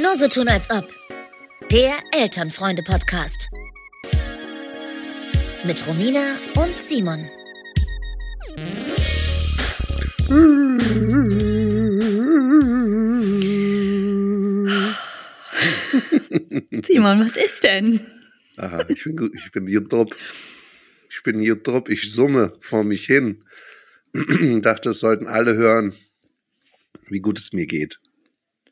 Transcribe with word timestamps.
Nur 0.00 0.16
so 0.16 0.28
tun 0.28 0.48
als 0.48 0.70
ob. 0.70 0.88
Der 1.70 1.92
Elternfreunde-Podcast. 2.12 3.48
Mit 5.64 5.86
Romina 5.86 6.36
und 6.54 6.78
Simon. 6.78 7.18
Simon, 16.84 17.20
was 17.20 17.36
ist 17.36 17.64
denn? 17.64 18.00
Aha, 18.56 18.84
ich 18.88 19.04
bin 19.04 19.16
gut, 19.16 19.32
ich 19.34 19.52
bin 19.52 19.66
hier 19.66 19.84
top. 19.84 20.16
Ich 21.10 21.22
bin 21.22 21.38
hier 21.40 21.62
top, 21.62 21.90
ich 21.90 22.10
summe 22.12 22.54
vor 22.60 22.84
mich 22.84 23.04
hin. 23.04 23.44
Dachte, 24.62 24.90
es 24.90 25.00
sollten 25.00 25.26
alle 25.26 25.54
hören, 25.54 25.94
wie 27.08 27.20
gut 27.20 27.38
es 27.38 27.52
mir 27.52 27.66
geht. 27.66 28.00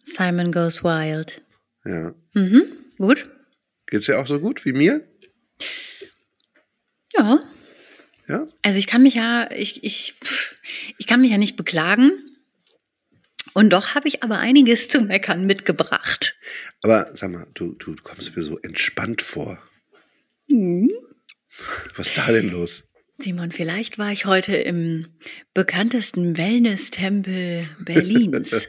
Simon 0.02 0.52
Goes 0.52 0.82
Wild. 0.82 1.42
Ja. 1.84 2.14
Mhm, 2.34 2.62
gut. 2.98 3.28
Geht's 3.86 4.06
dir 4.06 4.18
auch 4.18 4.26
so 4.26 4.40
gut 4.40 4.64
wie 4.64 4.72
mir? 4.72 5.06
Ja. 7.16 7.40
Ja? 8.28 8.46
Also 8.62 8.78
ich 8.78 8.86
kann 8.86 9.02
mich 9.02 9.14
ja, 9.14 9.50
ich, 9.50 9.82
ich, 9.82 10.14
ich 10.98 11.06
kann 11.06 11.20
mich 11.20 11.30
ja 11.30 11.38
nicht 11.38 11.56
beklagen. 11.56 12.12
Und 13.52 13.70
doch 13.70 13.94
habe 13.96 14.06
ich 14.06 14.22
aber 14.22 14.38
einiges 14.38 14.88
zu 14.88 15.00
meckern 15.00 15.44
mitgebracht. 15.44 16.36
Aber 16.82 17.10
sag 17.12 17.32
mal, 17.32 17.46
du, 17.54 17.74
du 17.74 17.96
kommst 17.96 18.36
mir 18.36 18.42
so 18.42 18.58
entspannt 18.58 19.22
vor. 19.22 19.60
Mhm. 20.46 20.90
Was 21.96 22.08
ist 22.08 22.18
da 22.18 22.30
denn 22.30 22.50
los? 22.50 22.84
Simon, 23.18 23.50
vielleicht 23.50 23.98
war 23.98 24.12
ich 24.12 24.24
heute 24.24 24.56
im 24.56 25.06
bekanntesten 25.52 26.38
Wellness-Tempel 26.38 27.66
Berlins. 27.84 28.68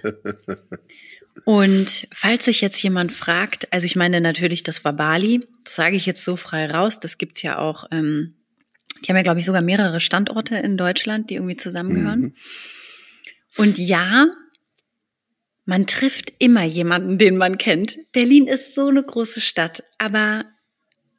Und 1.46 2.08
falls 2.14 2.46
sich 2.46 2.62
jetzt 2.62 2.82
jemand 2.82 3.12
fragt, 3.12 3.72
also 3.74 3.86
ich 3.86 3.96
meine 3.96 4.22
natürlich, 4.22 4.64
das 4.64 4.84
war 4.84 4.94
Bali, 4.94 5.46
das 5.64 5.76
sage 5.76 5.96
ich 5.96 6.06
jetzt 6.06 6.24
so 6.24 6.36
frei 6.36 6.70
raus, 6.70 7.00
das 7.00 7.18
gibt's 7.18 7.42
ja 7.42 7.58
auch, 7.58 7.86
ähm, 7.92 8.36
die 9.02 9.10
haben 9.10 9.18
ja, 9.18 9.24
glaube 9.24 9.40
ich, 9.40 9.46
sogar 9.46 9.62
mehrere 9.62 10.00
Standorte 10.00 10.56
in 10.58 10.78
Deutschland, 10.78 11.30
die 11.30 11.36
irgendwie 11.36 11.56
zusammengehören. 11.56 12.20
Mhm. 12.20 12.34
Und 13.58 13.78
ja, 13.78 14.28
man 15.66 15.88
trifft 15.88 16.34
immer 16.40 16.64
jemanden, 16.64 17.18
den 17.18 17.38
man 17.38 17.58
kennt. 17.58 17.98
Berlin 18.12 18.48
ist 18.48 18.76
so 18.76 18.88
eine 18.88 19.04
große 19.04 19.42
Stadt, 19.42 19.84
aber 19.98 20.46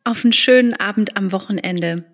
auf 0.04 0.24
einen 0.24 0.32
schönen 0.32 0.74
Abend 0.74 1.16
am 1.16 1.32
Wochenende, 1.32 2.04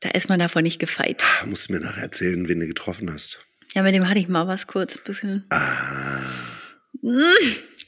da 0.00 0.10
ist 0.10 0.28
man 0.28 0.38
davon 0.38 0.62
nicht 0.62 0.78
gefeit. 0.78 1.22
Ah, 1.22 1.46
musst 1.46 1.68
du 1.68 1.74
mir 1.74 1.80
nachher 1.80 2.04
erzählen, 2.04 2.48
wen 2.48 2.60
du 2.60 2.66
getroffen 2.66 3.12
hast. 3.12 3.44
Ja, 3.74 3.82
mit 3.82 3.94
dem 3.94 4.08
hatte 4.08 4.18
ich 4.18 4.28
mal 4.28 4.46
was 4.48 4.66
kurz, 4.66 4.98
bisschen. 4.98 5.44
Ah, 5.50 6.20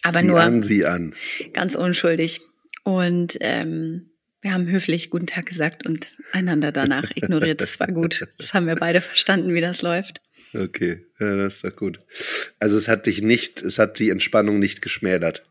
Aber 0.03 0.21
sieh 0.21 0.27
nur 0.27 0.41
an, 0.41 0.63
sieh 0.63 0.85
an. 0.85 1.15
ganz 1.53 1.75
unschuldig. 1.75 2.41
Und 2.85 3.37
ähm, 3.41 4.11
wir 4.41 4.53
haben 4.53 4.67
höflich 4.67 5.11
guten 5.11 5.27
Tag 5.27 5.47
gesagt 5.47 5.87
und 5.87 6.11
einander 6.33 6.73
danach 6.73 7.11
ignoriert. 7.15 7.61
Das 7.61 7.79
war 7.79 7.87
gut. 7.89 8.27
Das 8.39 8.55
haben 8.55 8.67
wir 8.67 8.75
beide 8.77 9.01
verstanden, 9.01 9.55
wie 9.55 9.61
das 9.61 9.83
läuft. 9.83 10.21
Okay, 10.55 11.07
ja, 11.19 11.37
das 11.37 11.57
ist 11.57 11.65
doch 11.65 11.77
gut. 11.77 11.99
Also 12.59 12.77
es 12.77 12.89
hat 12.89 13.07
dich 13.07 13.23
nicht, 13.23 13.63
es 13.63 13.79
hat 13.79 13.99
die 13.99 14.11
Entspannung 14.11 14.59
nicht 14.59 14.83
geschmälert. 14.83 15.43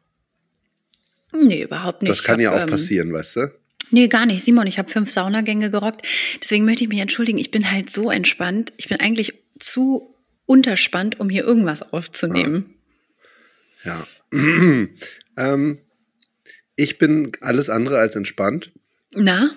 Nee, 1.33 1.63
überhaupt 1.63 2.01
nicht. 2.01 2.11
das 2.11 2.23
kann 2.23 2.39
Ich 2.39 2.43
ja 2.43 2.51
hab, 2.51 2.57
auch 2.57 2.63
ähm, 2.63 2.69
passieren, 2.69 3.13
weißt 3.13 3.35
du? 3.37 3.51
Nee, 3.89 4.07
gar 4.09 4.25
nicht. 4.25 4.43
Simon, 4.43 4.67
ich 4.67 4.77
habe 4.77 4.89
fünf 4.91 5.09
Saunagänge 5.11 5.71
gerockt. 5.71 6.05
Deswegen 6.41 6.65
möchte 6.65 6.83
ich 6.83 6.89
mich 6.89 6.99
entschuldigen. 6.99 7.37
Ich 7.37 7.51
bin 7.51 7.71
halt 7.71 7.89
so 7.89 8.11
entspannt. 8.11 8.73
Ich 8.77 8.89
bin 8.89 8.99
eigentlich 8.99 9.33
zu 9.59 10.15
unterspannt, 10.51 11.17
um 11.21 11.29
hier 11.29 11.45
irgendwas 11.45 11.81
aufzunehmen. 11.93 12.75
Ja. 13.85 14.05
ähm, 15.37 15.79
ich 16.75 16.97
bin 16.97 17.31
alles 17.39 17.69
andere 17.69 17.99
als 17.99 18.15
entspannt. 18.15 18.71
Na? 19.13 19.51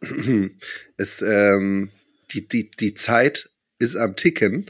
Es, 0.96 1.22
ähm, 1.22 1.90
die, 2.30 2.46
die, 2.46 2.70
die 2.70 2.94
Zeit 2.94 3.50
ist 3.80 3.96
am 3.96 4.14
Ticken. 4.14 4.66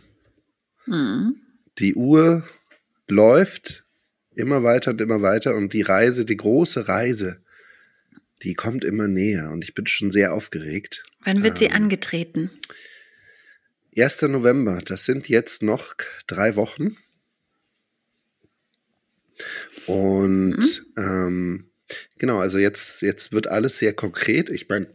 Hm. 0.85 1.37
Die 1.79 1.95
Uhr 1.95 2.49
läuft 3.07 3.85
immer 4.35 4.63
weiter 4.63 4.93
und 4.93 5.01
immer 5.03 5.21
weiter 5.21 5.55
und 5.55 5.75
die 5.75 5.83
Reise, 5.83 6.25
die 6.25 6.37
große 6.37 6.89
Reise, 6.89 7.43
die 8.43 8.55
kommt 8.55 8.85
immer 8.85 9.07
näher 9.07 9.51
und 9.51 9.65
ich 9.65 9.75
bin 9.75 9.87
schon 9.87 10.11
sehr 10.11 10.33
aufgeregt. 10.33 11.03
Wann 11.25 11.43
wird 11.43 11.55
Ähm. 11.55 11.59
sie 11.59 11.71
angetreten? 11.71 12.51
1. 13.97 14.23
November, 14.23 14.81
das 14.85 15.07
sind 15.07 15.29
jetzt 15.29 15.63
noch 15.63 15.95
drei 16.27 16.57
Wochen. 16.57 16.97
Und 19.87 20.85
ähm, 20.97 21.71
genau, 22.19 22.39
also 22.41 22.59
jetzt, 22.59 23.03
jetzt 23.03 23.33
wird 23.33 23.47
alles 23.47 23.79
sehr 23.79 23.93
konkret. 23.95 24.51
Ich 24.51 24.69
meine, 24.69 24.89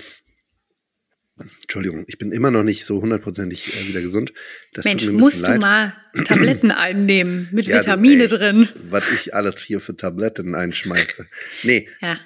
Entschuldigung, 1.63 2.05
ich 2.07 2.17
bin 2.19 2.31
immer 2.31 2.51
noch 2.51 2.63
nicht 2.63 2.85
so 2.85 3.01
hundertprozentig 3.01 3.75
äh, 3.75 3.87
wieder 3.87 4.01
gesund. 4.01 4.33
Das 4.73 4.85
Mensch, 4.85 5.07
musst 5.09 5.37
bisschen 5.41 5.45
du 5.45 5.51
leid. 5.51 5.61
mal 5.61 5.97
Tabletten 6.25 6.71
einnehmen 6.71 7.49
mit 7.51 7.65
Ja, 7.65 7.79
Vitamine 7.79 8.23
ey, 8.23 8.29
drin. 8.29 8.69
Was 8.83 9.11
ich 9.11 9.33
alles 9.33 9.59
hier 9.61 9.79
für 9.79 9.97
Tabletten 9.97 10.55
einschmeiße. 10.55 11.25
Nee, 11.63 11.89
Ja. 12.01 12.19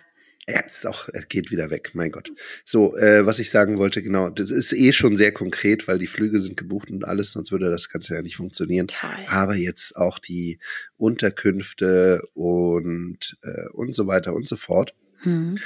Ja, 0.49 0.61
es 0.65 0.77
ist 0.77 0.87
auch, 0.87 1.09
es 1.11 1.27
geht 1.27 1.51
wieder 1.51 1.69
weg, 1.71 1.91
mein 1.93 2.09
Gott. 2.09 2.31
So, 2.63 2.95
äh, 2.95 3.25
was 3.25 3.37
ich 3.39 3.49
sagen 3.49 3.77
wollte, 3.79 4.01
genau, 4.01 4.29
das 4.29 4.49
ist 4.49 4.71
eh 4.71 4.93
schon 4.93 5.17
sehr 5.17 5.33
konkret, 5.33 5.89
weil 5.89 5.99
die 5.99 6.07
Flüge 6.07 6.39
sind 6.39 6.55
gebucht 6.55 6.89
und 6.89 7.03
alles, 7.03 7.31
sonst 7.31 7.51
würde 7.51 7.69
das 7.69 7.89
Ganze 7.89 8.15
ja 8.15 8.21
nicht 8.21 8.37
funktionieren. 8.37 8.87
Toll. 8.87 9.25
Aber 9.27 9.55
jetzt 9.55 9.97
auch 9.97 10.19
die 10.19 10.59
Unterkünfte 10.95 12.21
und, 12.33 13.37
äh, 13.43 13.67
und 13.73 13.93
so 13.93 14.07
weiter 14.07 14.33
und 14.33 14.47
so 14.47 14.55
fort. 14.55 14.93
Hm. 15.23 15.57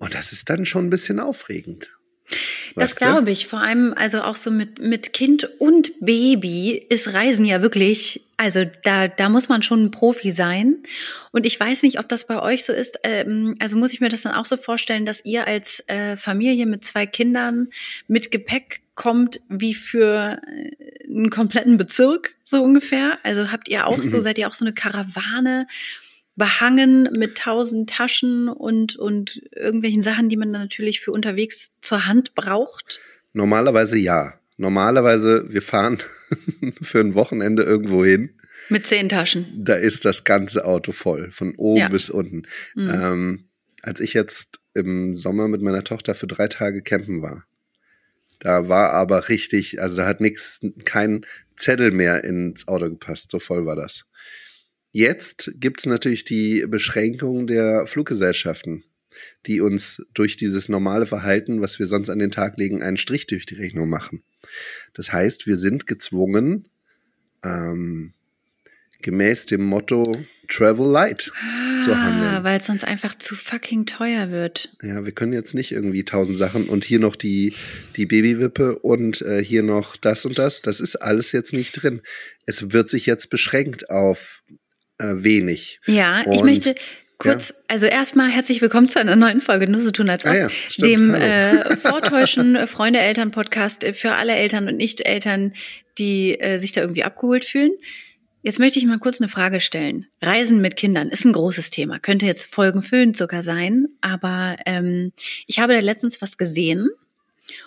Und 0.00 0.14
das 0.14 0.32
ist 0.32 0.50
dann 0.50 0.66
schon 0.66 0.86
ein 0.86 0.90
bisschen 0.90 1.20
aufregend. 1.20 1.96
Das 2.76 2.96
glaube 2.96 3.30
ich. 3.30 3.46
Vor 3.46 3.60
allem, 3.60 3.94
also 3.96 4.22
auch 4.22 4.36
so 4.36 4.50
mit, 4.50 4.80
mit 4.80 5.12
Kind 5.12 5.48
und 5.58 5.92
Baby 6.00 6.84
ist 6.88 7.12
Reisen 7.12 7.44
ja 7.44 7.62
wirklich, 7.62 8.22
also 8.36 8.64
da, 8.82 9.08
da 9.08 9.28
muss 9.28 9.48
man 9.48 9.62
schon 9.62 9.84
ein 9.84 9.90
Profi 9.90 10.30
sein. 10.30 10.76
Und 11.30 11.46
ich 11.46 11.58
weiß 11.58 11.82
nicht, 11.82 11.98
ob 11.98 12.08
das 12.08 12.26
bei 12.26 12.40
euch 12.40 12.64
so 12.64 12.72
ist. 12.72 13.00
Ähm, 13.02 13.56
also 13.58 13.76
muss 13.76 13.92
ich 13.92 14.00
mir 14.00 14.08
das 14.08 14.22
dann 14.22 14.34
auch 14.34 14.46
so 14.46 14.56
vorstellen, 14.56 15.06
dass 15.06 15.24
ihr 15.24 15.46
als 15.46 15.82
äh, 15.88 16.16
Familie 16.16 16.66
mit 16.66 16.84
zwei 16.84 17.06
Kindern 17.06 17.68
mit 18.08 18.30
Gepäck 18.30 18.80
kommt 18.94 19.40
wie 19.48 19.74
für 19.74 20.40
äh, 20.46 21.06
einen 21.06 21.30
kompletten 21.30 21.76
Bezirk, 21.76 22.34
so 22.42 22.62
ungefähr. 22.62 23.18
Also 23.22 23.52
habt 23.52 23.68
ihr 23.68 23.86
auch 23.86 24.02
so, 24.02 24.20
seid 24.20 24.38
ihr 24.38 24.48
auch 24.48 24.54
so 24.54 24.64
eine 24.64 24.74
Karawane 24.74 25.66
behangen 26.36 27.08
mit 27.16 27.36
tausend 27.38 27.90
Taschen 27.90 28.48
und, 28.48 28.96
und 28.96 29.42
irgendwelchen 29.54 30.02
Sachen, 30.02 30.28
die 30.28 30.36
man 30.36 30.52
dann 30.52 30.62
natürlich 30.62 31.00
für 31.00 31.12
unterwegs 31.12 31.70
zur 31.80 32.06
Hand 32.06 32.34
braucht? 32.34 33.00
Normalerweise 33.32 33.98
ja. 33.98 34.34
Normalerweise, 34.58 35.46
wir 35.48 35.62
fahren 35.62 35.98
für 36.82 37.00
ein 37.00 37.14
Wochenende 37.14 37.62
irgendwo 37.62 38.04
hin. 38.04 38.38
Mit 38.68 38.86
zehn 38.86 39.08
Taschen. 39.08 39.46
da 39.64 39.74
ist 39.74 40.04
das 40.04 40.24
ganze 40.24 40.64
Auto 40.64 40.92
voll, 40.92 41.32
von 41.32 41.54
oben 41.56 41.80
Ja. 41.80 41.88
bis 41.88 42.10
unten. 42.10 42.42
Mhm. 42.74 42.90
Ähm, 42.90 43.44
als 43.82 44.00
ich 44.00 44.14
jetzt 44.14 44.60
im 44.74 45.16
Sommer 45.16 45.48
mit 45.48 45.62
meiner 45.62 45.82
Tochter 45.84 46.14
für 46.14 46.26
drei 46.28 46.48
Tage 46.48 46.82
campen 46.82 47.22
war, 47.22 47.44
da 48.38 48.68
war 48.68 48.92
aber 48.92 49.28
richtig, 49.28 49.80
also 49.82 49.96
da 49.96 50.06
hat 50.06 50.20
nichts, 50.20 50.60
kein 50.84 51.26
Zettel 51.56 51.90
mehr 51.90 52.24
ins 52.24 52.68
Auto 52.68 52.88
gepasst, 52.88 53.30
so 53.30 53.38
voll 53.40 53.66
war 53.66 53.76
das. 53.76 54.04
Jetzt 54.92 55.52
gibt's 55.56 55.86
natürlich 55.86 56.24
die 56.24 56.64
Beschränkung 56.68 57.46
der 57.46 57.86
Fluggesellschaften, 57.86 58.84
die 59.46 59.60
uns 59.60 60.02
durch 60.12 60.36
dieses 60.36 60.68
normale 60.68 61.06
Verhalten, 61.06 61.62
was 61.62 61.78
wir 61.78 61.86
sonst 61.86 62.10
an 62.10 62.18
den 62.18 62.30
Tag 62.30 62.58
legen, 62.58 62.82
einen 62.82 62.98
Strich 62.98 63.26
durch 63.26 63.46
die 63.46 63.54
Rechnung 63.54 63.88
machen. 63.88 64.22
Das 64.92 65.12
heißt, 65.12 65.46
wir 65.46 65.56
sind 65.56 65.86
gezwungen, 65.86 66.68
ähm, 67.42 68.12
gemäß 69.00 69.46
dem 69.46 69.64
Motto 69.64 70.24
Travel 70.48 70.86
Light 70.90 71.32
zu 71.82 71.92
Ah, 71.92 71.96
handeln. 72.02 72.44
weil 72.44 72.58
es 72.58 72.66
sonst 72.66 72.84
einfach 72.84 73.14
zu 73.16 73.34
fucking 73.34 73.86
teuer 73.86 74.30
wird. 74.30 74.76
Ja, 74.82 75.04
wir 75.04 75.12
können 75.12 75.32
jetzt 75.32 75.54
nicht 75.54 75.72
irgendwie 75.72 76.04
tausend 76.04 76.36
Sachen 76.38 76.66
und 76.68 76.84
hier 76.84 76.98
noch 76.98 77.16
die, 77.16 77.54
die 77.96 78.04
Babywippe 78.06 78.78
und 78.78 79.22
äh, 79.22 79.42
hier 79.42 79.62
noch 79.62 79.96
das 79.96 80.26
und 80.26 80.38
das. 80.38 80.60
Das 80.60 80.80
ist 80.80 80.96
alles 80.96 81.32
jetzt 81.32 81.54
nicht 81.54 81.82
drin. 81.82 82.02
Es 82.44 82.72
wird 82.72 82.88
sich 82.88 83.06
jetzt 83.06 83.30
beschränkt 83.30 83.88
auf 83.88 84.42
äh, 84.98 85.04
wenig. 85.16 85.80
Ja, 85.86 86.20
ich 86.22 86.26
Und- 86.38 86.44
möchte 86.44 86.74
kurz, 87.18 87.54
also 87.68 87.86
erstmal 87.86 88.30
herzlich 88.30 88.60
willkommen 88.60 88.88
zu 88.88 88.98
einer 88.98 89.14
neuen 89.16 89.40
Folge 89.40 89.68
Nur 89.70 89.80
so 89.80 89.90
tun 89.92 90.10
als 90.10 90.24
ob, 90.24 90.32
Ah 90.32 90.36
ja, 90.36 90.48
dem 90.78 91.14
äh, 91.14 91.76
Vortäuschen 91.76 92.66
Freunde 92.66 92.98
Eltern 93.00 93.30
Podcast 93.30 93.84
äh, 93.84 93.92
für 93.92 94.14
alle 94.14 94.34
Eltern 94.34 94.68
und 94.68 94.76
Nicht-Eltern, 94.76 95.52
die 95.98 96.38
äh, 96.40 96.58
sich 96.58 96.72
da 96.72 96.80
irgendwie 96.80 97.04
abgeholt 97.04 97.44
fühlen. 97.44 97.72
Jetzt 98.44 98.58
möchte 98.58 98.80
ich 98.80 98.86
mal 98.86 98.98
kurz 98.98 99.20
eine 99.20 99.28
Frage 99.28 99.60
stellen. 99.60 100.06
Reisen 100.20 100.60
mit 100.60 100.74
Kindern 100.76 101.10
ist 101.10 101.24
ein 101.24 101.32
großes 101.32 101.70
Thema. 101.70 102.00
Könnte 102.00 102.26
jetzt 102.26 102.52
folgenfüllend 102.52 103.16
sogar 103.16 103.44
sein, 103.44 103.86
aber 104.00 104.56
ähm, 104.66 105.12
ich 105.46 105.60
habe 105.60 105.74
da 105.74 105.78
letztens 105.78 106.20
was 106.20 106.36
gesehen 106.36 106.88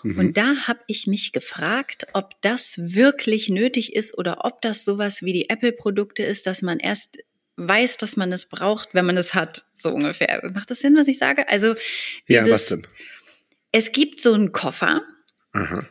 Mhm. 0.03 0.17
Und 0.19 0.37
da 0.37 0.67
habe 0.67 0.79
ich 0.87 1.07
mich 1.07 1.31
gefragt, 1.31 2.07
ob 2.13 2.41
das 2.41 2.75
wirklich 2.79 3.49
nötig 3.49 3.95
ist 3.95 4.17
oder 4.17 4.45
ob 4.45 4.61
das 4.61 4.85
sowas 4.85 5.21
wie 5.23 5.33
die 5.33 5.49
Apple-Produkte 5.49 6.23
ist, 6.23 6.47
dass 6.47 6.61
man 6.61 6.79
erst 6.79 7.17
weiß, 7.57 7.97
dass 7.97 8.17
man 8.17 8.31
es 8.33 8.47
braucht, 8.47 8.89
wenn 8.93 9.05
man 9.05 9.17
es 9.17 9.33
hat, 9.33 9.63
so 9.73 9.89
ungefähr. 9.91 10.41
Macht 10.53 10.71
das 10.71 10.79
Sinn, 10.79 10.95
was 10.97 11.07
ich 11.07 11.17
sage? 11.17 11.47
Also 11.49 11.67
Ja, 12.27 12.43
dieses, 12.43 12.49
was 12.51 12.65
denn? 12.67 12.87
es 13.71 13.91
gibt 13.91 14.19
so 14.19 14.33
einen 14.33 14.51
Koffer, 14.51 15.03
Aha. 15.53 15.87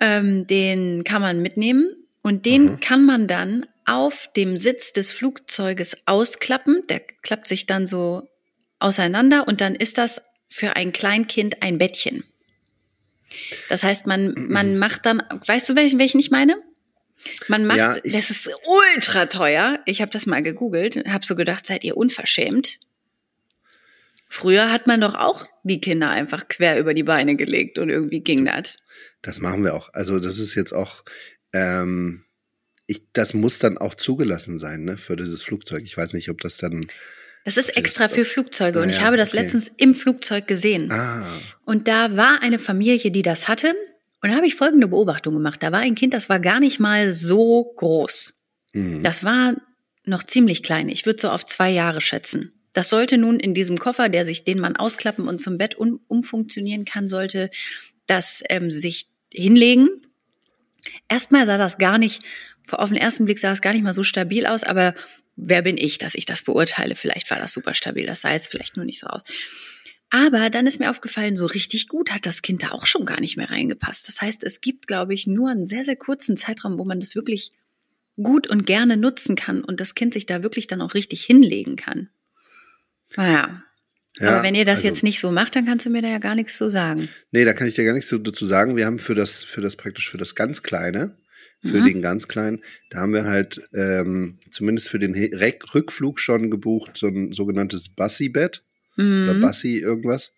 ähm, 0.00 0.46
den 0.46 1.04
kann 1.04 1.22
man 1.22 1.42
mitnehmen 1.42 1.94
und 2.22 2.44
den 2.46 2.64
Mhm. 2.64 2.80
kann 2.80 3.04
man 3.04 3.26
dann 3.28 3.66
auf 3.84 4.28
dem 4.34 4.56
Sitz 4.56 4.92
des 4.92 5.12
Flugzeuges 5.12 5.96
ausklappen. 6.06 6.82
Der 6.88 7.00
klappt 7.00 7.46
sich 7.46 7.66
dann 7.66 7.86
so 7.86 8.28
auseinander 8.80 9.46
und 9.46 9.60
dann 9.60 9.76
ist 9.76 9.96
das 9.98 10.22
für 10.48 10.74
ein 10.74 10.92
Kleinkind 10.92 11.62
ein 11.62 11.78
Bettchen. 11.78 12.24
Das 13.68 13.82
heißt, 13.82 14.06
man, 14.06 14.34
man 14.48 14.78
macht 14.78 15.06
dann, 15.06 15.22
weißt 15.46 15.68
du, 15.70 15.76
welchen, 15.76 15.98
welchen 15.98 16.18
ich 16.20 16.30
meine? 16.30 16.56
Man 17.48 17.66
macht, 17.66 17.78
Ja, 17.78 17.96
ich- 18.04 18.12
das 18.12 18.30
ist 18.30 18.50
ultra 18.94 19.26
teuer. 19.26 19.80
Ich 19.86 20.00
habe 20.00 20.10
das 20.10 20.26
mal 20.26 20.42
gegoogelt, 20.42 20.96
habe 21.08 21.24
so 21.26 21.34
gedacht, 21.34 21.66
seid 21.66 21.82
ihr 21.84 21.96
unverschämt? 21.96 22.78
Früher 24.28 24.72
hat 24.72 24.86
man 24.86 25.00
doch 25.00 25.14
auch 25.14 25.46
die 25.62 25.80
Kinder 25.80 26.10
einfach 26.10 26.48
quer 26.48 26.78
über 26.78 26.94
die 26.94 27.04
Beine 27.04 27.36
gelegt 27.36 27.78
und 27.78 27.90
irgendwie 27.90 28.20
ging 28.20 28.44
das. 28.44 28.78
Das 29.22 29.40
machen 29.40 29.64
wir 29.64 29.74
auch. 29.74 29.90
Also 29.92 30.18
das 30.18 30.38
ist 30.38 30.54
jetzt 30.54 30.72
auch, 30.72 31.04
ähm, 31.52 32.24
ich, 32.86 33.02
das 33.12 33.34
muss 33.34 33.58
dann 33.58 33.78
auch 33.78 33.94
zugelassen 33.94 34.58
sein, 34.58 34.84
ne, 34.84 34.96
für 34.96 35.16
dieses 35.16 35.42
Flugzeug. 35.42 35.82
Ich 35.84 35.96
weiß 35.96 36.12
nicht, 36.12 36.28
ob 36.28 36.40
das 36.40 36.56
dann. 36.58 36.86
Das 37.46 37.56
ist 37.56 37.76
extra 37.76 38.08
für 38.08 38.24
Flugzeuge 38.24 38.80
und 38.80 38.88
Ah, 38.88 38.90
ich 38.90 38.96
ja, 38.98 39.02
habe 39.04 39.16
das 39.16 39.28
okay. 39.28 39.38
letztens 39.38 39.70
im 39.76 39.94
Flugzeug 39.94 40.46
gesehen. 40.48 40.90
Ah, 40.90 41.24
Und 41.64 41.86
da 41.86 42.16
war 42.16 42.42
eine 42.42 42.58
Familie, 42.58 43.10
die 43.12 43.22
das 43.22 43.46
hatte. 43.48 43.68
Und 44.20 44.30
da 44.30 44.36
habe 44.36 44.46
ich 44.48 44.56
folgende 44.56 44.88
Beobachtung 44.88 45.32
gemacht. 45.34 45.62
Da 45.62 45.70
war 45.70 45.78
ein 45.78 45.94
Kind, 45.94 46.12
das 46.12 46.28
war 46.28 46.40
gar 46.40 46.58
nicht 46.58 46.80
mal 46.80 47.14
so 47.14 47.72
groß. 47.76 48.34
mhm. 48.72 49.02
Das 49.04 49.22
war 49.22 49.54
noch 50.04 50.24
ziemlich 50.24 50.64
klein. 50.64 50.88
Ich 50.88 51.06
würde 51.06 51.20
so 51.22 51.28
auf 51.30 51.46
zwei 51.46 51.70
Jahre 51.70 52.00
schätzen. 52.00 52.52
Das 52.72 52.88
sollte 52.90 53.16
nun 53.16 53.38
in 53.38 53.54
diesem 53.54 53.78
Koffer, 53.78 54.08
der 54.08 54.24
sich, 54.24 54.42
den 54.44 54.58
man 54.58 54.74
ausklappen 54.76 55.28
und 55.28 55.40
zum 55.40 55.56
Bett 55.56 55.76
um, 55.76 56.00
umfunktionieren 56.08 56.84
kann, 56.84 57.06
sollte 57.08 57.48
das 58.06 58.42
ähm, 58.50 58.70
sich 58.72 59.06
hinlegen. 59.32 59.88
Erstmal 61.08 61.46
sah 61.46 61.58
das 61.58 61.78
gar 61.78 61.98
nicht, 61.98 62.22
auf 62.70 62.88
den 62.90 62.98
ersten 62.98 63.24
Blick 63.24 63.38
sah 63.38 63.52
es 63.52 63.62
gar 63.62 63.72
nicht 63.72 63.82
mal 63.82 63.92
so 63.94 64.02
stabil 64.02 64.46
aus, 64.46 64.64
aber 64.64 64.94
wer 65.36 65.62
bin 65.62 65.76
ich, 65.76 65.98
dass 65.98 66.14
ich 66.14 66.26
das 66.26 66.42
beurteile? 66.42 66.96
Vielleicht 66.96 67.30
war 67.30 67.38
das 67.38 67.52
super 67.52 67.74
stabil, 67.74 68.06
das 68.06 68.22
sah 68.22 68.32
es 68.32 68.46
vielleicht 68.46 68.76
nur 68.76 68.84
nicht 68.84 68.98
so 69.00 69.06
aus. 69.06 69.22
Aber 70.10 70.50
dann 70.50 70.66
ist 70.66 70.78
mir 70.78 70.90
aufgefallen, 70.90 71.36
so 71.36 71.46
richtig 71.46 71.88
gut 71.88 72.12
hat 72.12 72.26
das 72.26 72.42
Kind 72.42 72.62
da 72.62 72.70
auch 72.70 72.86
schon 72.86 73.06
gar 73.06 73.20
nicht 73.20 73.36
mehr 73.36 73.50
reingepasst. 73.50 74.08
Das 74.08 74.20
heißt, 74.20 74.44
es 74.44 74.60
gibt, 74.60 74.86
glaube 74.86 75.14
ich, 75.14 75.26
nur 75.26 75.50
einen 75.50 75.66
sehr, 75.66 75.84
sehr 75.84 75.96
kurzen 75.96 76.36
Zeitraum, 76.36 76.78
wo 76.78 76.84
man 76.84 77.00
das 77.00 77.14
wirklich 77.16 77.50
gut 78.16 78.46
und 78.46 78.66
gerne 78.66 78.96
nutzen 78.96 79.36
kann 79.36 79.62
und 79.62 79.80
das 79.80 79.94
Kind 79.94 80.14
sich 80.14 80.24
da 80.26 80.42
wirklich 80.42 80.68
dann 80.68 80.80
auch 80.80 80.94
richtig 80.94 81.24
hinlegen 81.24 81.76
kann. 81.76 82.08
Naja. 83.16 83.62
Ja, 84.18 84.30
Aber 84.30 84.42
wenn 84.42 84.54
ihr 84.54 84.64
das 84.64 84.78
also- 84.78 84.88
jetzt 84.88 85.02
nicht 85.02 85.20
so 85.20 85.30
macht, 85.30 85.56
dann 85.56 85.66
kannst 85.66 85.84
du 85.84 85.90
mir 85.90 86.00
da 86.00 86.08
ja 86.08 86.18
gar 86.18 86.34
nichts 86.34 86.56
zu 86.56 86.70
sagen. 86.70 87.08
Nee, 87.32 87.44
da 87.44 87.52
kann 87.52 87.66
ich 87.66 87.74
dir 87.74 87.84
gar 87.84 87.92
nichts 87.92 88.08
dazu 88.08 88.46
sagen. 88.46 88.76
Wir 88.76 88.86
haben 88.86 88.98
für 88.98 89.14
das, 89.14 89.44
für 89.44 89.60
das 89.60 89.76
praktisch 89.76 90.08
für 90.08 90.16
das 90.18 90.34
ganz 90.34 90.62
Kleine, 90.62 91.18
für 91.66 91.80
Mhm. 91.80 91.84
den 91.84 92.02
ganz 92.02 92.28
Kleinen, 92.28 92.62
da 92.90 93.00
haben 93.00 93.12
wir 93.12 93.24
halt 93.24 93.68
ähm, 93.74 94.38
zumindest 94.50 94.88
für 94.88 94.98
den 94.98 95.14
Rek- 95.14 95.74
Rückflug 95.74 96.20
schon 96.20 96.50
gebucht, 96.50 96.96
so 96.96 97.08
ein 97.08 97.32
sogenanntes 97.32 97.88
Bussi-Bett 97.90 98.62
oder 98.96 99.34
Mhm. 99.34 99.40
Bussi 99.40 99.78
irgendwas. 99.78 100.32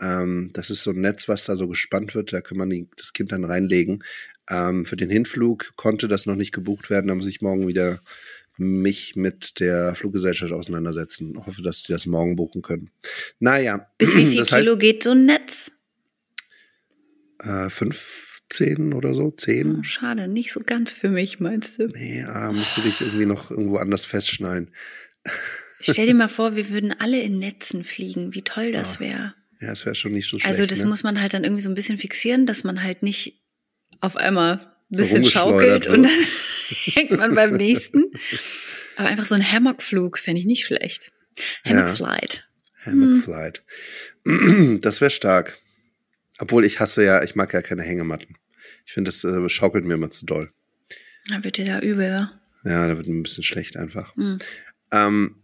Ähm, 0.00 0.50
das 0.54 0.70
ist 0.70 0.82
so 0.82 0.90
ein 0.90 1.00
Netz, 1.00 1.28
was 1.28 1.44
da 1.44 1.54
so 1.54 1.68
gespannt 1.68 2.14
wird, 2.14 2.32
da 2.32 2.40
kann 2.40 2.56
man 2.58 2.70
die, 2.70 2.88
das 2.96 3.12
Kind 3.12 3.30
dann 3.30 3.44
reinlegen. 3.44 4.02
Ähm, 4.50 4.84
für 4.86 4.96
den 4.96 5.10
Hinflug 5.10 5.74
konnte 5.76 6.08
das 6.08 6.26
noch 6.26 6.34
nicht 6.34 6.52
gebucht 6.52 6.90
werden, 6.90 7.06
da 7.06 7.14
muss 7.14 7.28
ich 7.28 7.40
morgen 7.42 7.68
wieder 7.68 8.00
mich 8.58 9.16
mit 9.16 9.60
der 9.60 9.94
Fluggesellschaft 9.94 10.52
auseinandersetzen. 10.52 11.34
Ich 11.38 11.46
hoffe, 11.46 11.62
dass 11.62 11.82
die 11.84 11.92
das 11.92 12.06
morgen 12.06 12.36
buchen 12.36 12.60
können. 12.62 12.90
Naja, 13.38 13.86
Bis 13.98 14.14
wie 14.16 14.26
viel 14.26 14.36
das 14.38 14.50
heißt, 14.52 14.64
Kilo 14.64 14.76
geht 14.76 15.02
so 15.04 15.12
ein 15.12 15.26
Netz? 15.26 15.72
äh, 17.40 17.70
15 18.52 18.92
oder 18.92 19.14
so, 19.14 19.30
10. 19.30 19.78
Oh, 19.78 19.82
schade, 19.82 20.28
nicht 20.28 20.52
so 20.52 20.60
ganz 20.60 20.92
für 20.92 21.08
mich, 21.08 21.40
meinst 21.40 21.78
du? 21.78 21.88
Nee, 21.88 22.22
ah, 22.24 22.52
musst 22.52 22.76
du 22.76 22.82
dich 22.82 23.00
irgendwie 23.00 23.26
noch 23.26 23.50
irgendwo 23.50 23.78
anders 23.78 24.04
festschnallen. 24.04 24.70
Stell 25.80 26.06
dir 26.06 26.14
mal 26.14 26.28
vor, 26.28 26.54
wir 26.54 26.68
würden 26.68 26.94
alle 26.98 27.20
in 27.20 27.38
Netzen 27.38 27.82
fliegen. 27.82 28.34
Wie 28.34 28.42
toll 28.42 28.72
das 28.72 28.98
Ah, 28.98 29.00
wäre. 29.00 29.34
Ja, 29.60 29.68
das 29.68 29.86
wäre 29.86 29.94
schon 29.94 30.12
nicht 30.12 30.28
so 30.28 30.38
schlecht. 30.38 30.46
Also 30.46 30.66
das 30.66 30.82
ne? 30.82 30.88
muss 30.88 31.02
man 31.02 31.20
halt 31.20 31.34
dann 31.34 31.44
irgendwie 31.44 31.62
so 31.62 31.70
ein 31.70 31.74
bisschen 31.74 31.98
fixieren, 31.98 32.46
dass 32.46 32.64
man 32.64 32.82
halt 32.82 33.02
nicht 33.02 33.40
auf 34.00 34.16
einmal 34.16 34.54
ein 34.90 34.96
bisschen 34.96 35.24
schaukelt 35.24 35.86
und 35.86 36.02
dann 36.02 36.12
hängt 36.94 37.12
man 37.12 37.34
beim 37.34 37.56
nächsten. 37.56 38.10
Aber 38.96 39.08
einfach 39.08 39.24
so 39.24 39.34
ein 39.34 39.52
Hammockflug 39.52 40.18
fände 40.18 40.40
ich 40.40 40.46
nicht 40.46 40.64
schlecht. 40.66 41.12
Ja. 41.64 41.70
Hammockflight. 41.76 42.48
Hammock 42.84 43.22
Flight. 43.22 43.62
Das 44.82 45.00
wäre 45.00 45.10
stark. 45.10 45.56
Obwohl 46.38 46.64
ich 46.64 46.80
hasse 46.80 47.04
ja, 47.04 47.22
ich 47.22 47.36
mag 47.36 47.52
ja 47.52 47.62
keine 47.62 47.82
Hängematten. 47.82 48.36
Ich 48.84 48.92
finde, 48.92 49.08
das 49.08 49.24
äh, 49.24 49.48
schaukelt 49.48 49.84
mir 49.84 49.94
immer 49.94 50.10
zu 50.10 50.26
doll. 50.26 50.50
Da 51.28 51.42
wird 51.44 51.56
dir 51.56 51.66
da 51.66 51.80
übel, 51.80 52.08
ja. 52.08 52.32
Ja, 52.64 52.86
da 52.86 52.96
wird 52.96 53.08
ein 53.08 53.22
bisschen 53.22 53.44
schlecht 53.44 53.76
einfach. 53.76 54.14
Hm. 54.16 54.38
Ähm, 54.92 55.36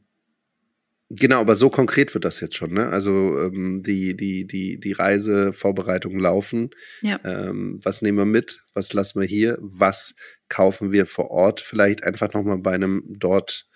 genau, 1.08 1.40
aber 1.40 1.56
so 1.56 1.70
konkret 1.70 2.14
wird 2.14 2.24
das 2.24 2.40
jetzt 2.40 2.56
schon, 2.56 2.72
ne? 2.72 2.88
Also 2.88 3.38
ähm, 3.40 3.82
die, 3.82 4.16
die, 4.16 4.46
die, 4.46 4.78
die 4.78 4.92
Reisevorbereitungen 4.92 6.20
laufen. 6.20 6.70
Ja. 7.02 7.18
Ähm, 7.24 7.80
was 7.82 8.02
nehmen 8.02 8.18
wir 8.18 8.24
mit? 8.24 8.64
Was 8.74 8.92
lassen 8.92 9.20
wir 9.20 9.26
hier? 9.26 9.58
Was 9.60 10.14
kaufen 10.48 10.92
wir 10.92 11.06
vor 11.06 11.30
Ort? 11.30 11.60
Vielleicht 11.60 12.04
einfach 12.04 12.32
nochmal 12.32 12.58
bei 12.58 12.72
einem 12.72 13.02
dort. 13.08 13.66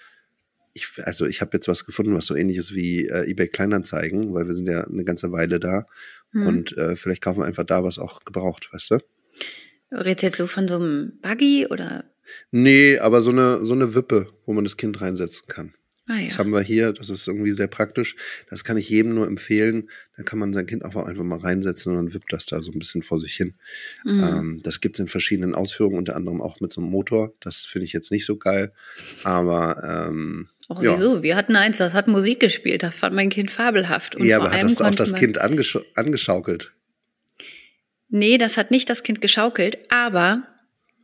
Ich, 0.74 0.88
also 1.02 1.26
ich 1.26 1.40
habe 1.40 1.50
jetzt 1.54 1.68
was 1.68 1.84
gefunden, 1.84 2.14
was 2.14 2.26
so 2.26 2.34
ähnlich 2.34 2.56
ist 2.56 2.74
wie 2.74 3.06
äh, 3.06 3.28
eBay 3.30 3.48
Kleinanzeigen, 3.48 4.32
weil 4.32 4.46
wir 4.46 4.54
sind 4.54 4.68
ja 4.68 4.84
eine 4.84 5.04
ganze 5.04 5.30
Weile 5.30 5.60
da. 5.60 5.86
Hm. 6.30 6.46
Und 6.46 6.78
äh, 6.78 6.96
vielleicht 6.96 7.22
kaufen 7.22 7.40
wir 7.40 7.46
einfach 7.46 7.64
da 7.64 7.84
was 7.84 7.98
auch 7.98 8.24
gebraucht, 8.24 8.68
weißt 8.72 8.92
du? 8.92 8.98
Redest 9.92 10.22
jetzt 10.22 10.36
so 10.38 10.46
von 10.46 10.68
so 10.68 10.76
einem 10.76 11.18
Buggy 11.20 11.66
oder? 11.68 12.04
Nee, 12.50 12.98
aber 12.98 13.22
so 13.22 13.30
eine, 13.30 13.64
so 13.64 13.74
eine 13.74 13.94
Wippe, 13.94 14.28
wo 14.46 14.52
man 14.52 14.64
das 14.64 14.76
Kind 14.76 15.00
reinsetzen 15.00 15.46
kann. 15.48 15.74
Ah 16.08 16.18
Das 16.24 16.34
ja. 16.34 16.38
haben 16.38 16.50
wir 16.50 16.60
hier, 16.60 16.92
das 16.92 17.10
ist 17.10 17.28
irgendwie 17.28 17.52
sehr 17.52 17.68
praktisch. 17.68 18.16
Das 18.50 18.64
kann 18.64 18.76
ich 18.76 18.88
jedem 18.88 19.14
nur 19.14 19.26
empfehlen. 19.26 19.88
Da 20.16 20.24
kann 20.24 20.38
man 20.38 20.52
sein 20.52 20.66
Kind 20.66 20.84
auch 20.84 20.96
einfach 20.96 21.22
mal 21.22 21.38
reinsetzen 21.38 21.92
und 21.92 22.04
dann 22.04 22.14
wippt 22.14 22.32
das 22.32 22.46
da 22.46 22.60
so 22.60 22.72
ein 22.72 22.78
bisschen 22.78 23.02
vor 23.02 23.18
sich 23.18 23.34
hin. 23.34 23.54
Mhm. 24.04 24.20
Ähm, 24.20 24.60
das 24.64 24.80
gibt's 24.80 24.98
in 24.98 25.08
verschiedenen 25.08 25.54
Ausführungen, 25.54 25.98
unter 25.98 26.16
anderem 26.16 26.40
auch 26.40 26.60
mit 26.60 26.72
so 26.72 26.80
einem 26.80 26.90
Motor. 26.90 27.32
Das 27.40 27.66
finde 27.66 27.86
ich 27.86 27.92
jetzt 27.92 28.10
nicht 28.10 28.26
so 28.26 28.36
geil. 28.36 28.72
Aber 29.22 30.08
ähm, 30.08 30.48
Och, 30.68 30.82
ja. 30.82 30.96
wieso? 30.96 31.22
Wir 31.22 31.36
hatten 31.36 31.54
eins, 31.54 31.78
das 31.78 31.94
hat 31.94 32.08
Musik 32.08 32.40
gespielt. 32.40 32.82
Das 32.82 32.96
fand 32.96 33.14
mein 33.14 33.30
Kind 33.30 33.50
fabelhaft. 33.50 34.16
Und 34.16 34.24
ja, 34.24 34.38
vor 34.38 34.46
aber 34.46 34.56
hat 34.56 34.64
das 34.64 34.80
auch 34.80 34.94
das 34.94 35.14
Kind 35.14 35.38
angesch 35.38 35.78
angeschaukelt? 35.94 36.72
Nee, 38.14 38.36
das 38.36 38.58
hat 38.58 38.70
nicht 38.70 38.90
das 38.90 39.02
Kind 39.02 39.22
geschaukelt, 39.22 39.78
aber, 39.90 40.46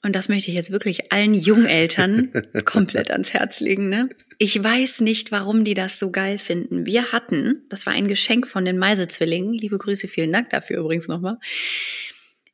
und 0.02 0.14
das 0.14 0.28
möchte 0.28 0.50
ich 0.50 0.56
jetzt 0.56 0.70
wirklich 0.70 1.10
allen 1.10 1.32
Jungeltern 1.32 2.30
komplett 2.66 3.10
ans 3.10 3.32
Herz 3.32 3.60
legen, 3.60 3.88
ne? 3.88 4.10
Ich 4.38 4.62
weiß 4.62 5.00
nicht, 5.00 5.32
warum 5.32 5.64
die 5.64 5.72
das 5.72 5.98
so 5.98 6.10
geil 6.12 6.38
finden. 6.38 6.84
Wir 6.84 7.10
hatten, 7.10 7.62
das 7.70 7.86
war 7.86 7.94
ein 7.94 8.08
Geschenk 8.08 8.46
von 8.46 8.66
den 8.66 8.76
Meise-Zwillingen, 8.76 9.54
liebe 9.54 9.78
Grüße, 9.78 10.06
vielen 10.06 10.32
Dank 10.32 10.50
dafür 10.50 10.80
übrigens 10.80 11.08
nochmal. 11.08 11.38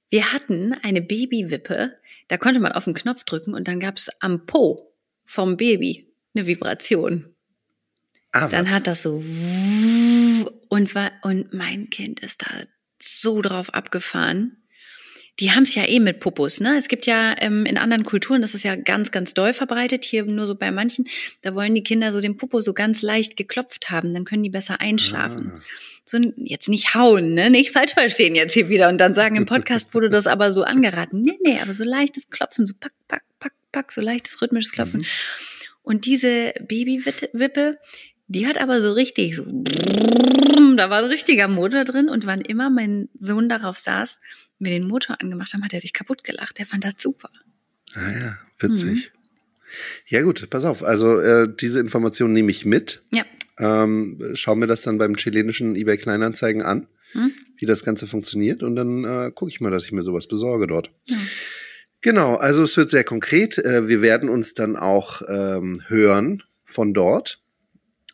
Wir 0.08 0.32
hatten 0.32 0.72
eine 0.84 1.02
Babywippe, 1.02 1.92
da 2.28 2.36
konnte 2.36 2.60
man 2.60 2.70
auf 2.70 2.84
den 2.84 2.94
Knopf 2.94 3.24
drücken 3.24 3.54
und 3.54 3.66
dann 3.66 3.80
gab's 3.80 4.08
am 4.20 4.46
Po 4.46 4.94
vom 5.24 5.56
Baby 5.56 6.14
eine 6.32 6.46
Vibration. 6.46 7.34
Ah, 8.30 8.46
Dann 8.48 8.70
hat 8.70 8.86
das 8.86 9.02
so 9.02 9.16
und 10.68 10.94
war 10.94 11.10
und 11.22 11.52
mein 11.52 11.90
Kind 11.90 12.20
ist 12.20 12.42
da 12.42 12.64
so 13.04 13.42
drauf 13.42 13.72
abgefahren. 13.72 14.56
Die 15.40 15.50
haben 15.50 15.64
es 15.64 15.74
ja 15.74 15.84
eh 15.88 15.98
mit 15.98 16.20
Popos, 16.20 16.60
ne? 16.60 16.76
Es 16.78 16.86
gibt 16.86 17.06
ja 17.06 17.34
ähm, 17.40 17.66
in 17.66 17.76
anderen 17.76 18.04
Kulturen, 18.04 18.40
das 18.40 18.54
ist 18.54 18.62
ja 18.62 18.76
ganz, 18.76 19.10
ganz 19.10 19.34
doll 19.34 19.52
verbreitet, 19.52 20.04
hier 20.04 20.24
nur 20.24 20.46
so 20.46 20.54
bei 20.54 20.70
manchen, 20.70 21.06
da 21.42 21.56
wollen 21.56 21.74
die 21.74 21.82
Kinder 21.82 22.12
so 22.12 22.20
den 22.20 22.36
Popo 22.36 22.60
so 22.60 22.72
ganz 22.72 23.02
leicht 23.02 23.36
geklopft 23.36 23.90
haben, 23.90 24.14
dann 24.14 24.24
können 24.24 24.44
die 24.44 24.50
besser 24.50 24.80
einschlafen. 24.80 25.50
Ah. 25.52 25.60
So 26.04 26.18
jetzt 26.36 26.68
nicht 26.68 26.94
hauen, 26.94 27.34
ne? 27.34 27.50
Nicht 27.50 27.72
falsch 27.72 27.94
verstehen 27.94 28.36
jetzt 28.36 28.52
hier 28.52 28.68
wieder 28.68 28.88
und 28.88 28.98
dann 28.98 29.14
sagen, 29.14 29.34
im 29.34 29.46
Podcast 29.46 29.92
wurde 29.94 30.08
das 30.08 30.28
aber 30.28 30.52
so 30.52 30.62
angeraten. 30.62 31.22
Nee, 31.22 31.38
nee, 31.42 31.58
aber 31.60 31.74
so 31.74 31.82
leichtes 31.82 32.30
Klopfen, 32.30 32.66
so 32.66 32.74
pack, 32.78 32.92
pack, 33.08 33.24
pack, 33.40 33.54
pack, 33.72 33.90
so 33.90 34.02
leichtes 34.02 34.40
rhythmisches 34.40 34.70
Klopfen. 34.70 35.00
Mhm. 35.00 35.06
Und 35.82 36.06
diese 36.06 36.52
Babywippe, 36.60 37.78
die 38.28 38.46
hat 38.46 38.58
aber 38.58 38.80
so 38.80 38.92
richtig 38.92 39.34
so, 39.34 39.44
da 40.76 40.90
war 40.90 40.98
ein 40.98 41.10
richtiger 41.10 41.48
Motor 41.48 41.84
drin 41.84 42.08
und 42.08 42.26
wann 42.26 42.40
immer 42.40 42.70
mein 42.70 43.08
Sohn 43.18 43.48
darauf 43.48 43.78
saß, 43.78 44.20
wir 44.58 44.70
den 44.70 44.86
Motor 44.86 45.20
angemacht 45.20 45.52
haben, 45.52 45.64
hat 45.64 45.72
er 45.72 45.80
sich 45.80 45.92
kaputt 45.92 46.24
gelacht. 46.24 46.58
Der 46.58 46.66
fand 46.66 46.84
das 46.84 46.94
super. 46.98 47.30
Ah 47.94 48.10
ja, 48.10 48.38
witzig. 48.58 49.10
Mhm. 49.12 49.20
Ja 50.06 50.22
gut, 50.22 50.48
pass 50.50 50.64
auf. 50.64 50.82
Also 50.84 51.18
äh, 51.20 51.48
diese 51.54 51.80
Information 51.80 52.32
nehme 52.32 52.50
ich 52.50 52.64
mit. 52.64 53.02
Ja. 53.10 53.24
Ähm, 53.58 54.32
schau 54.34 54.54
mir 54.54 54.66
das 54.66 54.82
dann 54.82 54.98
beim 54.98 55.16
chilenischen 55.16 55.76
eBay 55.76 55.96
Kleinanzeigen 55.96 56.62
an, 56.62 56.86
Hm? 57.12 57.32
wie 57.56 57.62
wie 57.62 57.66
das 57.66 57.84
Ganze 57.84 58.06
funktioniert 58.08 58.62
und 58.64 58.74
dann 58.74 59.04
äh, 59.04 59.30
gucke 59.32 59.50
ich 59.50 59.60
mal, 59.60 59.70
dass 59.70 59.84
ich 59.84 59.92
mir 59.92 60.02
sowas 60.02 60.26
besorge 60.26 60.66
dort. 60.66 60.90
Ja. 61.08 61.16
Genau, 62.00 62.34
also 62.34 62.64
es 62.64 62.76
wird 62.76 62.90
sehr 62.90 63.04
konkret. 63.04 63.56
Äh, 63.58 63.88
wir 63.88 64.02
werden 64.02 64.28
uns 64.28 64.52
dann 64.52 64.76
auch 64.76 65.22
ähm, 65.28 65.80
hören 65.86 66.42
von 66.64 66.92
dort. 66.92 67.40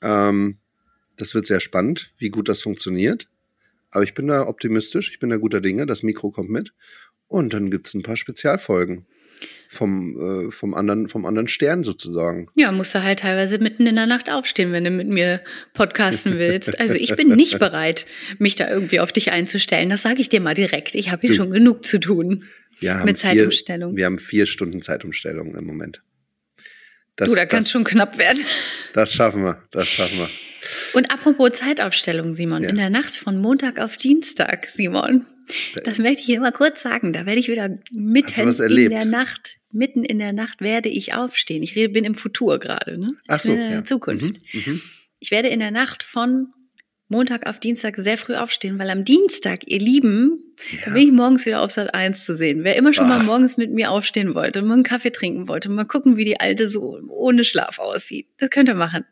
Ähm, 0.03 0.59
das 1.21 1.35
wird 1.35 1.47
sehr 1.47 1.61
spannend, 1.61 2.13
wie 2.19 2.31
gut 2.31 2.49
das 2.49 2.63
funktioniert. 2.63 3.29
Aber 3.91 4.05
ich 4.05 4.15
bin 4.15 4.29
da 4.29 4.47
optimistisch, 4.47 5.11
ich 5.11 5.19
bin 5.19 5.31
da 5.31 5.37
guter 5.37 5.61
Dinge, 5.61 5.87
das 5.87 6.03
Mikro 6.03 6.31
kommt 6.31 6.51
mit. 6.51 6.73
Und 7.27 7.53
dann 7.53 7.71
gibt's 7.71 7.95
ein 7.95 8.03
paar 8.03 8.17
Spezialfolgen 8.17 9.07
vom, 9.69 10.49
äh, 10.49 10.51
vom, 10.51 10.75
anderen, 10.75 11.09
vom 11.09 11.25
anderen 11.25 11.49
Stern 11.49 11.85
sozusagen. 11.85 12.47
Ja, 12.57 12.73
musst 12.73 12.95
du 12.95 13.03
halt 13.03 13.21
teilweise 13.21 13.59
mitten 13.59 13.87
in 13.87 13.95
der 13.95 14.07
Nacht 14.07 14.31
aufstehen, 14.31 14.73
wenn 14.73 14.85
du 14.85 14.91
mit 14.91 15.09
mir 15.09 15.41
podcasten 15.75 16.39
willst. 16.39 16.79
Also 16.81 16.95
ich 16.95 17.15
bin 17.17 17.29
nicht 17.29 17.59
bereit, 17.61 18.07
mich 18.39 18.57
da 18.57 18.69
irgendwie 18.69 19.01
auf 19.01 19.13
dich 19.13 19.31
einzustellen. 19.33 19.89
Das 19.91 20.03
sage 20.03 20.21
ich 20.21 20.29
dir 20.29 20.41
mal 20.41 20.55
direkt. 20.55 20.95
Ich 20.95 21.11
habe 21.11 21.21
hier 21.23 21.31
du, 21.31 21.37
schon 21.37 21.51
genug 21.51 21.85
zu 21.85 21.99
tun 21.99 22.45
mit 23.05 23.19
Zeitumstellung. 23.19 23.93
Vier, 23.93 23.97
wir 23.97 24.07
haben 24.07 24.19
vier 24.19 24.47
Stunden 24.47 24.83
Zeitumstellung 24.83 25.55
im 25.55 25.65
Moment. 25.65 26.03
Das, 27.17 27.29
du, 27.29 27.35
da 27.35 27.45
kann 27.47 27.63
es 27.63 27.71
schon 27.71 27.85
knapp 27.85 28.19
werden. 28.19 28.43
Das 28.93 29.13
schaffen 29.13 29.43
wir, 29.43 29.61
das 29.71 29.89
schaffen 29.89 30.19
wir. 30.19 30.31
Und 30.95 31.13
apropos 31.13 31.53
Zeitaufstellung, 31.53 32.33
Simon, 32.33 32.63
ja. 32.63 32.69
in 32.69 32.77
der 32.77 32.91
Nacht 32.91 33.17
von 33.17 33.39
Montag 33.39 33.79
auf 33.79 33.97
Dienstag, 33.97 34.69
Simon, 34.69 35.27
das 35.85 35.99
möchte 35.99 36.21
ich 36.21 36.27
hier 36.27 36.41
mal 36.41 36.53
kurz 36.53 36.83
sagen, 36.83 37.13
da 37.13 37.27
werde 37.27 37.41
ich 37.41 37.49
wieder 37.49 37.79
mitten 37.95 38.41
in 38.41 38.91
der 38.91 39.05
Nacht, 39.05 39.57
mitten 39.73 40.05
in 40.05 40.19
der 40.19 40.33
Nacht 40.33 40.61
werde 40.61 40.89
ich 40.89 41.15
aufstehen. 41.15 41.63
Ich 41.63 41.75
bin 41.75 42.05
im 42.05 42.15
Futur 42.15 42.59
gerade, 42.59 42.99
ne? 42.99 43.09
Ich 43.11 43.19
Ach 43.29 43.41
so, 43.41 43.53
in 43.53 43.59
der 43.59 43.71
ja. 43.71 43.85
Zukunft. 43.85 44.41
Mhm, 44.53 44.73
mhm. 44.73 44.81
Ich 45.19 45.31
werde 45.31 45.49
in 45.49 45.61
der 45.61 45.71
Nacht 45.71 46.03
von 46.03 46.53
Montag 47.09 47.49
auf 47.49 47.59
Dienstag 47.59 47.97
sehr 47.97 48.17
früh 48.17 48.37
aufstehen, 48.37 48.79
weil 48.79 48.89
am 48.89 49.05
Dienstag, 49.05 49.67
ihr 49.67 49.81
Lieben, 49.81 50.55
ja. 50.71 50.79
da 50.87 50.93
bin 50.93 51.03
ich 51.03 51.13
morgens 51.13 51.45
wieder 51.45 51.61
auf 51.61 51.73
Sat 51.73 51.93
1 51.93 52.25
zu 52.25 52.37
sehen. 52.37 52.63
Wer 52.63 52.77
immer 52.77 52.93
schon 52.93 53.07
Ach. 53.07 53.19
mal 53.19 53.25
morgens 53.25 53.57
mit 53.57 53.73
mir 53.73 53.91
aufstehen 53.91 54.35
wollte, 54.35 54.63
mal 54.63 54.75
einen 54.75 54.83
Kaffee 54.85 55.11
trinken 55.11 55.49
wollte, 55.49 55.69
mal 55.69 55.85
gucken, 55.85 56.17
wie 56.17 56.25
die 56.25 56.39
Alte 56.39 56.69
so 56.69 57.01
ohne 57.09 57.45
Schlaf 57.45 57.81
aussieht, 57.81 58.29
das 58.39 58.51
könnt 58.51 58.69
ihr 58.69 58.77
machen. 58.77 59.05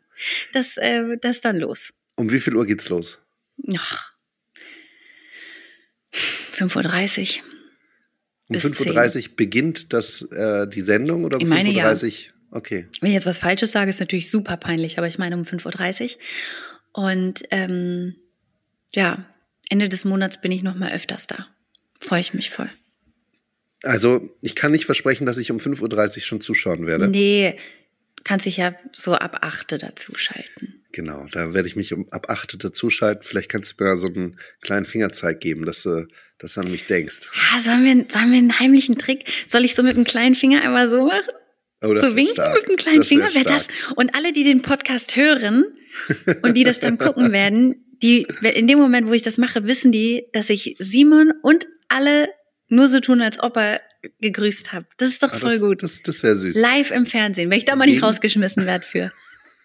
Das, 0.53 0.77
äh, 0.77 1.17
das 1.21 1.37
ist 1.37 1.45
dann 1.45 1.57
los. 1.57 1.93
Um 2.15 2.31
wie 2.31 2.39
viel 2.39 2.55
Uhr 2.55 2.65
geht's 2.65 2.89
los? 2.89 3.19
Ach, 3.77 4.13
5.30 6.13 7.39
Uhr. 7.39 7.43
Um 8.49 8.55
5.30 8.55 9.29
Uhr 9.29 9.35
beginnt 9.35 9.93
das, 9.93 10.23
äh, 10.23 10.67
die 10.67 10.81
Sendung 10.81 11.23
oder 11.23 11.39
um 11.39 11.43
5.30 11.43 12.03
Uhr? 12.03 12.09
Ja. 12.09 12.33
Okay. 12.51 12.87
Wenn 12.99 13.09
ich 13.09 13.13
jetzt 13.13 13.27
was 13.27 13.37
Falsches 13.37 13.71
sage, 13.71 13.89
ist 13.89 13.99
natürlich 13.99 14.29
super 14.29 14.57
peinlich, 14.57 14.97
aber 14.97 15.07
ich 15.07 15.19
meine 15.19 15.37
um 15.37 15.43
5.30 15.43 16.15
Uhr. 16.15 16.19
Und 16.93 17.43
ähm, 17.51 18.15
ja, 18.93 19.23
Ende 19.69 19.87
des 19.87 20.03
Monats 20.03 20.41
bin 20.41 20.51
ich 20.51 20.63
noch 20.63 20.75
mal 20.75 20.91
öfters 20.91 21.27
da. 21.27 21.47
Freue 22.01 22.21
ich 22.21 22.33
mich 22.33 22.49
voll. 22.49 22.69
Also, 23.83 24.27
ich 24.41 24.55
kann 24.55 24.71
nicht 24.71 24.85
versprechen, 24.85 25.25
dass 25.25 25.37
ich 25.37 25.51
um 25.51 25.59
5.30 25.59 26.15
Uhr 26.17 26.21
schon 26.21 26.41
zuschauen 26.41 26.87
werde. 26.87 27.07
Nee, 27.07 27.55
kannst 28.23 28.45
dich 28.45 28.57
ja 28.57 28.75
so 28.91 29.13
ab 29.13 29.39
8 29.41 29.81
dazuschalten. 29.83 30.83
Genau, 30.91 31.27
da 31.31 31.53
werde 31.53 31.67
ich 31.67 31.75
mich 31.75 31.93
um 31.93 32.11
ab 32.11 32.29
8 32.29 32.63
dazuschalten. 32.63 33.23
Vielleicht 33.23 33.49
kannst 33.49 33.79
du 33.79 33.83
mir 33.83 33.97
so 33.97 34.07
einen 34.07 34.39
kleinen 34.61 34.85
Fingerzeig 34.85 35.39
geben, 35.39 35.65
dass 35.65 35.83
du 35.83 36.07
das 36.39 36.57
an 36.57 36.69
mich 36.69 36.87
denkst. 36.87 37.29
Ja, 37.33 37.61
sollen 37.61 37.83
wir, 37.83 38.05
sollen 38.09 38.31
wir 38.31 38.39
einen 38.39 38.59
heimlichen 38.59 38.97
Trick? 38.97 39.25
Soll 39.47 39.65
ich 39.65 39.75
so 39.75 39.83
mit 39.83 39.97
dem 39.97 40.03
kleinen 40.03 40.35
Finger 40.35 40.63
einmal 40.63 40.89
so 40.89 41.05
machen? 41.05 41.21
Oh, 41.81 41.95
so 41.95 42.15
winken 42.15 42.33
stark. 42.33 42.55
mit 42.55 42.69
dem 42.69 42.75
kleinen 42.75 43.03
Finger? 43.03 43.33
Wäre 43.33 43.45
das? 43.45 43.67
Und 43.95 44.15
alle, 44.15 44.33
die 44.33 44.43
den 44.43 44.61
Podcast 44.61 45.15
hören, 45.15 45.65
und 46.41 46.55
die 46.57 46.63
das 46.63 46.79
dann 46.79 46.97
gucken 46.97 47.31
werden, 47.31 47.85
die 48.01 48.27
in 48.53 48.67
dem 48.67 48.79
Moment, 48.79 49.07
wo 49.07 49.13
ich 49.13 49.21
das 49.21 49.37
mache, 49.37 49.65
wissen 49.65 49.91
die, 49.91 50.25
dass 50.33 50.49
ich 50.49 50.75
Simon 50.79 51.33
und 51.41 51.67
alle 51.87 52.29
nur 52.67 52.87
so 52.87 52.99
tun, 52.99 53.21
als 53.21 53.39
ob 53.41 53.57
er 53.57 53.81
gegrüßt 54.21 54.73
habe. 54.73 54.85
Das 54.97 55.09
ist 55.09 55.23
doch 55.23 55.33
voll 55.33 55.53
das, 55.53 55.61
gut. 55.61 55.83
Das, 55.83 56.01
das 56.03 56.23
wäre 56.23 56.37
süß. 56.37 56.55
Live 56.55 56.91
im 56.91 57.05
Fernsehen, 57.05 57.49
wenn 57.49 57.57
ich 57.57 57.65
da 57.65 57.75
mal 57.75 57.85
nicht 57.85 58.03
rausgeschmissen 58.03 58.65
werde 58.65 58.85
für. 58.85 59.11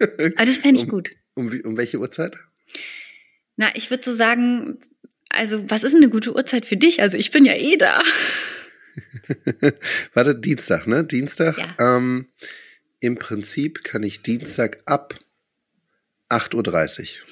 Aber 0.01 0.33
das 0.45 0.59
fände 0.59 0.81
ich 0.81 0.85
um, 0.85 0.91
gut. 0.91 1.11
Um, 1.35 1.61
um 1.65 1.77
welche 1.77 1.99
Uhrzeit? 1.99 2.37
Na, 3.57 3.69
ich 3.75 3.91
würde 3.91 4.05
so 4.05 4.13
sagen, 4.13 4.79
also 5.29 5.69
was 5.71 5.85
ist 5.85 5.93
denn 5.93 6.03
eine 6.03 6.11
gute 6.11 6.35
Uhrzeit 6.35 6.67
für 6.67 6.77
dich? 6.77 7.03
Also 7.03 7.17
ich 7.17 7.31
bin 7.31 7.45
ja 7.45 7.55
eh 7.55 7.77
da. 7.77 8.03
Warte, 10.15 10.35
Dienstag, 10.35 10.87
ne? 10.87 11.05
Dienstag. 11.05 11.59
Ja. 11.59 11.97
Ähm, 11.97 12.29
Im 13.01 13.17
Prinzip 13.17 13.85
kann 13.85 14.03
ich 14.03 14.23
Dienstag 14.23 14.83
ab 14.87 15.19
8.30 16.29 17.01
Uhr. 17.01 17.27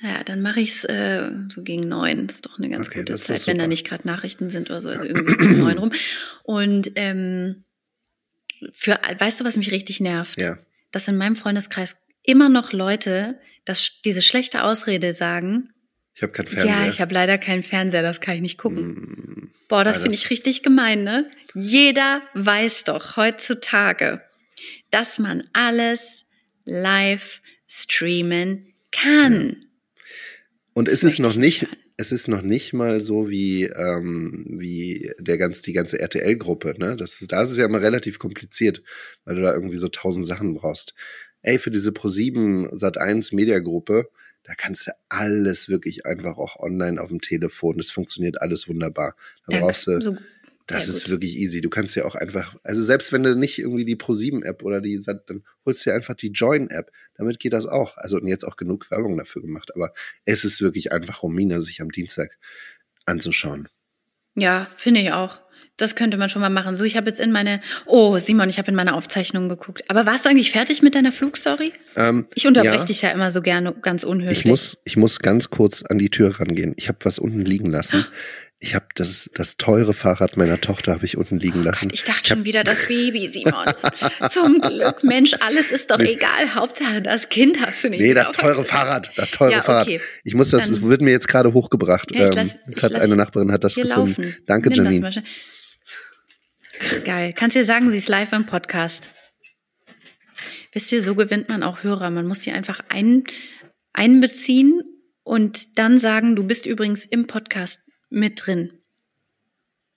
Ja, 0.00 0.22
dann 0.22 0.42
mache 0.42 0.60
ich 0.60 0.70
es 0.70 0.84
äh, 0.84 1.30
so 1.48 1.62
gegen 1.62 1.88
neun. 1.88 2.28
Das 2.28 2.36
ist 2.36 2.46
doch 2.46 2.58
eine 2.58 2.70
ganz 2.70 2.86
okay, 2.86 3.00
gute 3.00 3.16
Zeit, 3.16 3.46
wenn 3.46 3.58
da 3.58 3.66
nicht 3.66 3.86
gerade 3.86 4.06
Nachrichten 4.06 4.48
sind 4.48 4.70
oder 4.70 4.80
so, 4.80 4.88
also 4.90 5.04
irgendwie 5.04 5.34
um 5.44 5.58
neun 5.58 5.78
rum. 5.78 5.92
Und 6.44 6.92
ähm, 6.94 7.64
für, 8.72 8.98
weißt 9.18 9.40
du, 9.40 9.44
was 9.44 9.56
mich 9.56 9.72
richtig 9.72 10.00
nervt? 10.00 10.40
Ja. 10.40 10.58
Dass 10.92 11.08
in 11.08 11.16
meinem 11.16 11.36
Freundeskreis 11.36 11.96
immer 12.22 12.48
noch 12.48 12.72
Leute 12.72 13.38
das, 13.64 14.00
diese 14.04 14.22
schlechte 14.22 14.64
Ausrede 14.64 15.12
sagen. 15.12 15.70
Ich 16.14 16.22
habe 16.22 16.32
keinen 16.32 16.48
Fernseher. 16.48 16.82
Ja, 16.82 16.88
ich 16.88 17.00
habe 17.00 17.14
leider 17.14 17.38
keinen 17.38 17.62
Fernseher, 17.62 18.02
das 18.02 18.20
kann 18.20 18.36
ich 18.36 18.40
nicht 18.40 18.58
gucken. 18.58 18.88
Mm, 18.88 19.50
Boah, 19.68 19.84
das 19.84 20.00
finde 20.00 20.14
ich 20.14 20.30
richtig 20.30 20.62
gemein, 20.62 21.04
ne? 21.04 21.30
Jeder 21.54 22.22
weiß 22.34 22.84
doch 22.84 23.16
heutzutage, 23.16 24.22
dass 24.90 25.18
man 25.18 25.44
alles 25.52 26.24
live 26.64 27.42
streamen 27.66 28.72
kann. 28.90 29.56
Ja. 29.60 29.67
Und 30.78 30.88
ist 30.88 31.02
es 31.02 31.18
noch 31.18 31.34
nicht, 31.34 31.62
hören. 31.62 31.76
es 31.96 32.12
ist 32.12 32.28
noch 32.28 32.42
nicht 32.42 32.72
mal 32.72 33.00
so 33.00 33.28
wie, 33.28 33.64
ähm, 33.64 34.46
wie 34.48 35.10
der 35.18 35.36
ganz, 35.36 35.60
die 35.60 35.72
ganze 35.72 35.98
RTL-Gruppe, 35.98 36.74
ne? 36.78 36.94
Das 36.94 37.20
ist, 37.20 37.32
da 37.32 37.42
ist 37.42 37.50
es 37.50 37.56
ja 37.56 37.64
immer 37.64 37.80
relativ 37.80 38.20
kompliziert, 38.20 38.82
weil 39.24 39.34
du 39.34 39.42
da 39.42 39.52
irgendwie 39.52 39.76
so 39.76 39.88
tausend 39.88 40.26
Sachen 40.26 40.54
brauchst. 40.54 40.94
Ey, 41.42 41.58
für 41.58 41.72
diese 41.72 41.90
Pro7 41.90 42.72
Sat1 42.72 43.34
Mediagruppe, 43.34 44.08
da 44.44 44.54
kannst 44.54 44.86
du 44.86 44.92
alles 45.08 45.68
wirklich 45.68 46.06
einfach 46.06 46.38
auch 46.38 46.56
online 46.60 47.02
auf 47.02 47.08
dem 47.08 47.20
Telefon. 47.20 47.78
Das 47.78 47.90
funktioniert 47.90 48.40
alles 48.40 48.68
wunderbar. 48.68 49.14
Da 49.46 49.58
Danke. 49.58 49.66
brauchst 49.66 49.86
du 49.88 50.00
so 50.00 50.16
das 50.68 50.86
Sehr 50.86 50.94
ist 50.94 51.04
gut. 51.04 51.12
wirklich 51.12 51.36
easy. 51.36 51.62
Du 51.62 51.70
kannst 51.70 51.96
ja 51.96 52.04
auch 52.04 52.14
einfach, 52.14 52.54
also 52.62 52.84
selbst 52.84 53.10
wenn 53.12 53.22
du 53.22 53.34
nicht 53.34 53.58
irgendwie 53.58 53.86
die 53.86 53.96
Pro7-App 53.96 54.62
oder 54.62 54.82
die, 54.82 55.00
dann 55.00 55.42
holst 55.64 55.84
du 55.84 55.90
dir 55.90 55.96
einfach 55.96 56.14
die 56.14 56.28
Join-App. 56.28 56.92
Damit 57.14 57.40
geht 57.40 57.54
das 57.54 57.64
auch. 57.66 57.96
Also 57.96 58.18
und 58.18 58.26
jetzt 58.26 58.44
auch 58.44 58.56
genug 58.56 58.90
Werbung 58.90 59.16
dafür 59.16 59.40
gemacht. 59.40 59.74
Aber 59.74 59.92
es 60.26 60.44
ist 60.44 60.60
wirklich 60.60 60.92
einfach, 60.92 61.22
Romina 61.22 61.62
sich 61.62 61.80
am 61.80 61.90
Dienstag 61.90 62.36
anzuschauen. 63.06 63.68
Ja, 64.34 64.68
finde 64.76 65.00
ich 65.00 65.12
auch. 65.12 65.40
Das 65.78 65.94
könnte 65.94 66.18
man 66.18 66.28
schon 66.28 66.42
mal 66.42 66.50
machen. 66.50 66.76
So, 66.76 66.84
ich 66.84 66.96
habe 66.96 67.08
jetzt 67.08 67.20
in 67.20 67.30
meine, 67.30 67.60
oh 67.86 68.18
Simon, 68.18 68.50
ich 68.50 68.58
habe 68.58 68.68
in 68.68 68.74
meine 68.74 68.94
Aufzeichnung 68.94 69.48
geguckt. 69.48 69.88
Aber 69.88 70.06
warst 70.06 70.26
du 70.26 70.28
eigentlich 70.28 70.50
fertig 70.50 70.82
mit 70.82 70.96
deiner 70.96 71.12
Flugstory? 71.12 71.72
Ähm, 71.96 72.26
ich 72.34 72.46
unterbreche 72.46 72.78
ja. 72.80 72.84
dich 72.84 73.02
ja 73.02 73.10
immer 73.10 73.30
so 73.30 73.40
gerne, 73.40 73.72
ganz 73.72 74.02
unhöflich. 74.02 74.40
Ich 74.40 74.44
muss, 74.44 74.76
ich 74.84 74.96
muss 74.96 75.20
ganz 75.20 75.50
kurz 75.50 75.82
an 75.82 75.98
die 75.98 76.10
Tür 76.10 76.40
rangehen. 76.40 76.74
Ich 76.76 76.88
habe 76.88 76.98
was 77.04 77.18
unten 77.18 77.44
liegen 77.44 77.70
lassen. 77.70 78.04
Ich 78.60 78.74
habe 78.74 78.86
das, 78.96 79.30
das 79.34 79.56
teure 79.56 79.94
Fahrrad 79.94 80.36
meiner 80.36 80.60
Tochter 80.60 80.92
habe 80.92 81.04
ich 81.04 81.16
unten 81.16 81.38
liegen 81.38 81.60
oh 81.60 81.64
lassen. 81.64 81.88
Gott, 81.88 81.94
ich 81.94 82.02
dachte 82.02 82.20
ich 82.22 82.28
schon 82.28 82.44
wieder 82.44 82.64
das 82.64 82.86
Baby, 82.88 83.28
Simon. 83.28 83.66
Zum 84.30 84.60
Glück, 84.60 85.04
Mensch, 85.04 85.34
alles 85.38 85.70
ist 85.70 85.92
doch 85.92 85.98
nee. 85.98 86.14
egal. 86.14 86.56
Hauptsache 86.56 87.00
das 87.00 87.28
Kind 87.28 87.64
hast 87.64 87.84
du 87.84 87.90
nicht. 87.90 88.00
Nee, 88.00 88.14
das 88.14 88.32
teure 88.32 88.64
Fahrrad, 88.64 89.12
das 89.16 89.30
teure 89.30 89.52
ja, 89.52 89.62
Fahrrad. 89.62 89.88
Ich 90.24 90.34
muss 90.34 90.50
das, 90.50 90.68
es 90.68 90.82
wird 90.82 91.02
mir 91.02 91.12
jetzt 91.12 91.28
gerade 91.28 91.52
hochgebracht. 91.52 92.12
Ja, 92.12 92.30
lass, 92.34 92.54
ähm, 92.54 92.60
das 92.66 92.82
hat 92.82 92.94
eine 92.96 93.14
Nachbarin 93.14 93.52
hat 93.52 93.62
das 93.62 93.76
gefunden. 93.76 94.22
Laufen. 94.22 94.36
Danke, 94.46 94.70
Nimm 94.70 94.84
Janine. 94.84 95.22
Geil. 97.04 97.32
Kannst 97.36 97.54
du 97.54 97.60
dir 97.60 97.64
sagen, 97.64 97.90
sie 97.92 97.98
ist 97.98 98.08
live 98.08 98.32
im 98.32 98.46
Podcast. 98.46 99.10
Wisst 100.72 100.90
ihr, 100.90 101.02
so 101.02 101.14
gewinnt 101.14 101.48
man 101.48 101.62
auch 101.62 101.84
Hörer. 101.84 102.10
Man 102.10 102.26
muss 102.26 102.40
die 102.40 102.50
einfach 102.50 102.80
ein, 102.88 103.22
einbeziehen 103.92 104.82
und 105.22 105.78
dann 105.78 105.98
sagen, 105.98 106.34
du 106.34 106.42
bist 106.42 106.66
übrigens 106.66 107.06
im 107.06 107.28
Podcast 107.28 107.80
mit 108.10 108.46
drin. 108.46 108.72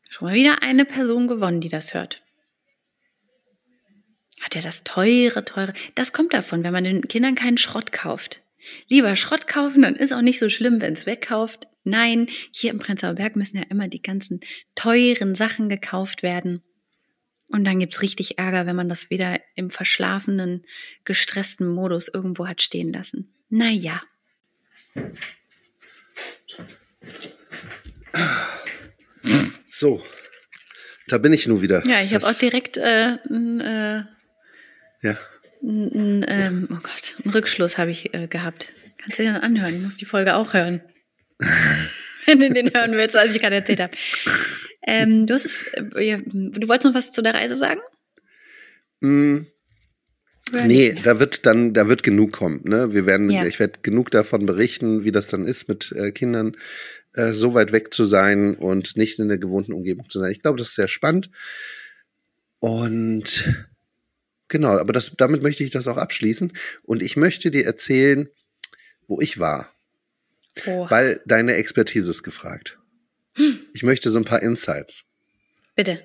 Schon 0.09 0.27
mal 0.27 0.35
wieder 0.35 0.61
eine 0.61 0.85
Person 0.85 1.27
gewonnen, 1.27 1.61
die 1.61 1.69
das 1.69 1.93
hört. 1.93 2.23
Hat 4.41 4.55
er 4.55 4.61
das 4.61 4.83
teure, 4.83 5.45
teure. 5.45 5.73
Das 5.95 6.13
kommt 6.13 6.33
davon, 6.33 6.63
wenn 6.63 6.73
man 6.73 6.83
den 6.83 7.07
Kindern 7.07 7.35
keinen 7.35 7.57
Schrott 7.57 7.91
kauft. 7.91 8.41
Lieber 8.89 9.15
Schrott 9.15 9.47
kaufen, 9.47 9.83
dann 9.83 9.95
ist 9.95 10.11
auch 10.11 10.21
nicht 10.21 10.39
so 10.39 10.49
schlimm, 10.49 10.81
wenn 10.81 10.93
es 10.93 11.05
wegkauft. 11.05 11.67
Nein, 11.83 12.27
hier 12.51 12.71
im 12.71 12.79
Prenzlauer 12.79 13.13
Berg 13.15 13.35
müssen 13.35 13.57
ja 13.57 13.63
immer 13.69 13.87
die 13.87 14.01
ganzen 14.01 14.39
teuren 14.75 15.35
Sachen 15.35 15.69
gekauft 15.69 16.23
werden. 16.23 16.61
Und 17.47 17.65
dann 17.65 17.79
gibt's 17.79 18.01
richtig 18.01 18.37
Ärger, 18.37 18.65
wenn 18.65 18.75
man 18.75 18.89
das 18.89 19.09
wieder 19.09 19.39
im 19.55 19.71
verschlafenen, 19.71 20.65
gestressten 21.05 21.67
Modus 21.67 22.07
irgendwo 22.07 22.47
hat 22.47 22.61
stehen 22.61 22.93
lassen. 22.93 23.33
Naja. 23.49 24.01
So, 29.67 30.01
da 31.07 31.17
bin 31.17 31.33
ich 31.33 31.47
nun 31.47 31.61
wieder. 31.61 31.85
Ja, 31.85 32.01
ich 32.01 32.13
habe 32.13 32.25
auch 32.27 32.33
direkt 32.33 32.77
äh, 32.77 33.15
n, 33.29 33.59
äh, 33.61 34.03
ja. 35.01 35.17
n, 35.63 36.25
ähm, 36.27 36.67
oh 36.71 36.75
Gott, 36.83 37.17
einen 37.23 37.33
Rückschluss 37.33 37.77
habe 37.77 37.91
ich 37.91 38.13
äh, 38.13 38.27
gehabt. 38.27 38.73
Kannst 38.97 39.19
du 39.19 39.23
dir 39.23 39.33
dann 39.33 39.41
anhören? 39.41 39.75
Ich 39.75 39.81
muss 39.81 39.95
die 39.97 40.05
Folge 40.05 40.35
auch 40.35 40.53
hören. 40.53 40.81
wenn 42.25 42.39
du 42.39 42.49
den 42.49 42.73
hören 42.73 42.91
willst, 42.93 43.15
was 43.15 43.33
ich 43.33 43.41
gerade 43.41 43.55
erzählt 43.55 43.79
habe. 43.79 43.91
Ähm, 44.85 45.25
du, 45.25 45.33
hast 45.33 45.45
es, 45.45 45.63
äh, 45.73 46.17
du 46.17 46.67
wolltest 46.67 46.85
noch 46.85 46.93
was 46.93 47.11
zu 47.11 47.21
der 47.21 47.33
Reise 47.33 47.55
sagen? 47.55 47.81
Mm, 48.99 49.39
Oder 50.53 50.65
Nee, 50.65 50.91
nicht? 50.91 51.05
da 51.05 51.19
wird 51.19 51.45
dann, 51.45 51.73
da 51.73 51.87
wird 51.87 52.03
genug 52.03 52.31
kommen. 52.33 52.61
Ne? 52.63 52.93
Wir 52.93 53.05
werden, 53.05 53.29
Ja. 53.29 53.45
ich 53.45 53.59
werde 53.59 53.79
genug 53.81 54.11
davon 54.11 54.45
berichten, 54.45 55.03
wie 55.03 55.11
das 55.11 55.27
dann 55.27 55.45
ist, 55.45 55.67
mit 55.67 55.91
äh, 55.93 56.11
Kindern 56.11 56.55
äh, 57.13 57.33
so 57.33 57.53
weit 57.53 57.71
weg 57.71 57.93
zu 57.93 58.05
sein 58.05 58.55
und 58.55 58.95
nicht 58.97 59.19
in 59.19 59.27
der 59.27 59.37
gewohnten 59.37 59.73
Umgebung 59.73 60.09
zu 60.09 60.19
sein. 60.19 60.31
Ich 60.31 60.41
glaube, 60.41 60.57
das 60.59 60.69
ist 60.69 60.75
sehr 60.75 60.87
spannend. 60.87 61.29
Und 62.59 63.67
genau, 64.47 64.77
aber 64.77 64.93
das, 64.93 65.13
damit 65.17 65.41
möchte 65.41 65.63
ich 65.63 65.71
das 65.71 65.87
auch 65.87 65.97
abschließen. 65.97 66.53
Und 66.83 67.01
ich 67.01 67.17
möchte 67.17 67.51
dir 67.51 67.65
erzählen, 67.65 68.29
wo 69.07 69.19
ich 69.21 69.39
war, 69.39 69.69
Oh, 70.67 70.85
weil 70.89 71.21
deine 71.25 71.55
Expertise 71.55 72.09
ist 72.11 72.23
gefragt. 72.23 72.77
Ich 73.73 73.83
möchte 73.83 74.09
so 74.09 74.19
ein 74.19 74.25
paar 74.25 74.41
Insights. 74.41 75.05
bitte. 75.75 76.01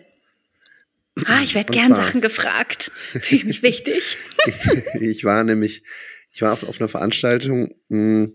Ah, 1.24 1.40
ich 1.42 1.54
werde 1.56 1.72
gern 1.72 1.88
zwar- 1.88 2.04
Sachen 2.06 2.20
gefragt. 2.20 2.92
Fühle 3.12 3.40
ich 3.40 3.44
mich 3.44 3.62
wichtig. 3.62 4.18
ich 5.00 5.24
war 5.24 5.42
nämlich, 5.44 5.82
ich 6.30 6.42
war 6.42 6.52
auf, 6.52 6.62
auf 6.62 6.78
einer 6.80 6.88
Veranstaltung 6.90 7.74
mh, 7.88 8.28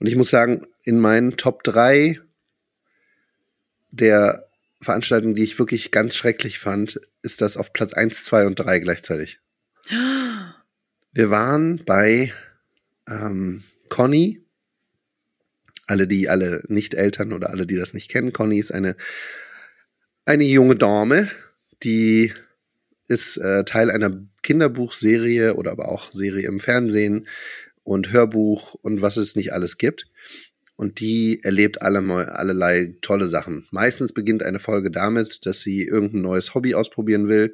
und 0.00 0.06
ich 0.06 0.16
muss 0.16 0.30
sagen, 0.30 0.66
in 0.82 0.98
meinen 0.98 1.36
Top 1.36 1.62
3 1.62 2.18
der 3.90 4.48
Veranstaltungen, 4.80 5.34
die 5.34 5.44
ich 5.44 5.58
wirklich 5.58 5.90
ganz 5.90 6.16
schrecklich 6.16 6.58
fand, 6.58 7.00
ist 7.22 7.42
das 7.42 7.58
auf 7.58 7.74
Platz 7.74 7.92
1, 7.92 8.24
2 8.24 8.46
und 8.46 8.56
3 8.56 8.80
gleichzeitig. 8.80 9.40
Wir 11.12 11.30
waren 11.30 11.84
bei 11.84 12.32
ähm, 13.08 13.64
Conny. 13.88 14.40
Alle, 15.86 16.06
die 16.06 16.28
alle 16.28 16.62
Nicht-Eltern 16.68 17.32
oder 17.32 17.50
alle, 17.50 17.66
die 17.66 17.74
das 17.74 17.94
nicht 17.94 18.10
kennen. 18.10 18.32
Conny 18.32 18.60
ist 18.60 18.72
eine, 18.72 18.94
eine 20.24 20.44
junge 20.44 20.76
Dame, 20.76 21.28
die 21.82 22.32
ist 23.08 23.38
äh, 23.38 23.64
Teil 23.64 23.90
einer 23.90 24.22
Kinderbuchserie 24.44 25.56
oder 25.56 25.72
aber 25.72 25.88
auch 25.88 26.12
Serie 26.12 26.46
im 26.46 26.60
Fernsehen 26.60 27.26
und 27.90 28.12
Hörbuch 28.12 28.74
und 28.74 29.02
was 29.02 29.16
es 29.16 29.34
nicht 29.34 29.52
alles 29.52 29.76
gibt. 29.76 30.06
Und 30.76 31.00
die 31.00 31.42
erlebt 31.42 31.82
alle, 31.82 31.98
allerlei 32.32 32.94
tolle 33.02 33.26
Sachen. 33.26 33.66
Meistens 33.72 34.14
beginnt 34.14 34.44
eine 34.44 34.60
Folge 34.60 34.92
damit, 34.92 35.44
dass 35.44 35.60
sie 35.60 35.82
irgendein 35.82 36.22
neues 36.22 36.54
Hobby 36.54 36.74
ausprobieren 36.74 37.26
will. 37.26 37.52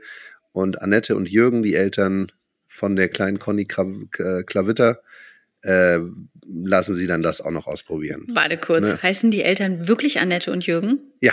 Und 0.52 0.82
Annette 0.82 1.16
und 1.16 1.30
Jürgen, 1.30 1.62
die 1.62 1.74
Eltern 1.74 2.30
von 2.68 2.96
der 2.96 3.08
kleinen 3.08 3.38
Conny 3.38 3.64
Klavitter, 3.64 5.00
äh, 5.62 6.00
lassen 6.46 6.94
sie 6.94 7.06
dann 7.06 7.22
das 7.22 7.40
auch 7.40 7.50
noch 7.50 7.66
ausprobieren. 7.66 8.26
Warte 8.28 8.58
kurz. 8.58 8.90
Ne. 8.90 9.02
Heißen 9.02 9.30
die 9.30 9.42
Eltern 9.42 9.88
wirklich 9.88 10.20
Annette 10.20 10.52
und 10.52 10.66
Jürgen? 10.66 11.00
Ja, 11.22 11.32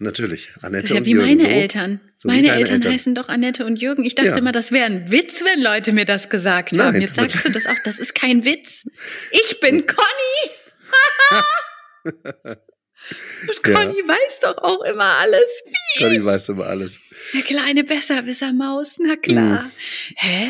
natürlich. 0.00 0.50
Annette 0.62 0.82
Das 0.82 0.90
ist 0.90 0.94
ja 0.94 0.98
und 1.00 1.06
wie 1.06 1.10
Jürgen. 1.12 1.26
meine 1.28 1.42
so. 1.42 1.48
Eltern. 1.48 2.00
so 2.14 2.28
meine 2.28 2.48
Eltern, 2.52 2.74
Eltern. 2.76 2.92
heißen 2.92 3.14
doch 3.14 3.28
Annette 3.28 3.64
und 3.64 3.80
Jürgen. 3.80 4.04
Ich 4.04 4.14
dachte 4.14 4.30
Ja. 4.30 4.36
immer, 4.38 4.52
das 4.52 4.72
wäre 4.72 4.86
ein 4.86 5.10
Witz, 5.12 5.42
wenn 5.44 5.60
Leute 5.62 5.92
mir 5.92 6.04
das 6.04 6.28
gesagt 6.28 6.76
haben. 6.78 6.92
Nein. 6.92 7.02
Jetzt 7.02 7.14
sagst 7.16 7.44
du 7.44 7.50
das 7.50 7.66
auch, 7.66 7.76
das 7.84 7.98
ist 7.98 8.14
kein 8.14 8.44
Witz. 8.44 8.84
Ich 9.30 9.60
bin 9.60 9.86
Conny. 9.86 10.50
und 12.44 13.66
Ja. 13.66 13.72
Conny 13.74 13.94
weiß 14.06 14.40
doch 14.42 14.58
auch 14.58 14.82
immer 14.84 15.04
alles. 15.20 15.62
Wie? 15.66 16.02
Conny 16.02 16.24
weiß 16.24 16.50
immer 16.50 16.66
alles. 16.66 16.98
Eine 17.32 17.42
kleine 17.42 17.84
Besserwissermaus, 17.84 18.98
na 19.00 19.16
klar. 19.16 19.62
Hm. 19.64 19.70
Hä? 20.16 20.48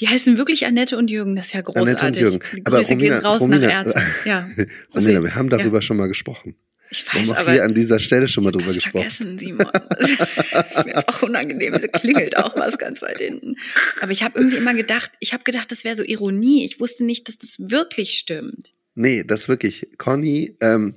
Die 0.00 0.08
heißen 0.08 0.36
wirklich 0.38 0.66
Annette 0.66 0.96
und 0.96 1.10
Jürgen, 1.10 1.36
das 1.36 1.46
ist 1.48 1.52
ja 1.52 1.60
großartig. 1.60 2.00
Annette 2.02 2.06
und 2.06 2.16
Jürgen. 2.32 2.40
Die 2.56 2.66
Aber 2.66 2.78
Grüße 2.78 2.96
gehen 2.96 3.12
Romina- 3.14 3.22
raus 3.24 3.40
Romina- 3.42 3.58
nach 3.68 3.70
Ärzten. 3.86 4.02
Ja. 4.24 4.48
Romina, 4.94 5.22
wir 5.22 5.34
haben 5.34 5.48
Ja. 5.50 5.58
darüber 5.58 5.80
schon 5.82 5.96
mal 5.96 6.08
gesprochen. 6.08 6.56
Ich 6.92 7.04
Wir 7.06 7.20
weiß, 7.20 7.28
haben 7.28 7.32
auch 7.34 7.40
aber 7.40 7.52
hier 7.52 7.64
an 7.64 7.74
dieser 7.74 7.98
Stelle 7.98 8.28
schon 8.28 8.44
mal 8.44 8.50
drüber 8.52 8.72
gesprochen. 8.72 9.10
vergessen, 9.10 9.38
Simon. 9.38 9.66
Das 10.52 10.76
ist 10.76 10.84
mir 10.86 11.08
auch 11.08 11.22
unangenehm. 11.22 11.72
Da 11.72 11.86
klingelt 11.88 12.36
auch 12.36 12.54
was 12.56 12.76
ganz 12.76 13.00
weit 13.00 13.18
hinten. 13.18 13.56
Aber 14.02 14.12
ich 14.12 14.22
habe 14.22 14.38
irgendwie 14.38 14.58
immer 14.58 14.74
gedacht, 14.74 15.10
ich 15.20 15.32
habe 15.32 15.42
gedacht, 15.44 15.70
das 15.72 15.84
wäre 15.84 15.96
so 15.96 16.02
Ironie. 16.04 16.66
Ich 16.66 16.78
wusste 16.80 17.04
nicht, 17.04 17.28
dass 17.28 17.38
das 17.38 17.56
wirklich 17.58 18.12
stimmt. 18.18 18.74
Nee, 18.94 19.24
das 19.24 19.48
wirklich. 19.48 19.88
Conny, 19.96 20.54
ähm, 20.60 20.96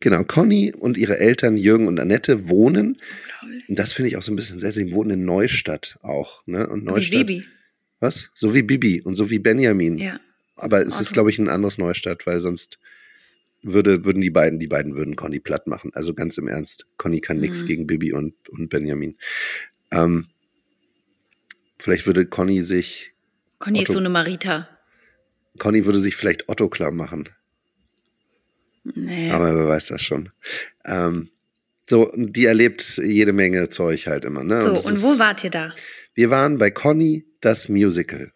genau, 0.00 0.24
Conny 0.24 0.72
und 0.76 0.98
ihre 0.98 1.18
Eltern 1.18 1.56
Jürgen 1.56 1.86
und 1.86 2.00
Annette 2.00 2.48
wohnen. 2.48 3.00
Und 3.68 3.78
das 3.78 3.92
finde 3.92 4.08
ich 4.08 4.16
auch 4.16 4.22
so 4.22 4.32
ein 4.32 4.36
bisschen 4.36 4.58
sehr, 4.58 4.72
sie 4.72 4.92
wohnen 4.92 5.10
in 5.10 5.24
Neustadt 5.24 5.96
auch. 6.02 6.44
Ne? 6.46 6.66
Und 6.66 6.82
Wie 6.82 6.86
Neustadt. 6.86 7.26
Bibi. 7.26 7.46
Was? 8.00 8.30
So 8.34 8.52
wie 8.54 8.62
Bibi 8.62 9.02
und 9.02 9.14
so 9.14 9.30
wie 9.30 9.38
Benjamin. 9.38 9.98
Ja. 9.98 10.18
Aber 10.56 10.80
es 10.80 10.94
ist, 11.00 11.08
Otto. 11.08 11.12
glaube 11.12 11.30
ich, 11.30 11.38
ein 11.38 11.48
anderes 11.48 11.78
Neustadt, 11.78 12.26
weil 12.26 12.40
sonst 12.40 12.78
würde, 13.62 14.04
würden 14.04 14.20
die 14.22 14.30
beiden, 14.30 14.58
die 14.58 14.66
beiden 14.68 14.96
würden 14.96 15.16
Conny 15.16 15.40
platt 15.40 15.66
machen. 15.66 15.90
Also 15.94 16.14
ganz 16.14 16.38
im 16.38 16.48
Ernst. 16.48 16.86
Conny 16.96 17.20
kann 17.20 17.38
nichts 17.38 17.62
Mhm. 17.62 17.66
gegen 17.66 17.86
Bibi 17.86 18.12
und, 18.12 18.34
und 18.48 18.68
Benjamin. 18.70 19.16
Ähm, 19.90 20.26
vielleicht 21.78 22.06
würde 22.06 22.26
Conny 22.26 22.62
sich, 22.62 23.12
Conny 23.58 23.78
ist 23.82 23.90
Otto. 23.90 23.94
so 23.94 23.98
eine 24.00 24.08
Marita. 24.08 24.68
Conny 25.58 25.84
würde 25.84 25.98
sich 26.00 26.16
vielleicht 26.16 26.48
Otto 26.48 26.68
klar 26.68 26.90
machen. 26.92 27.28
Nee. 28.84 29.30
Aber 29.30 29.54
wer 29.54 29.68
weiß 29.68 29.88
das 29.88 30.00
schon. 30.00 30.30
Ähm, 30.86 31.28
so, 31.86 32.08
und 32.10 32.34
die 32.36 32.46
erlebt 32.46 32.98
jede 33.04 33.32
Menge 33.32 33.68
Zeug 33.68 34.06
halt 34.06 34.24
immer. 34.24 34.42
Ne? 34.44 34.62
so, 34.62 34.70
und 34.70 34.76
ist- 34.94 35.02
wo 35.02 35.18
wart 35.18 35.44
ihr 35.44 35.50
da? 35.50 35.74
Wir 36.14 36.30
waren 36.30 36.56
bei 36.56 36.70
Conny, 36.70 37.26
das 37.40 37.68
Musical. 37.68 38.32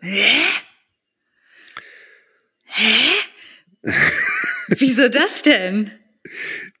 Wieso 4.78 5.08
das 5.08 5.42
denn? 5.42 5.90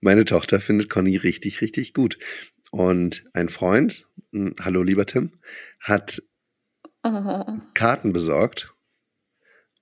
Meine 0.00 0.24
Tochter 0.24 0.60
findet 0.60 0.88
Conny 0.88 1.16
richtig, 1.16 1.60
richtig 1.60 1.94
gut. 1.94 2.18
Und 2.70 3.24
ein 3.34 3.48
Freund, 3.48 4.06
mh, 4.30 4.52
hallo 4.62 4.82
lieber 4.82 5.06
Tim, 5.06 5.32
hat 5.80 6.22
Oh. 7.04 7.58
Karten 7.74 8.12
besorgt 8.12 8.72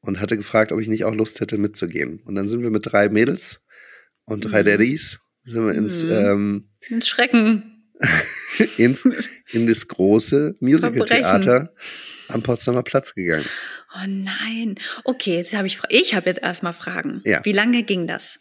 und 0.01 0.21
hatte 0.21 0.39
gefragt, 0.39 0.73
ob 0.73 0.81
ich 0.81 0.89
nicht 0.89 1.05
auch 1.05 1.15
Lust 1.15 1.41
hätte 1.41 1.59
mitzugehen. 1.59 2.21
Und 2.25 2.35
dann 2.35 2.49
sind 2.49 2.63
wir 2.63 2.71
mit 2.71 2.91
drei 2.91 3.11
Mädels 3.11 3.63
und 4.25 4.41
drei 4.47 4.63
Mhm. 4.63 4.67
Daddys 4.67 5.19
sind 5.43 5.67
wir 5.67 5.75
ins, 5.75 6.03
Mhm. 6.03 6.11
ähm, 6.11 6.71
Ein 6.91 7.03
Schrecken. 7.03 7.70
ins 8.77 9.07
in 9.53 9.67
das 9.67 9.89
große 9.89 10.57
Musical-Theater 10.61 11.73
am 12.29 12.43
Potsdamer 12.43 12.83
Platz 12.83 13.15
gegangen. 13.15 13.45
Oh 13.97 14.07
nein. 14.07 14.77
Okay, 15.05 15.37
jetzt 15.37 15.53
habe 15.55 15.67
ich, 15.67 15.81
ich 15.89 16.15
habe 16.15 16.29
jetzt 16.29 16.41
erstmal 16.43 16.73
Fragen. 16.73 17.23
Ja. 17.25 17.45
Wie 17.45 17.53
lange 17.53 17.83
ging 17.83 18.07
das? 18.07 18.39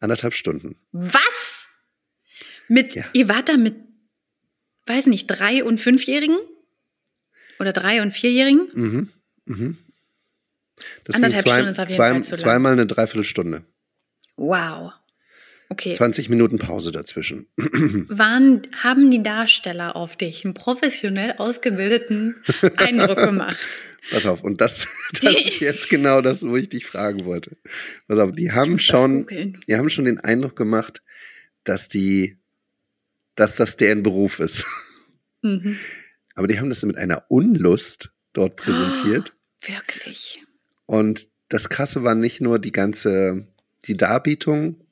Anderthalb 0.00 0.34
Stunden. 0.34 0.76
Was? 0.92 1.68
Mit, 2.68 2.94
Ja. 2.94 3.04
ihr 3.12 3.28
wart 3.28 3.48
da 3.48 3.56
mit, 3.56 3.74
weiß 4.86 5.06
nicht, 5.06 5.26
drei- 5.26 5.64
und 5.64 5.78
fünfjährigen? 5.80 6.36
Oder 7.58 7.72
drei- 7.72 8.02
und 8.02 8.12
vierjährigen? 8.12 8.68
Mhm. 8.74 9.12
Mhm. 9.46 9.78
Das 11.04 11.16
Anderthalb 11.16 11.44
ging 11.44 11.54
Stunden 11.54 11.70
ist 11.72 11.78
auf 11.80 11.88
jeden 11.88 11.96
zwei, 11.96 12.10
Fall 12.12 12.24
zu 12.24 12.30
lang. 12.32 12.40
zweimal 12.40 12.72
eine 12.72 12.86
Dreiviertelstunde. 12.86 13.64
Wow. 14.36 14.92
Okay. 15.68 15.94
20 15.94 16.28
Minuten 16.28 16.58
Pause 16.58 16.92
dazwischen. 16.92 17.48
Waren, 17.56 18.62
haben 18.82 19.10
die 19.10 19.22
Darsteller 19.22 19.96
auf 19.96 20.16
dich 20.16 20.44
einen 20.44 20.54
professionell 20.54 21.34
ausgebildeten 21.38 22.36
Eindruck 22.76 23.18
gemacht? 23.18 23.56
Pass 24.10 24.26
auf, 24.26 24.42
und 24.42 24.60
das, 24.60 24.86
das 25.22 25.34
ist 25.34 25.60
jetzt 25.60 25.88
genau 25.88 26.20
das, 26.20 26.46
wo 26.46 26.56
ich 26.56 26.68
dich 26.68 26.86
fragen 26.86 27.24
wollte. 27.24 27.56
Pass 28.06 28.18
auf, 28.18 28.32
die 28.32 28.52
haben 28.52 28.78
schon, 28.78 29.26
die 29.26 29.76
haben 29.76 29.90
schon 29.90 30.04
den 30.04 30.20
Eindruck 30.20 30.56
gemacht, 30.56 31.02
dass 31.64 31.88
die, 31.88 32.38
dass 33.34 33.56
das 33.56 33.76
deren 33.76 34.02
Beruf 34.02 34.38
ist. 34.38 34.64
Mhm. 35.42 35.76
Aber 36.34 36.46
die 36.48 36.60
haben 36.60 36.68
das 36.68 36.84
mit 36.84 36.98
einer 36.98 37.24
Unlust 37.28 38.10
dort 38.32 38.56
präsentiert. 38.56 39.32
Wirklich. 39.66 40.44
Und 40.84 41.28
das 41.48 41.68
Krasse 41.68 42.04
war 42.04 42.14
nicht 42.14 42.40
nur 42.40 42.58
die 42.58 42.72
ganze, 42.72 43.48
die 43.86 43.96
Darbietung, 43.96 44.85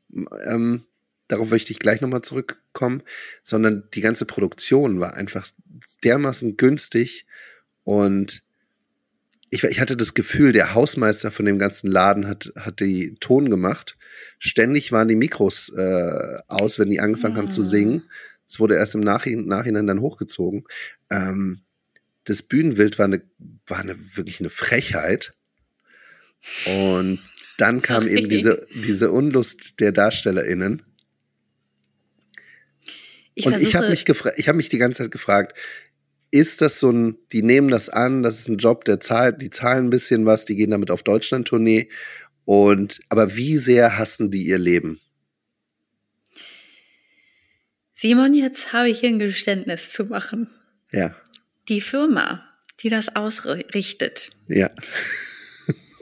ähm, 0.45 0.85
darauf 1.29 1.51
möchte 1.51 1.73
ich 1.73 1.79
gleich 1.79 2.01
nochmal 2.01 2.23
zurückkommen, 2.23 3.03
sondern 3.43 3.89
die 3.95 4.01
ganze 4.01 4.25
Produktion 4.25 5.01
war 5.01 5.15
einfach 5.15 5.47
dermaßen 6.03 6.57
günstig 6.57 7.27
und 7.83 8.43
ich, 9.51 9.63
ich 9.63 9.81
hatte 9.81 9.97
das 9.97 10.15
Gefühl, 10.15 10.53
der 10.53 10.75
Hausmeister 10.75 11.31
von 11.31 11.47
dem 11.47 11.61
ganzen 11.61 11.89
Laden 11.89 12.27
hat, 12.27 12.53
hat 12.59 12.81
die 12.81 13.15
Ton 13.21 13.51
gemacht. 13.51 13.97
Ständig 14.41 14.91
waren 14.91 15.07
die 15.07 15.15
Mikros 15.15 15.69
äh, 15.69 16.39
aus, 16.49 16.81
wenn 16.81 16.91
die 16.91 16.99
angefangen 16.99 17.37
haben 17.37 17.53
zu 17.53 17.63
singen. 17.63 18.03
Es 18.49 18.59
wurde 18.59 18.75
erst 18.75 18.97
im 18.97 19.01
Nachhinein, 19.01 19.47
Nachhinein 19.47 19.87
dann 19.87 20.01
hochgezogen. 20.01 20.65
Ähm, 21.09 21.61
das 22.25 22.43
Bühnenbild 22.43 22.99
war 22.99 23.05
eine, 23.05 23.23
war 23.67 23.79
eine 23.79 23.97
wirklich 24.17 24.41
eine 24.41 24.51
Frechheit. 24.51 25.35
Und 26.67 27.21
dann 27.59 27.83
kam 27.83 28.07
eben 28.07 28.29
diese, 28.29 28.67
diese 28.75 29.11
Unlust 29.11 29.81
der 29.81 29.93
DarstellerInnen. 29.93 30.83
Ich 33.35 33.47
und 33.47 33.61
ich 33.61 33.75
habe 33.75 33.89
mich 33.89 34.05
ich 34.37 34.49
habe 34.49 34.57
mich 34.57 34.69
die 34.69 34.79
ganze 34.79 35.03
Zeit 35.03 35.11
gefragt, 35.11 35.59
ist 36.31 36.61
das 36.61 36.81
so 36.81 36.91
ein, 36.91 37.17
die 37.33 37.43
nehmen 37.43 37.69
das 37.69 37.89
an, 37.89 38.23
das 38.23 38.41
ist 38.41 38.49
ein 38.49 38.59
Job, 38.59 38.85
der 38.85 39.01
zahlt, 39.01 39.41
die 39.41 39.51
zahlen 39.51 39.87
ein 39.87 39.91
bisschen 39.91 40.27
was, 40.27 40.45
die 40.45 40.57
gehen 40.57 40.71
damit 40.71 40.91
auf 40.91 41.03
Deutschland-Tournee 41.03 41.89
Und, 42.45 43.01
aber 43.09 43.37
wie 43.37 43.59
sehr 43.59 43.99
hassen 43.99 44.31
die 44.31 44.45
ihr 44.45 44.59
Leben? 44.59 45.01
Simon, 47.95 48.35
jetzt 48.35 48.73
habe 48.73 48.91
ich 48.91 49.01
hier 49.01 49.11
ein 49.11 49.19
Geständnis 49.19 49.93
zu 49.93 50.07
machen. 50.07 50.49
Ja. 50.93 51.15
Die 51.69 51.81
Firma, 51.81 52.45
die 52.81 52.89
das 52.89 53.15
ausrichtet, 53.15 54.31
Ja. 54.49 54.71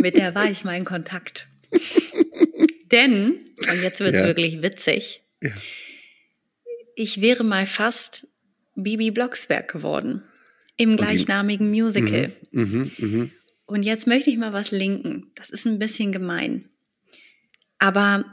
Mit 0.03 0.17
der 0.19 0.35
war 0.35 0.51
ich 0.51 0.65
mal 0.65 0.77
in 0.77 0.85
Kontakt. 0.85 1.47
Denn, 2.91 3.41
und 3.71 3.83
jetzt 3.83 4.01
wird 4.01 4.15
es 4.15 4.21
Ja. 4.21 4.27
wirklich 4.27 4.61
witzig, 4.63 5.23
Ja. 5.43 5.51
ich 6.95 7.21
wäre 7.23 7.45
mal 7.45 7.67
fast 7.67 8.27
Bibi 8.75 9.11
Blocksberg 9.11 9.71
geworden. 9.73 10.23
Im 10.77 10.97
die- 10.97 11.03
gleichnamigen 11.03 11.71
Musical. 11.71 12.31
Mhm, 12.51 12.91
mhm. 12.99 13.31
Und 13.67 13.85
jetzt 13.85 14.07
möchte 14.07 14.31
ich 14.31 14.37
mal 14.37 14.53
was 14.53 14.71
linken. 14.73 15.31
Das 15.37 15.49
ist 15.51 15.67
ein 15.67 15.79
bisschen 15.79 16.13
gemein. 16.13 16.69
Aber 17.79 18.25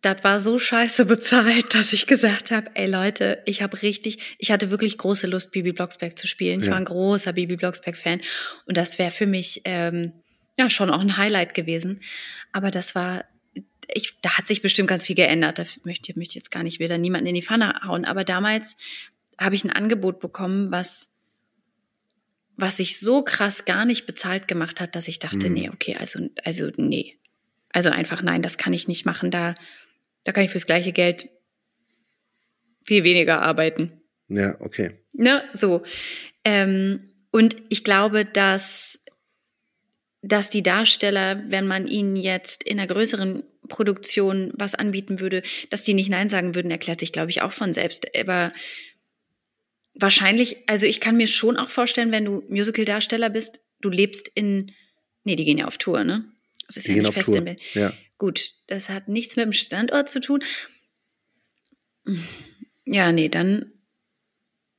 das 0.00 0.22
war 0.24 0.40
so 0.40 0.58
scheiße 0.58 1.04
bezahlt, 1.06 1.74
dass 1.74 1.92
ich 1.92 2.06
gesagt 2.06 2.50
habe, 2.50 2.70
ey 2.74 2.88
Leute, 2.88 3.42
ich 3.46 3.62
habe 3.62 3.80
richtig, 3.82 4.36
ich 4.38 4.50
hatte 4.50 4.70
wirklich 4.70 4.98
große 4.98 5.26
Lust, 5.26 5.50
Bibi 5.52 5.72
Blocksberg 5.72 6.18
zu 6.18 6.26
spielen. 6.26 6.60
Ich 6.60 6.66
Ja. 6.66 6.72
war 6.72 6.78
ein 6.78 6.84
großer 6.84 7.32
Bibi 7.32 7.56
Blocksberg-Fan. 7.56 8.20
Und 8.66 8.76
das 8.76 8.98
wäre 8.98 9.10
für 9.10 9.26
mich 9.26 9.62
ähm, 9.64 10.12
ja 10.56 10.70
schon 10.70 10.90
auch 10.90 11.00
ein 11.00 11.16
Highlight 11.16 11.54
gewesen. 11.54 12.00
Aber 12.52 12.70
das 12.70 12.94
war, 12.94 13.24
ich, 13.92 14.14
da 14.22 14.38
hat 14.38 14.46
sich 14.46 14.62
bestimmt 14.62 14.88
ganz 14.88 15.04
viel 15.04 15.16
geändert. 15.16 15.58
Da 15.58 15.64
möchte 15.84 16.10
ich 16.10 16.16
möchte 16.16 16.36
jetzt 16.36 16.50
gar 16.50 16.62
nicht 16.62 16.78
wieder 16.78 16.98
niemanden 16.98 17.26
in 17.26 17.34
die 17.34 17.42
Pfanne 17.42 17.80
hauen. 17.86 18.04
Aber 18.04 18.24
damals 18.24 18.76
habe 19.38 19.54
ich 19.54 19.64
ein 19.64 19.70
Angebot 19.70 20.20
bekommen, 20.20 20.70
was 20.70 21.10
was 22.56 22.76
sich 22.76 23.00
so 23.00 23.22
krass 23.22 23.64
gar 23.64 23.84
nicht 23.84 24.06
bezahlt 24.06 24.46
gemacht 24.46 24.80
hat, 24.80 24.94
dass 24.94 25.08
ich 25.08 25.18
dachte, 25.18 25.48
Mhm. 25.48 25.52
nee, 25.54 25.70
okay, 25.70 25.96
also, 25.98 26.28
also 26.44 26.70
nee. 26.76 27.18
Also 27.70 27.90
einfach 27.90 28.22
nein, 28.22 28.42
das 28.42 28.58
kann 28.58 28.72
ich 28.72 28.86
nicht 28.86 29.04
machen. 29.04 29.32
Da, 29.32 29.56
da 30.22 30.30
kann 30.30 30.44
ich 30.44 30.52
fürs 30.52 30.66
gleiche 30.66 30.92
Geld 30.92 31.28
viel 32.86 33.02
weniger 33.02 33.42
arbeiten. 33.42 34.00
Ja, 34.28 34.54
okay. 34.60 35.00
Ne, 35.12 35.42
so. 35.52 35.82
Ähm, 36.44 37.10
und 37.32 37.56
ich 37.70 37.82
glaube, 37.82 38.24
dass, 38.24 39.03
dass 40.26 40.48
die 40.48 40.62
Darsteller, 40.62 41.42
wenn 41.48 41.66
man 41.66 41.86
ihnen 41.86 42.16
jetzt 42.16 42.62
in 42.62 42.78
einer 42.78 42.88
größeren 42.92 43.44
Produktion 43.68 44.52
was 44.54 44.74
anbieten 44.74 45.20
würde, 45.20 45.42
dass 45.70 45.84
die 45.84 45.94
nicht 45.94 46.08
Nein 46.08 46.28
sagen 46.28 46.54
würden, 46.54 46.70
erklärt 46.70 47.00
sich, 47.00 47.12
glaube 47.12 47.30
ich, 47.30 47.42
auch 47.42 47.52
von 47.52 47.74
selbst. 47.74 48.06
Aber 48.18 48.50
wahrscheinlich, 49.94 50.56
also 50.66 50.86
ich 50.86 51.00
kann 51.00 51.16
mir 51.16 51.26
schon 51.26 51.58
auch 51.58 51.68
vorstellen, 51.68 52.10
wenn 52.10 52.24
du 52.24 52.42
Musical-Darsteller 52.48 53.28
bist, 53.28 53.60
du 53.80 53.90
lebst 53.90 54.28
in, 54.34 54.72
nee, 55.24 55.36
die 55.36 55.44
gehen 55.44 55.58
ja 55.58 55.66
auf 55.66 55.76
Tour, 55.78 56.04
ne? 56.04 56.24
Das 56.66 56.78
ist 56.78 56.86
Die 56.86 56.92
ja 56.92 56.94
gehen 56.94 57.02
nicht 57.02 57.08
auf 57.08 57.14
fest 57.14 57.26
Tour. 57.26 57.36
in 57.36 57.44
Berlin. 57.44 57.62
Ja. 57.74 57.92
Gut, 58.16 58.54
das 58.68 58.88
hat 58.88 59.08
nichts 59.08 59.36
mit 59.36 59.44
dem 59.44 59.52
Standort 59.52 60.08
zu 60.08 60.20
tun. 60.20 60.42
Ja, 62.86 63.12
nee, 63.12 63.28
dann 63.28 63.72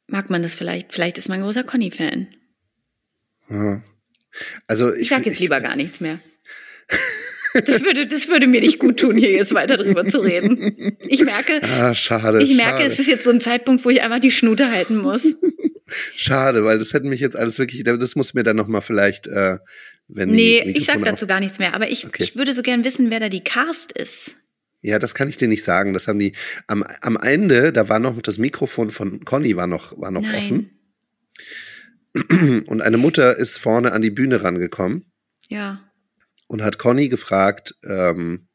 mag 0.07 0.31
man 0.31 0.41
das 0.41 0.55
vielleicht. 0.55 0.93
Vielleicht 0.93 1.19
ist 1.19 1.29
man 1.29 1.39
ein 1.39 1.43
großer 1.43 1.63
Conny-Fan. 1.63 2.33
Aha. 3.49 3.83
Also 4.67 4.93
ich, 4.93 5.03
Ich 5.03 5.09
sag 5.09 5.25
jetzt 5.25 5.39
lieber 5.39 5.61
gar 5.61 5.75
nichts 5.75 5.99
mehr. 5.99 6.19
Das 7.65 7.83
würde, 7.83 8.05
das 8.05 8.27
würde 8.27 8.47
mir 8.47 8.59
nicht 8.59 8.79
gut 8.79 8.99
tun, 8.99 9.15
hier 9.15 9.31
jetzt 9.31 9.53
weiter 9.53 9.77
drüber 9.77 10.05
zu 10.05 10.19
reden. 10.19 10.97
Ich 11.07 11.23
merke, 11.23 11.61
Ah, 11.63 11.93
schade. 11.93 12.43
ich 12.43 12.57
merke, 12.57 12.81
schade. 12.81 12.91
es 12.91 12.99
ist 12.99 13.07
jetzt 13.07 13.23
so 13.23 13.29
ein 13.29 13.39
Zeitpunkt, 13.39 13.85
wo 13.85 13.89
ich 13.89 14.01
einfach 14.01 14.19
die 14.19 14.29
Schnute 14.31 14.69
halten 14.71 14.97
muss. 14.97 15.37
Schade, 16.17 16.65
weil 16.65 16.79
das 16.79 16.91
hätte 16.93 17.05
mich 17.05 17.21
jetzt 17.21 17.37
alles 17.37 17.57
wirklich, 17.57 17.85
das 17.85 18.17
muss 18.17 18.33
mir 18.33 18.43
dann 18.43 18.57
nochmal 18.57 18.81
vielleicht, 18.81 19.27
äh, 19.27 19.59
wenn 20.09 20.29
die 20.29 20.35
Nee, 20.35 20.71
ich 20.75 20.85
sag 20.85 21.01
dazu 21.05 21.27
gar 21.27 21.39
nichts 21.39 21.57
mehr. 21.57 21.73
Aber 21.75 21.89
ich, 21.89 22.05
Okay. 22.05 22.23
ich 22.23 22.35
würde 22.35 22.53
so 22.53 22.61
gern 22.61 22.83
wissen, 22.83 23.09
wer 23.09 23.21
da 23.21 23.29
die 23.29 23.43
Cast 23.43 23.93
ist. 23.93 24.35
Ja, 24.81 24.99
das 24.99 25.15
kann 25.15 25.29
ich 25.29 25.37
dir 25.37 25.47
nicht 25.47 25.63
sagen. 25.63 25.93
Das 25.93 26.09
haben 26.09 26.19
die 26.19 26.33
am, 26.67 26.83
am 26.99 27.15
Ende, 27.15 27.71
da 27.71 27.87
war 27.87 27.99
noch 27.99 28.21
das 28.21 28.37
Mikrofon 28.37 28.91
von 28.91 29.23
Conny 29.23 29.55
war 29.55 29.67
noch, 29.67 29.97
war 29.97 30.11
noch 30.11 30.23
Nein. 30.23 30.35
offen. 30.35 30.69
Und 32.67 32.81
eine 32.81 32.97
Mutter 32.97 33.35
ist 33.37 33.57
vorne 33.57 33.91
an 33.91 34.01
die 34.01 34.09
Bühne 34.11 34.41
rangekommen 34.43 35.11
Ja. 35.49 35.81
und 36.47 36.63
hat 36.63 36.77
Conny 36.77 37.09
gefragt, 37.09 37.75
ähm, 37.83 38.47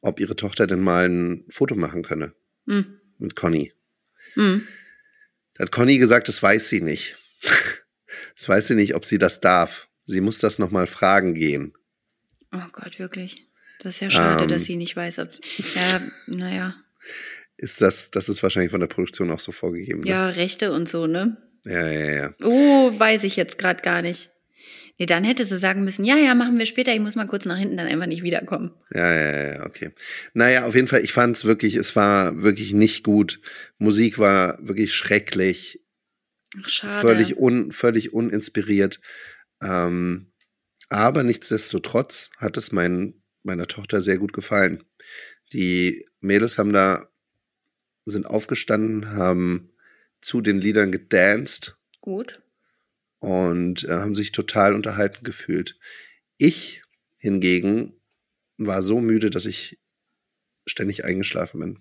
ob 0.00 0.18
ihre 0.20 0.34
Tochter 0.36 0.66
denn 0.66 0.80
mal 0.80 1.08
ein 1.08 1.44
Foto 1.50 1.74
machen 1.76 2.02
könne 2.02 2.32
Hm. 2.66 2.98
mit 3.18 3.36
Conny. 3.36 3.72
Hm. 4.34 4.66
Da 5.54 5.64
hat 5.64 5.72
Conny 5.72 5.98
gesagt, 5.98 6.28
das 6.28 6.42
weiß 6.42 6.68
sie 6.70 6.80
nicht. 6.80 7.16
das 8.36 8.48
weiß 8.48 8.68
sie 8.68 8.74
nicht, 8.76 8.94
ob 8.94 9.04
sie 9.04 9.18
das 9.18 9.40
darf. 9.40 9.88
Sie 10.06 10.20
muss 10.22 10.38
das 10.38 10.58
nochmal 10.58 10.86
fragen 10.86 11.34
gehen. 11.34 11.74
Oh 12.52 12.68
Gott, 12.72 12.98
wirklich. 12.98 13.46
Das 13.80 13.94
ist 13.96 14.00
ja 14.00 14.10
schade, 14.10 14.44
Ähm. 14.44 14.48
dass 14.48 14.64
sie 14.64 14.76
nicht 14.76 14.96
weiß, 14.96 15.18
ob. 15.20 15.30
Ja, 15.74 16.00
naja. 16.28 16.74
Ist 17.56 17.80
das, 17.82 18.10
das 18.10 18.28
ist 18.30 18.42
wahrscheinlich 18.42 18.70
von 18.70 18.80
der 18.80 18.86
Produktion 18.88 19.30
auch 19.30 19.40
so 19.40 19.52
vorgegeben. 19.52 20.00
Ne? 20.00 20.08
Ja, 20.10 20.28
Rechte 20.30 20.72
und 20.72 20.88
so, 20.88 21.06
ne? 21.06 21.36
Ja, 21.64 21.88
ja, 21.90 22.12
ja. 22.12 22.34
Oh, 22.42 22.92
weiß 22.98 23.24
ich 23.24 23.36
jetzt 23.36 23.58
gerade 23.58 23.82
gar 23.82 24.02
nicht. 24.02 24.30
Nee, 25.00 25.06
dann 25.06 25.24
hätte 25.24 25.46
sie 25.46 25.56
sagen 25.56 25.82
müssen, 25.82 26.04
ja, 26.04 26.16
ja, 26.16 26.34
machen 26.34 26.58
wir 26.58 26.66
später, 26.66 26.92
ich 26.92 27.00
muss 27.00 27.16
mal 27.16 27.26
kurz 27.26 27.46
nach 27.46 27.56
hinten 27.56 27.78
dann 27.78 27.86
einfach 27.86 28.06
nicht 28.06 28.22
wiederkommen. 28.22 28.72
Ja, 28.90 29.10
ja, 29.10 29.52
ja, 29.54 29.66
okay. 29.66 29.92
Naja, 30.34 30.66
auf 30.66 30.74
jeden 30.74 30.88
Fall, 30.88 31.02
ich 31.02 31.14
fand 31.14 31.36
es 31.36 31.46
wirklich, 31.46 31.76
es 31.76 31.96
war 31.96 32.42
wirklich 32.42 32.74
nicht 32.74 33.02
gut. 33.02 33.40
Musik 33.78 34.18
war 34.18 34.58
wirklich 34.60 34.94
schrecklich, 34.94 35.80
Ach, 36.62 36.68
schade. 36.68 37.00
völlig, 37.00 37.38
un, 37.38 37.72
völlig 37.72 38.12
uninspiriert. 38.12 39.00
Ähm, 39.62 40.32
aber 40.90 41.22
nichtsdestotrotz 41.22 42.28
hat 42.36 42.58
es 42.58 42.70
mein, 42.70 43.22
meiner 43.42 43.68
Tochter 43.68 44.02
sehr 44.02 44.18
gut 44.18 44.34
gefallen. 44.34 44.84
Die 45.54 46.04
Mädels 46.20 46.58
haben 46.58 46.74
da, 46.74 47.08
sind 48.04 48.26
aufgestanden, 48.26 49.12
haben 49.12 49.69
zu 50.20 50.40
den 50.40 50.60
Liedern 50.60 50.92
gedanced 50.92 51.76
Gut. 52.00 52.42
und 53.18 53.84
äh, 53.84 53.92
haben 53.92 54.14
sich 54.14 54.32
total 54.32 54.74
unterhalten 54.74 55.24
gefühlt. 55.24 55.78
Ich 56.38 56.82
hingegen 57.18 57.94
war 58.56 58.82
so 58.82 59.00
müde, 59.00 59.30
dass 59.30 59.46
ich 59.46 59.78
ständig 60.66 61.04
eingeschlafen 61.04 61.60
bin. 61.60 61.78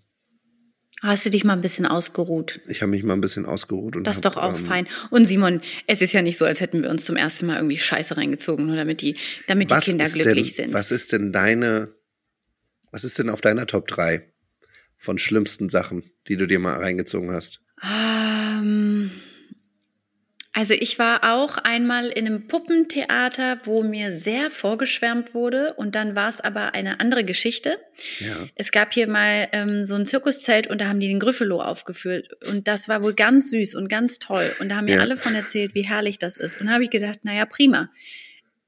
Hast 1.01 1.25
du 1.25 1.29
dich 1.29 1.45
mal 1.45 1.53
ein 1.53 1.61
bisschen 1.61 1.85
ausgeruht? 1.85 2.59
Ich 2.67 2.81
habe 2.81 2.91
mich 2.91 3.03
mal 3.03 3.13
ein 3.13 3.21
bisschen 3.21 3.45
ausgeruht 3.45 3.95
und 3.95 4.03
Das 4.03 4.17
ist 4.17 4.25
doch 4.25 4.35
auch 4.35 4.57
ähm, 4.57 4.65
fein. 4.65 4.87
Und 5.09 5.25
Simon, 5.25 5.61
es 5.87 6.01
ist 6.01 6.11
ja 6.11 6.21
nicht 6.21 6.37
so, 6.37 6.43
als 6.43 6.59
hätten 6.59 6.83
wir 6.83 6.89
uns 6.89 7.05
zum 7.05 7.15
ersten 7.15 7.45
Mal 7.45 7.55
irgendwie 7.55 7.77
Scheiße 7.77 8.17
reingezogen, 8.17 8.65
nur 8.65 8.75
damit 8.75 9.01
die, 9.01 9.15
damit 9.47 9.71
die 9.71 9.75
Kinder 9.75 10.09
glücklich 10.09 10.55
denn, 10.55 10.65
sind. 10.65 10.73
Was 10.73 10.91
ist 10.91 11.13
denn 11.13 11.31
deine, 11.31 11.95
was 12.91 13.05
ist 13.05 13.17
denn 13.17 13.29
auf 13.29 13.39
deiner 13.39 13.65
Top 13.65 13.87
3 13.87 14.29
von 14.97 15.17
schlimmsten 15.17 15.69
Sachen, 15.69 16.03
die 16.27 16.35
du 16.35 16.47
dir 16.47 16.59
mal 16.59 16.75
reingezogen 16.75 17.31
hast? 17.31 17.61
Ähm, 17.83 19.11
also 20.51 20.73
ich 20.73 20.99
war 20.99 21.23
auch 21.35 21.57
einmal 21.59 22.07
in 22.07 22.25
einem 22.25 22.47
Puppentheater, 22.47 23.59
wo 23.63 23.83
mir 23.83 24.11
sehr 24.11 24.49
vorgeschwärmt 24.51 25.33
wurde 25.33 25.73
und 25.75 25.95
dann 25.95 26.15
war 26.15 26.27
es 26.27 26.41
aber 26.41 26.73
eine 26.73 26.99
andere 26.99 27.23
Geschichte. 27.23 27.77
Ja. 28.19 28.35
Es 28.55 28.71
gab 28.71 28.93
hier 28.93 29.07
mal 29.07 29.47
ähm, 29.53 29.85
so 29.85 29.95
ein 29.95 30.05
Zirkuszelt 30.05 30.67
und 30.67 30.81
da 30.81 30.87
haben 30.87 30.99
die 30.99 31.07
den 31.07 31.19
Gryffalo 31.19 31.61
aufgeführt 31.61 32.29
und 32.49 32.67
das 32.67 32.89
war 32.89 33.03
wohl 33.03 33.13
ganz 33.13 33.51
süß 33.51 33.75
und 33.75 33.87
ganz 33.87 34.19
toll 34.19 34.51
und 34.59 34.69
da 34.69 34.77
haben 34.77 34.85
mir 34.85 34.95
Ja. 34.95 35.01
alle 35.01 35.15
von 35.17 35.33
erzählt, 35.35 35.75
wie 35.75 35.83
herrlich 35.87 36.17
das 36.19 36.35
ist 36.37 36.59
und 36.59 36.67
da 36.67 36.73
habe 36.73 36.83
ich 36.83 36.89
gedacht, 36.89 37.19
naja 37.23 37.45
prima. 37.45 37.89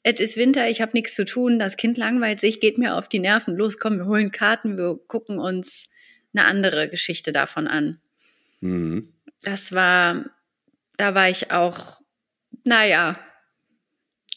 Es 0.04 0.20
ist 0.20 0.38
Winter, 0.38 0.68
ich 0.70 0.82
habe 0.82 0.94
nichts 0.94 1.14
zu 1.14 1.26
tun, 1.26 1.60
das 1.60 1.78
Kind 1.78 1.98
langweilt 1.98 2.40
sich, 2.40 2.60
geht 2.60 2.78
mir 2.78 2.96
auf 2.96 3.08
die 3.08 3.20
Nerven. 3.20 3.56
Los, 3.56 3.78
komm, 3.78 3.98
wir 3.98 4.06
holen 4.06 4.32
Karten, 4.32 4.78
wir 4.78 4.98
gucken 5.08 5.38
uns 5.40 5.90
eine 6.34 6.46
andere 6.46 6.90
Geschichte 6.90 7.32
davon 7.32 7.68
an. 7.68 8.00
Mhm. 8.62 9.14
Das 9.44 9.72
war, 9.74 10.26
da 10.98 11.14
war 11.16 11.30
ich 11.30 11.52
auch, 11.52 12.02
naja, 12.64 13.18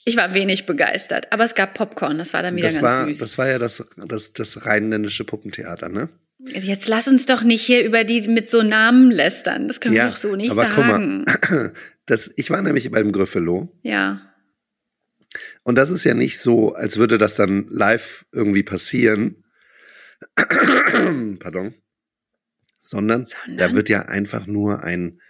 ich 0.06 0.16
war 0.16 0.34
wenig 0.34 0.66
begeistert. 0.66 1.32
Aber 1.32 1.44
es 1.44 1.54
gab 1.54 1.74
Popcorn, 1.74 2.18
das 2.18 2.32
war 2.32 2.42
dann 2.42 2.56
wieder 2.56 2.68
Das 2.68 2.76
ganz 2.80 2.84
war, 2.86 3.06
süß. 3.06 3.18
das 3.18 3.38
war 3.38 3.48
ja 3.48 3.58
das, 3.58 3.84
das, 3.96 4.32
das 4.32 4.66
rheinländische 4.66 5.24
Puppentheater, 5.24 5.88
ne? 5.88 6.08
Jetzt 6.38 6.88
lass 6.88 7.08
uns 7.08 7.24
doch 7.24 7.42
nicht 7.42 7.62
hier 7.64 7.84
über 7.84 8.04
die 8.04 8.28
mit 8.28 8.50
so 8.50 8.62
Namen 8.62 9.10
lästern. 9.10 9.66
Das 9.68 9.80
können 9.80 9.94
wir 9.94 10.08
doch 10.08 10.16
so 10.16 10.36
nicht 10.36 10.50
aber 10.50 10.66
guck 10.66 10.84
sagen. 10.84 11.24
mal, 11.24 11.72
das, 12.06 12.30
ich 12.36 12.50
war 12.50 12.60
nämlich 12.60 12.90
beim 12.90 13.12
Gryffalo 13.12 13.72
Ja. 13.82 14.20
und 15.62 15.76
das 15.76 15.90
ist 15.90 16.04
ja 16.04 16.12
nicht 16.12 16.38
so, 16.40 16.74
als 16.74 16.98
würde 16.98 17.16
das 17.16 17.36
dann 17.36 17.66
live 17.68 18.26
irgendwie 18.32 18.62
passieren. 18.62 19.44
Pardon. 21.40 21.72
Sondern, 22.86 23.24
Sondern? 23.26 23.56
da 23.56 23.74
wird 23.74 23.88
ja 23.88 24.02
einfach 24.02 24.46
nur 24.46 24.84
ein 24.84 25.20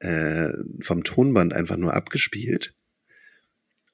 äh, 0.00 0.52
vom 0.82 1.04
Tonband 1.04 1.54
einfach 1.54 1.76
nur 1.76 1.94
abgespielt. 1.94 2.74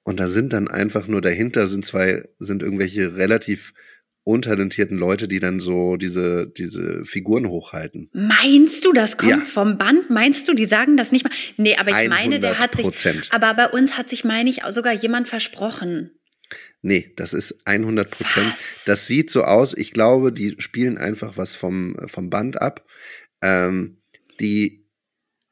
Und 0.03 0.18
da 0.18 0.27
sind 0.27 0.53
dann 0.53 0.66
einfach 0.68 1.07
nur 1.07 1.20
dahinter 1.20 1.68
sind 1.68 1.85
zwei, 1.87 2.25
sind 2.40 2.62
irgendwelche 2.62 3.14
relativ 3.16 3.72
untalentierten 4.25 4.96
Leute, 4.96 5.29
die 5.29 5.40
dann 5.40 5.61
so 5.61 5.96
diese, 5.96 6.46
diese 6.48 7.05
Figuren 7.05 7.46
hochhalten. 7.48 8.09
Meinst 8.12 8.85
du, 8.85 8.92
das 8.92 9.16
kommt 9.16 9.31
Ja. 9.31 9.38
vom 9.44 9.79
Band? 9.79 10.11
Meinst 10.11 10.48
du, 10.48 10.55
die 10.55 10.64
sagen 10.64 10.96
das 10.96 11.12
nicht 11.12 11.25
mal? 11.25 11.33
Nee, 11.57 11.77
aber 11.77 11.90
ich 12.03 12.09
meine, 12.09 12.40
der 12.40 12.59
hat 12.59 12.75
sich. 12.77 12.87
100%. 12.87 13.29
Aber 13.33 13.55
bei 13.55 13.68
uns 13.68 13.98
hat 13.98 14.09
sich, 14.11 14.25
meine 14.25 14.48
ich, 14.48 14.62
sogar 14.70 14.92
jemand 14.92 15.29
versprochen. 15.29 16.11
Nee, 16.82 17.12
das 17.16 17.32
ist 17.32 17.60
100 17.66 18.10
Prozent. 18.10 18.54
Das 18.86 19.06
sieht 19.06 19.30
so 19.30 19.44
aus. 19.44 19.74
Ich 19.76 19.92
glaube, 19.92 20.32
die 20.32 20.56
spielen 20.58 20.98
einfach 20.98 21.36
was 21.36 21.54
vom, 21.54 21.96
vom 22.06 22.28
Band 22.30 22.60
ab. 22.60 22.84
Ähm, 23.40 24.02
die 24.40 24.88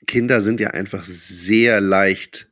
Kinder 0.07 0.41
sind 0.41 0.61
ja 0.61 0.71
einfach 0.71 1.05
sehr 1.05 1.81
leicht. 1.81 2.49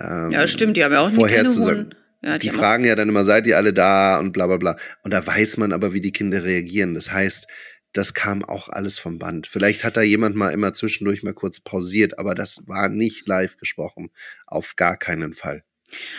Ähm, 0.00 0.30
Ja, 0.30 0.46
stimmt, 0.46 0.76
die 0.76 0.84
haben 0.84 0.92
ja 0.92 1.00
auch 1.00 1.10
vorherzusagen. 1.10 1.94
Ja, 2.22 2.36
die 2.36 2.50
haben 2.50 2.58
fragen 2.58 2.84
ja 2.84 2.96
dann 2.96 3.08
immer, 3.08 3.24
seid 3.24 3.46
ihr 3.46 3.56
alle 3.56 3.72
da 3.72 4.18
und 4.18 4.32
bla 4.32 4.46
bla 4.46 4.56
bla. 4.56 4.76
Und 5.02 5.12
da 5.12 5.24
weiß 5.24 5.56
man 5.56 5.72
aber, 5.72 5.92
wie 5.92 6.00
die 6.00 6.12
Kinder 6.12 6.44
reagieren. 6.44 6.94
Das 6.94 7.12
heißt, 7.12 7.46
das 7.92 8.12
kam 8.12 8.44
auch 8.44 8.68
alles 8.68 8.98
vom 8.98 9.18
Band. 9.18 9.46
Vielleicht 9.46 9.84
hat 9.84 9.96
da 9.96 10.02
jemand 10.02 10.36
mal 10.36 10.50
immer 10.50 10.74
zwischendurch 10.74 11.22
mal 11.22 11.32
kurz 11.32 11.60
pausiert, 11.60 12.18
aber 12.18 12.34
das 12.34 12.64
war 12.66 12.88
nicht 12.88 13.26
live 13.28 13.56
gesprochen. 13.56 14.10
Auf 14.46 14.76
gar 14.76 14.96
keinen 14.96 15.32
Fall. 15.32 15.64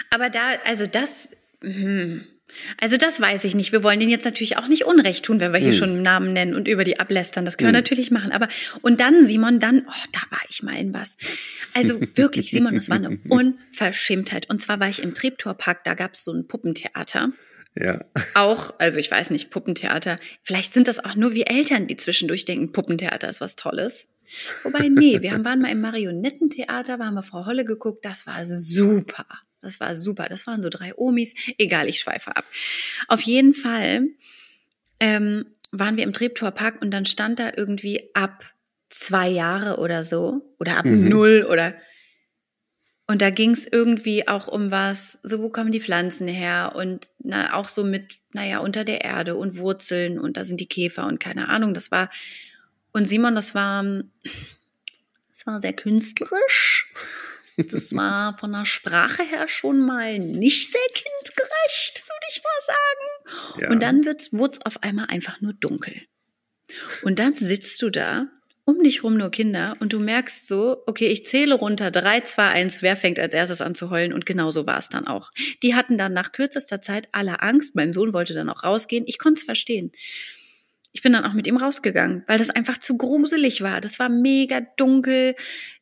Aber 0.09 0.29
da, 0.29 0.53
also 0.65 0.87
das, 0.87 1.31
hm. 1.61 2.25
also 2.79 2.97
das 2.97 3.19
weiß 3.21 3.43
ich 3.43 3.55
nicht. 3.55 3.71
Wir 3.71 3.83
wollen 3.83 3.99
denen 3.99 4.11
jetzt 4.11 4.25
natürlich 4.25 4.57
auch 4.57 4.67
nicht 4.67 4.85
Unrecht 4.85 5.25
tun, 5.25 5.39
wenn 5.39 5.53
wir 5.53 5.59
hier 5.59 5.71
Hm. 5.71 5.77
schon 5.77 6.01
Namen 6.01 6.33
nennen 6.33 6.55
und 6.55 6.67
über 6.67 6.83
die 6.83 6.99
ablästern. 6.99 7.45
Das 7.45 7.57
können 7.57 7.67
wir 7.67 7.77
Hm. 7.77 7.83
natürlich 7.83 8.11
machen. 8.11 8.31
Aber 8.31 8.47
und 8.81 8.99
dann 8.99 9.25
Simon, 9.25 9.59
dann, 9.59 9.85
oh, 9.87 10.03
da 10.11 10.21
war 10.29 10.41
ich 10.49 10.63
mal 10.63 10.75
in 10.77 10.93
was. 10.93 11.17
Also 11.73 11.99
wirklich, 12.15 12.49
Simon, 12.51 12.75
das 12.75 12.89
war 12.89 12.97
eine 12.97 13.19
Unverschämtheit. 13.29 14.49
Und 14.49 14.61
zwar 14.61 14.79
war 14.79 14.89
ich 14.89 15.03
im 15.03 15.13
Treptorpark. 15.13 15.83
Da 15.83 15.93
gab 15.93 16.13
es 16.13 16.23
so 16.23 16.33
ein 16.33 16.47
Puppentheater. 16.47 17.31
Ja. 17.75 18.03
Auch, 18.33 18.73
also 18.79 18.97
ich 18.97 19.09
weiß 19.09 19.29
nicht, 19.29 19.51
Puppentheater. 19.51 20.17
Vielleicht 20.43 20.73
sind 20.73 20.87
das 20.87 21.03
auch 21.03 21.15
nur 21.15 21.33
wir 21.33 21.49
Eltern, 21.49 21.87
die 21.87 21.95
zwischendurch 21.95 22.45
denken, 22.45 22.71
Puppentheater 22.71 23.29
ist 23.29 23.41
was 23.41 23.55
Tolles. 23.55 24.07
Wobei, 24.63 24.89
nee, 24.89 25.21
wir 25.21 25.31
haben, 25.31 25.45
waren 25.45 25.61
mal 25.61 25.71
im 25.71 25.81
Marionettentheater, 25.81 26.97
da 26.97 27.05
haben 27.05 27.15
wir 27.15 27.23
Frau 27.23 27.45
Holle 27.45 27.65
geguckt, 27.65 28.05
das 28.05 28.27
war 28.27 28.43
super. 28.43 29.25
Das 29.61 29.79
war 29.79 29.95
super. 29.95 30.27
Das 30.29 30.47
waren 30.47 30.61
so 30.61 30.69
drei 30.69 30.93
Omis. 30.97 31.33
Egal, 31.57 31.87
ich 31.89 31.99
schweife 31.99 32.35
ab. 32.35 32.45
Auf 33.07 33.21
jeden 33.21 33.53
Fall 33.53 34.07
ähm, 34.99 35.45
waren 35.71 35.97
wir 35.97 36.03
im 36.03 36.13
Treptower 36.13 36.51
Park 36.51 36.81
und 36.81 36.91
dann 36.91 37.05
stand 37.05 37.39
da 37.39 37.51
irgendwie 37.55 38.09
ab 38.13 38.43
zwei 38.89 39.27
Jahre 39.29 39.77
oder 39.77 40.03
so 40.03 40.55
oder 40.59 40.77
ab 40.77 40.85
Mhm. 40.85 41.09
null 41.09 41.47
oder 41.49 41.75
und 43.05 43.23
da 43.23 43.31
ging 43.31 43.51
es 43.51 43.65
irgendwie 43.65 44.27
auch 44.27 44.47
um 44.47 44.69
was, 44.69 45.17
so 45.23 45.41
wo 45.41 45.49
kommen 45.49 45.71
die 45.71 45.79
Pflanzen 45.79 46.27
her 46.27 46.73
und 46.75 47.09
na, 47.17 47.55
auch 47.55 47.67
so 47.67 47.83
mit, 47.83 48.19
naja, 48.33 48.59
unter 48.59 48.83
der 48.85 49.03
Erde 49.03 49.35
und 49.35 49.57
Wurzeln 49.57 50.19
und 50.19 50.37
da 50.37 50.43
sind 50.43 50.59
die 50.59 50.67
Käfer 50.67 51.07
und 51.07 51.19
keine 51.19 51.49
Ahnung. 51.49 51.73
Das 51.73 51.89
war, 51.89 52.11
und 52.91 53.07
Simon, 53.07 53.33
das 53.33 53.55
war, 53.55 53.83
das 55.31 55.47
war 55.47 55.59
sehr 55.59 55.73
künstlerisch. 55.73 56.78
Das 57.67 57.93
war 57.95 58.37
von 58.37 58.53
der 58.53 58.65
Sprache 58.65 59.23
her 59.23 59.47
schon 59.47 59.81
mal 59.81 60.17
nicht 60.17 60.71
sehr 60.71 60.81
kindgerecht, 60.93 62.03
würde 62.07 62.25
ich 62.29 62.41
mal 62.43 62.61
sagen. 62.67 63.61
ja. 63.61 63.69
Und 63.71 63.83
dann 63.83 64.05
wurde 64.05 64.51
es 64.53 64.65
auf 64.65 64.81
einmal 64.83 65.07
einfach 65.09 65.41
nur 65.41 65.53
dunkel. 65.53 66.01
Und 67.01 67.19
dann 67.19 67.33
sitzt 67.33 67.81
du 67.81 67.89
da, 67.89 68.27
um 68.63 68.83
dich 68.83 69.03
rum 69.03 69.17
nur 69.17 69.31
Kinder, 69.31 69.75
und 69.79 69.93
du 69.93 69.99
merkst 69.99 70.47
so, 70.47 70.83
okay, 70.85 71.07
ich 71.07 71.25
zähle 71.25 71.55
runter, 71.55 71.91
drei, 71.91 72.21
zwei, 72.21 72.49
eins, 72.49 72.81
wer 72.81 72.95
fängt 72.95 73.19
als 73.19 73.33
erstes 73.33 73.61
an 73.61 73.75
zu 73.75 73.89
heulen? 73.89 74.13
Und 74.13 74.25
genau 74.25 74.51
so 74.51 74.65
war 74.67 74.77
es 74.77 74.89
dann 74.89 75.07
auch. 75.07 75.31
Die 75.63 75.75
hatten 75.75 75.97
dann 75.97 76.13
nach 76.13 76.31
kürzester 76.31 76.81
Zeit 76.81 77.09
alle 77.11 77.41
Angst. 77.41 77.75
Mein 77.75 77.93
Sohn 77.93 78.13
wollte 78.13 78.33
dann 78.33 78.49
auch 78.49 78.63
rausgehen. 78.63 79.05
Ich 79.07 79.17
konnte 79.17 79.39
es 79.39 79.45
verstehen. 79.45 79.91
Ich 80.91 81.03
bin 81.03 81.13
dann 81.13 81.23
auch 81.23 81.33
mit 81.33 81.45
ihm 81.45 81.57
rausgegangen, 81.57 82.23
weil 82.25 82.39
das 82.39 82.49
einfach 82.49 82.79
zu 82.79 82.97
gruselig 82.97 83.61
war. 83.61 83.79
Das 83.79 83.99
war 83.99 84.09
mega 84.09 84.61
dunkel. 84.77 85.35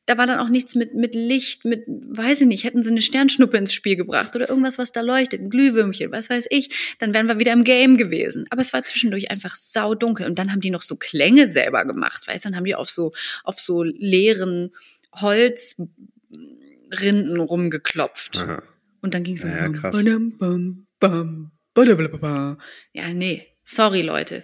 Da 0.06 0.18
war 0.18 0.28
dann 0.28 0.40
auch 0.40 0.50
nichts 0.50 0.76
mit, 0.76 0.96
mit 0.96 1.16
Licht, 1.16 1.64
mit, 1.66 1.86
weiß 1.88 2.42
ich 2.42 2.48
nicht, 2.48 2.66
hätten 2.66 2.84
sie 2.84 2.92
eine 2.92 3.02
Sternschnuppe 3.02 3.58
ins 3.58 3.74
Spiel 3.74 3.96
gebracht 3.96 4.36
oder 4.36 4.50
irgendwas, 4.50 4.78
was 4.78 4.92
da 4.92 5.00
leuchtet, 5.02 5.42
ein 5.42 5.50
Glühwürmchen, 5.50 6.12
was 6.12 6.30
weiß 6.30 6.48
ich, 6.50 6.96
dann 7.00 7.14
wären 7.14 7.28
wir 7.28 7.40
wieder 7.40 7.54
im 7.54 7.64
Game 7.64 7.96
gewesen. 7.98 8.48
Aber 8.50 8.62
es 8.62 8.74
war 8.74 8.84
zwischendurch 8.84 9.32
einfach 9.32 9.56
saudunkel. 9.56 10.26
Und 10.26 10.40
dann 10.40 10.52
haben 10.52 10.62
die 10.62 10.72
noch 10.72 10.82
so 10.82 10.96
Klänge 10.96 11.48
selber 11.48 11.86
gemacht, 11.86 12.28
weißt 12.28 12.46
du, 12.46 12.50
dann 12.50 12.58
haben 12.58 12.66
die 12.66 12.76
auf 12.76 12.90
so, 12.90 13.14
auf 13.44 13.60
so 13.60 13.84
leeren 13.84 14.72
Holzrinden 15.14 17.40
rumgeklopft. 17.40 18.38
Aha. 18.38 18.64
Und 19.02 19.14
dann 19.14 19.24
ging 19.24 19.38
so. 19.38 19.48
Ja, 19.48 19.70
bam, 19.70 20.38
bam, 20.38 20.88
bam, 21.00 21.52
badabababa. 21.74 22.58
Ja, 22.94 23.14
nee, 23.14 23.48
sorry 23.64 24.02
Leute. 24.02 24.44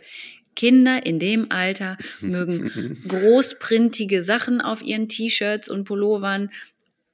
Kinder 0.55 1.05
in 1.05 1.19
dem 1.19 1.51
Alter 1.51 1.97
mögen 2.21 2.99
großprintige 3.07 4.21
Sachen 4.21 4.61
auf 4.61 4.81
ihren 4.81 5.09
T-Shirts 5.09 5.69
und 5.69 5.85
Pullovern, 5.85 6.49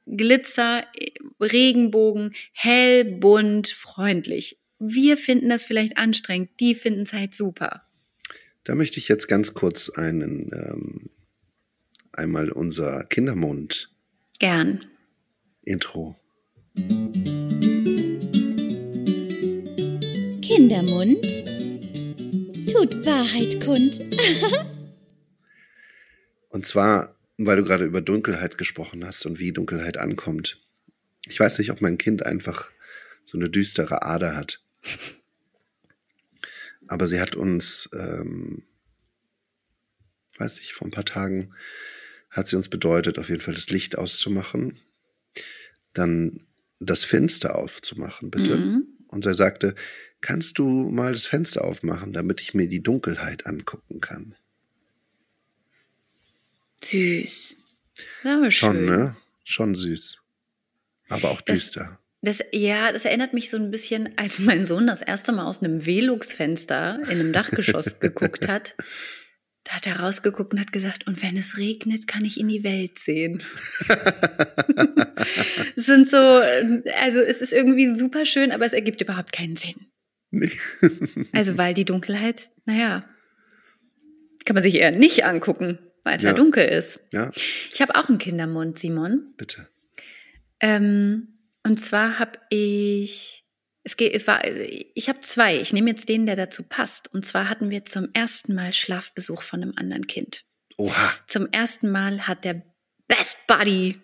Glitzer, 0.05 0.83
Regenbogen, 1.39 2.33
hell, 2.51 3.05
bunt, 3.05 3.67
freundlich. 3.67 4.57
Wir 4.79 5.17
finden 5.17 5.49
das 5.49 5.65
vielleicht 5.65 5.97
anstrengend, 5.97 6.49
die 6.59 6.73
finden 6.73 7.01
es 7.01 7.13
halt 7.13 7.35
super. 7.35 7.83
Da 8.63 8.75
möchte 8.75 8.99
ich 8.99 9.07
jetzt 9.07 9.27
ganz 9.27 9.53
kurz 9.53 9.89
einen 9.89 10.49
ähm, 10.53 11.09
einmal 12.11 12.49
unser 12.49 13.03
Kindermund 13.05 13.89
Gern. 14.39 14.85
Intro. 15.63 16.15
Kindermund 20.41 21.48
tut 22.79 23.05
Wahrheit 23.05 23.59
kund. 23.61 23.99
Und 26.49 26.65
zwar, 26.65 27.15
weil 27.37 27.57
du 27.57 27.63
gerade 27.63 27.85
über 27.85 28.01
Dunkelheit 28.01 28.57
gesprochen 28.57 29.05
hast 29.05 29.25
und 29.25 29.37
wie 29.39 29.51
Dunkelheit 29.51 29.97
ankommt. 29.97 30.59
Ich 31.27 31.39
weiß 31.39 31.59
nicht, 31.59 31.71
ob 31.71 31.79
mein 31.81 31.97
Kind 31.97 32.25
einfach 32.25 32.71
so 33.23 33.37
eine 33.37 33.49
düstere 33.49 34.01
Ader 34.01 34.35
hat. 34.35 34.63
Aber 36.87 37.05
sie 37.05 37.21
hat 37.21 37.35
uns, 37.35 37.87
ähm, 37.93 38.63
weiß 40.39 40.59
ich, 40.61 40.73
vor 40.73 40.87
ein 40.87 40.91
paar 40.91 41.05
Tagen 41.05 41.53
hat 42.31 42.47
sie 42.47 42.55
uns 42.55 42.69
bedeutet, 42.69 43.19
auf 43.19 43.29
jeden 43.29 43.41
Fall 43.41 43.53
das 43.53 43.69
Licht 43.69 43.95
auszumachen, 43.97 44.79
dann 45.93 46.47
das 46.79 47.03
Fenster 47.03 47.55
aufzumachen, 47.55 48.31
bitte. 48.31 48.57
Mhm. 48.57 48.87
Und 49.07 49.25
er 49.25 49.35
sagte, 49.35 49.75
kannst 50.21 50.57
du 50.59 50.67
mal 50.67 51.11
das 51.13 51.25
Fenster 51.25 51.63
aufmachen, 51.63 52.13
damit 52.13 52.41
ich 52.41 52.53
mir 52.53 52.67
die 52.67 52.83
Dunkelheit 52.83 53.45
angucken 53.45 54.01
kann? 54.01 54.35
Süß. 56.83 57.55
Schon, 58.23 58.51
schön. 58.51 58.85
ne? 58.85 59.15
Schon 59.43 59.75
süß. 59.75 60.19
Aber 61.09 61.31
auch 61.31 61.41
Das- 61.41 61.59
düster. 61.59 61.99
Das, 62.21 62.43
ja, 62.51 62.91
das 62.91 63.05
erinnert 63.05 63.33
mich 63.33 63.49
so 63.49 63.55
ein 63.55 63.71
bisschen, 63.71 64.09
als 64.17 64.41
mein 64.41 64.65
Sohn 64.65 64.87
das 64.87 65.01
erste 65.01 65.31
Mal 65.31 65.45
aus 65.45 65.63
einem 65.63 65.85
Velux-Fenster 65.85 66.99
in 67.03 67.11
einem 67.17 67.31
Dachgeschoss 67.31 67.99
geguckt 68.01 68.49
hat. 68.49 68.75
Da 69.63 69.71
hat 69.75 69.87
er 69.87 70.01
rausgeguckt 70.01 70.51
und 70.51 70.59
hat 70.59 70.73
gesagt, 70.73 71.07
und 71.07 71.21
wenn 71.23 71.37
es 71.37 71.57
regnet, 71.57 72.07
kann 72.09 72.25
ich 72.25 72.37
in 72.37 72.49
die 72.49 72.65
Welt 72.65 72.99
sehen. 72.99 73.41
es 75.77 75.85
sind 75.85 76.09
so, 76.09 76.17
also 76.17 77.19
es 77.19 77.41
ist 77.41 77.53
irgendwie 77.53 77.87
super 77.87 78.25
schön, 78.25 78.51
aber 78.51 78.65
es 78.65 78.73
ergibt 78.73 79.01
überhaupt 79.01 79.31
keinen 79.31 79.55
Sinn. 79.55 79.85
Nee. 80.31 80.51
Also 81.33 81.57
weil 81.57 81.73
die 81.73 81.85
Dunkelheit, 81.85 82.49
naja, 82.65 83.03
kann 84.45 84.53
man 84.53 84.63
sich 84.63 84.75
eher 84.75 84.91
nicht 84.91 85.25
angucken, 85.25 85.79
weil 86.03 86.17
es 86.17 86.23
ja. 86.23 86.29
Ja. 86.31 86.35
dunkel 86.35 86.67
ist. 86.67 86.99
Ja, 87.11 87.31
Ich 87.71 87.81
habe 87.81 87.95
auch 87.95 88.09
einen 88.09 88.17
Kindermund, 88.17 88.79
Simon. 88.79 89.33
bitte. 89.37 89.67
Ähm, 90.59 91.39
und 91.63 91.79
zwar 91.81 92.19
habe 92.19 92.39
ich, 92.49 93.45
es 93.83 93.97
geht, 93.97 94.13
es 94.13 94.27
war, 94.27 94.41
ich 94.45 95.09
habe 95.09 95.19
zwei. 95.21 95.59
Ich 95.59 95.73
nehme 95.73 95.89
jetzt 95.89 96.09
den, 96.09 96.25
der 96.25 96.35
dazu 96.35 96.63
passt. 96.63 97.13
Und 97.13 97.25
zwar 97.25 97.49
hatten 97.49 97.69
wir 97.69 97.85
zum 97.85 98.09
ersten 98.13 98.55
Mal 98.55 98.73
Schlafbesuch 98.73 99.41
von 99.41 99.61
einem 99.61 99.73
anderen 99.75 100.07
Kind. 100.07 100.45
Oha. 100.77 101.13
Zum 101.27 101.47
ersten 101.51 101.89
Mal 101.91 102.27
hat 102.27 102.45
der 102.45 102.61
Best 103.07 103.45
Buddy, 103.47 103.97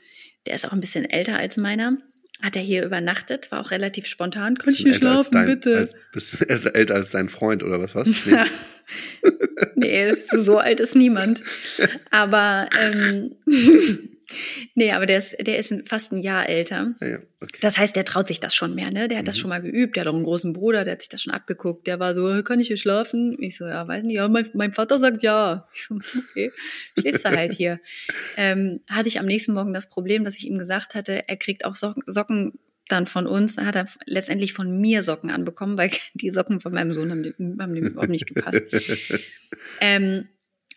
der 0.45 0.55
ist 0.55 0.65
auch 0.65 0.73
ein 0.73 0.79
bisschen 0.81 1.05
älter 1.09 1.37
als 1.37 1.57
meiner, 1.57 1.97
hat 2.45 2.55
er 2.55 2.61
hier 2.61 2.85
übernachtet, 2.85 3.51
war 3.51 3.61
auch 3.61 3.71
relativ 3.71 4.05
spontan. 4.05 4.57
Kann 4.57 4.73
ich 4.73 4.77
hier 4.77 4.91
Bisschen 4.91 5.07
älter 5.07 5.17
als 5.17 5.27
schlafen, 5.27 5.33
dein, 5.33 5.45
bitte? 5.47 5.77
Als, 5.77 5.91
bist 6.11 6.65
du 6.65 6.73
älter 6.75 6.95
als 6.95 7.11
dein 7.11 7.29
Freund 7.29 7.63
oder 7.63 7.81
was? 7.81 7.95
was? 7.95 8.09
Nee. 9.73 10.11
nee, 10.11 10.13
so 10.29 10.59
alt 10.59 10.79
ist 10.79 10.95
niemand. 10.95 11.43
Aber 12.11 12.69
ähm, 12.79 13.35
nee, 14.75 14.91
aber 14.91 15.05
der 15.05 15.17
ist, 15.17 15.35
der 15.45 15.57
ist 15.57 15.73
fast 15.85 16.11
ein 16.11 16.21
Jahr 16.21 16.47
älter. 16.49 16.95
ja, 17.01 17.19
okay. 17.41 17.57
Das 17.61 17.77
heißt, 17.77 17.95
der 17.95 18.05
traut 18.05 18.27
sich 18.27 18.39
das 18.39 18.53
schon 18.55 18.75
mehr, 18.75 18.91
ne? 18.91 19.07
Der 19.07 19.19
hat 19.19 19.27
das 19.27 19.35
Mhm. 19.37 19.39
schon 19.41 19.49
mal 19.49 19.61
geübt, 19.61 19.95
der 19.95 20.01
hat 20.01 20.07
auch 20.07 20.15
einen 20.15 20.23
großen 20.23 20.53
Bruder, 20.53 20.83
der 20.83 20.93
hat 20.93 21.01
sich 21.01 21.09
das 21.09 21.21
schon 21.21 21.33
abgeguckt. 21.33 21.87
Der 21.87 21.99
war 21.99 22.13
so, 22.13 22.43
kann 22.43 22.59
ich 22.59 22.67
hier 22.67 22.77
schlafen? 22.77 23.37
Ich 23.39 23.57
so, 23.57 23.65
ja, 23.65 23.87
weiß 23.87 24.03
nicht, 24.03 24.15
ja, 24.15 24.27
mein, 24.27 24.49
mein 24.53 24.73
Vater 24.73 24.99
sagt 24.99 25.21
ja. 25.21 25.67
Ich 25.73 25.83
so, 25.85 25.95
okay, 26.31 26.51
schläfst 26.99 27.25
du 27.25 27.29
halt 27.29 27.53
hier. 27.53 27.79
Ähm, 28.37 28.81
hatte 28.89 29.07
ich 29.07 29.19
am 29.19 29.25
nächsten 29.25 29.53
Morgen 29.53 29.73
das 29.73 29.89
Problem, 29.89 30.23
dass 30.25 30.35
ich 30.35 30.45
ihm 30.47 30.57
gesagt 30.57 30.93
hatte, 30.95 31.27
er 31.27 31.37
kriegt 31.37 31.63
auch 31.65 31.75
Socken, 31.75 32.03
Socken 32.05 32.53
dann 32.87 33.07
von 33.07 33.25
uns, 33.27 33.57
hat 33.57 33.75
er 33.75 33.85
letztendlich 34.05 34.53
von 34.53 34.79
mir 34.79 35.01
Socken 35.01 35.31
anbekommen, 35.31 35.77
weil 35.77 35.89
die 36.13 36.29
Socken 36.29 36.59
von 36.59 36.73
meinem 36.73 36.93
Sohn 36.93 37.09
haben 37.11 37.23
dem, 37.23 37.57
haben 37.59 37.73
dem 37.73 37.85
überhaupt 37.87 38.09
nicht 38.11 38.27
gepasst. 38.27 38.61
Ähm, 39.81 40.27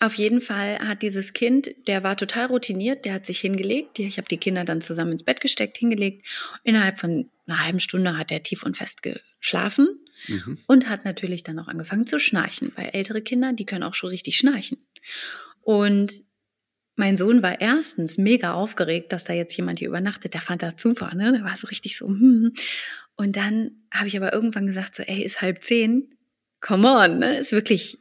auf 0.01 0.15
jeden 0.15 0.41
Fall 0.41 0.79
hat 0.79 1.03
dieses 1.03 1.33
Kind, 1.33 1.71
der 1.89 2.05
war 2.05 2.17
total 2.17 2.47
routiniert, 2.47 3.05
der 3.05 3.15
hat 3.15 3.27
sich 3.27 3.41
hingelegt. 3.41 3.99
Ich 3.99 4.17
habe 4.17 4.29
die 4.29 4.37
Kinder 4.37 4.65
dann 4.65 4.81
zusammen 4.81 5.13
ins 5.13 5.25
Bett 5.25 5.41
gesteckt, 5.41 5.77
hingelegt. 5.77 6.25
Innerhalb 6.63 7.01
von 7.01 7.29
einer 7.47 7.65
halben 7.65 7.81
Stunde 7.81 8.17
hat 8.17 8.31
er 8.31 8.43
tief 8.43 8.63
und 8.63 8.77
fest 8.77 9.03
geschlafen 9.03 9.89
mhm. 10.29 10.59
und 10.67 10.89
hat 10.89 11.05
natürlich 11.05 11.43
dann 11.43 11.59
auch 11.59 11.67
angefangen 11.67 12.07
zu 12.07 12.21
schnarchen, 12.21 12.71
weil 12.77 12.91
ältere 12.93 13.23
Kinder, 13.23 13.53
die 13.53 13.67
können 13.67 13.83
auch 13.83 13.95
schon 13.95 14.11
richtig 14.11 14.37
schnarchen. 14.37 14.79
Und 15.63 16.13
mein 16.95 17.17
Sohn 17.17 17.43
war 17.43 17.61
erstens 17.61 18.19
mega 18.19 18.55
aufgeregt, 18.55 19.13
dass 19.13 19.25
da 19.25 19.33
jetzt 19.33 19.57
jemand 19.57 19.81
hier 19.81 19.89
übernachtet. 19.89 20.35
Der 20.35 20.41
fand 20.41 20.63
das 20.63 20.75
super, 20.79 21.15
ne? 21.15 21.33
Der 21.33 21.45
war 21.45 21.57
so 21.57 21.67
richtig 21.67 21.97
so. 21.97 22.07
Hm. 22.07 22.53
Und 23.17 23.37
dann 23.37 23.71
habe 23.93 24.07
ich 24.09 24.17
aber 24.17 24.33
irgendwann 24.33 24.67
gesagt 24.67 24.95
so, 24.95 25.03
ey, 25.03 25.23
ist 25.23 25.41
halb 25.41 25.63
zehn. 25.63 26.15
Come 26.61 26.89
on, 26.89 27.19
ne? 27.19 27.39
Ist 27.39 27.53
wirklich, 27.53 27.99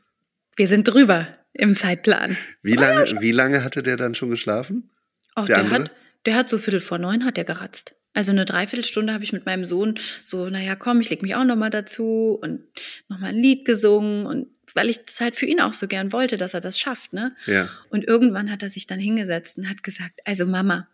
wir 0.56 0.68
sind 0.68 0.88
drüber 0.88 1.28
im 1.58 1.76
Zeitplan. 1.76 2.38
Wie 2.62 2.74
lange, 2.74 3.06
oh, 3.14 3.22
wie 3.22 3.32
lange 3.32 3.64
hatte 3.64 3.84
der 3.84 3.98
dann 3.98 4.16
schon 4.16 4.30
geschlafen? 4.30 4.90
Oh, 5.36 5.44
der, 5.44 5.64
der 5.64 5.70
hat, 5.70 5.92
der 6.26 6.36
hat 6.36 6.50
so 6.50 6.58
Viertel 6.58 6.80
vor 6.80 6.98
neun 6.98 7.26
hat 7.26 7.38
der 7.38 7.46
geratzt. 7.46 7.96
Also 8.14 8.32
eine 8.32 8.46
Dreiviertelstunde 8.46 9.14
habe 9.14 9.24
ich 9.24 9.34
mit 9.34 9.46
meinem 9.46 9.66
Sohn 9.66 10.00
so, 10.24 10.50
naja, 10.50 10.76
komm, 10.76 11.02
ich 11.02 11.10
leg 11.10 11.22
mich 11.22 11.36
auch 11.36 11.44
nochmal 11.44 11.70
dazu 11.70 12.40
und 12.42 12.62
nochmal 13.10 13.30
ein 13.30 13.42
Lied 13.42 13.66
gesungen 13.66 14.26
und 14.26 14.48
weil 14.74 14.90
ich 14.90 15.04
das 15.06 15.22
halt 15.22 15.36
für 15.36 15.46
ihn 15.46 15.60
auch 15.60 15.74
so 15.74 15.88
gern 15.88 16.12
wollte, 16.12 16.38
dass 16.38 16.54
er 16.54 16.62
das 16.62 16.80
schafft, 16.80 17.14
ne? 17.14 17.36
Ja. 17.46 17.68
Und 17.90 18.04
irgendwann 18.04 18.52
hat 18.52 18.62
er 18.62 18.70
sich 18.70 18.86
dann 18.86 19.00
hingesetzt 19.00 19.58
und 19.58 19.70
hat 19.70 19.84
gesagt, 19.84 20.20
also 20.26 20.46
Mama, 20.46 20.88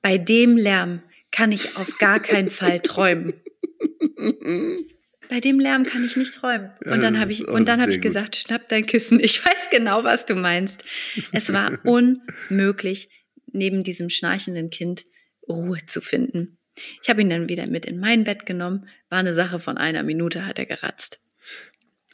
bei 0.00 0.18
dem 0.18 0.56
Lärm 0.56 1.02
kann 1.30 1.52
ich 1.52 1.76
auf 1.76 1.98
gar 1.98 2.20
keinen 2.20 2.50
Fall 2.50 2.80
träumen. 2.80 3.34
bei 5.32 5.40
dem 5.40 5.58
Lärm 5.58 5.84
kann 5.84 6.04
ich 6.04 6.14
nicht 6.18 6.34
träumen. 6.34 6.72
Ja, 6.84 6.92
und 6.92 7.02
dann 7.02 7.18
habe 7.18 7.32
ich, 7.32 7.48
und 7.48 7.66
dann 7.66 7.80
habe 7.80 7.90
ich 7.90 8.02
gesagt, 8.02 8.36
schnapp 8.36 8.68
dein 8.68 8.84
Kissen. 8.84 9.18
Ich 9.18 9.42
weiß 9.42 9.70
genau, 9.70 10.04
was 10.04 10.26
du 10.26 10.34
meinst. 10.34 10.84
Es 11.32 11.54
war 11.54 11.78
unmöglich, 11.86 13.08
neben 13.50 13.82
diesem 13.82 14.10
schnarchenden 14.10 14.68
Kind 14.68 15.06
Ruhe 15.48 15.78
zu 15.86 16.02
finden. 16.02 16.58
Ich 17.02 17.08
habe 17.08 17.22
ihn 17.22 17.30
dann 17.30 17.48
wieder 17.48 17.66
mit 17.66 17.86
in 17.86 17.98
mein 17.98 18.24
Bett 18.24 18.44
genommen. 18.44 18.86
War 19.08 19.20
eine 19.20 19.32
Sache 19.32 19.58
von 19.58 19.78
einer 19.78 20.02
Minute, 20.02 20.44
hat 20.44 20.58
er 20.58 20.66
geratzt. 20.66 21.18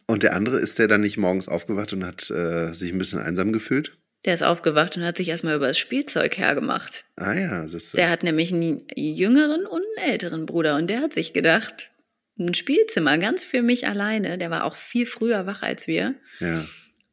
Und 0.06 0.22
der 0.22 0.36
andere, 0.36 0.60
ist 0.60 0.78
der 0.78 0.86
dann 0.86 1.00
nicht 1.00 1.16
morgens 1.16 1.48
aufgewacht 1.48 1.92
und 1.92 2.06
hat 2.06 2.30
äh, 2.30 2.72
sich 2.72 2.92
ein 2.92 2.98
bisschen 2.98 3.18
einsam 3.18 3.52
gefühlt? 3.52 3.98
Der 4.26 4.34
ist 4.34 4.44
aufgewacht 4.44 4.96
und 4.96 5.04
hat 5.04 5.16
sich 5.16 5.26
erstmal 5.26 5.56
über 5.56 5.66
das 5.66 5.78
Spielzeug 5.78 6.38
hergemacht. 6.38 7.04
Ah 7.16 7.34
ja, 7.34 7.64
das 7.64 7.74
ist. 7.74 7.96
Der 7.96 8.10
hat 8.10 8.22
nämlich 8.22 8.52
einen 8.52 8.86
jüngeren 8.94 9.66
und 9.66 9.82
einen 9.96 10.12
älteren 10.12 10.46
Bruder 10.46 10.76
und 10.76 10.88
der 10.88 11.00
hat 11.00 11.14
sich 11.14 11.32
gedacht, 11.32 11.90
ein 12.38 12.54
Spielzimmer 12.54 13.18
ganz 13.18 13.44
für 13.44 13.62
mich 13.62 13.86
alleine. 13.86 14.38
Der 14.38 14.50
war 14.50 14.64
auch 14.64 14.76
viel 14.76 15.06
früher 15.06 15.46
wach 15.46 15.62
als 15.62 15.86
wir. 15.86 16.14
Ja. 16.40 16.64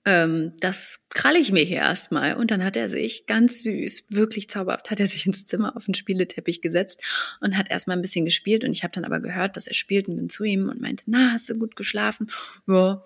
Ähm, 0.07 0.53
das 0.59 0.99
kralle 1.09 1.39
ich 1.39 1.51
mir 1.51 1.63
hier 1.63 1.77
erstmal. 1.77 2.35
Und 2.35 2.51
dann 2.51 2.63
hat 2.63 2.77
er 2.77 2.89
sich 2.89 3.25
ganz 3.25 3.63
süß, 3.63 4.05
wirklich 4.09 4.47
zauberhaft, 4.49 4.91
hat 4.91 4.99
er 4.99 5.07
sich 5.07 5.25
ins 5.25 5.47
Zimmer 5.47 5.75
auf 5.75 5.85
den 5.85 5.95
Spieleteppich 5.95 6.61
gesetzt 6.61 7.01
und 7.41 7.57
hat 7.57 7.71
erstmal 7.71 7.97
ein 7.97 8.03
bisschen 8.03 8.25
gespielt. 8.25 8.63
Und 8.63 8.71
ich 8.71 8.83
habe 8.83 8.93
dann 8.93 9.03
aber 9.03 9.19
gehört, 9.19 9.57
dass 9.57 9.65
er 9.65 9.73
spielt 9.73 10.07
und 10.07 10.17
bin 10.17 10.29
zu 10.29 10.43
ihm 10.43 10.69
und 10.69 10.79
meinte, 10.79 11.05
na, 11.07 11.31
hast 11.31 11.49
du 11.49 11.55
gut 11.55 11.75
geschlafen? 11.75 12.29
Ja. 12.67 13.03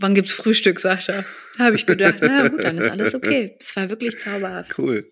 Wann 0.00 0.14
gibt's 0.14 0.32
Frühstück, 0.32 0.78
sagt 0.78 1.08
er. 1.08 1.24
Da 1.56 1.64
habe 1.64 1.76
ich 1.76 1.86
gedacht, 1.86 2.16
na 2.20 2.46
gut, 2.46 2.62
dann 2.62 2.78
ist 2.78 2.90
alles 2.90 3.14
okay. 3.14 3.56
Es 3.58 3.74
war 3.74 3.90
wirklich 3.90 4.18
zauberhaft. 4.18 4.78
Cool. 4.78 5.10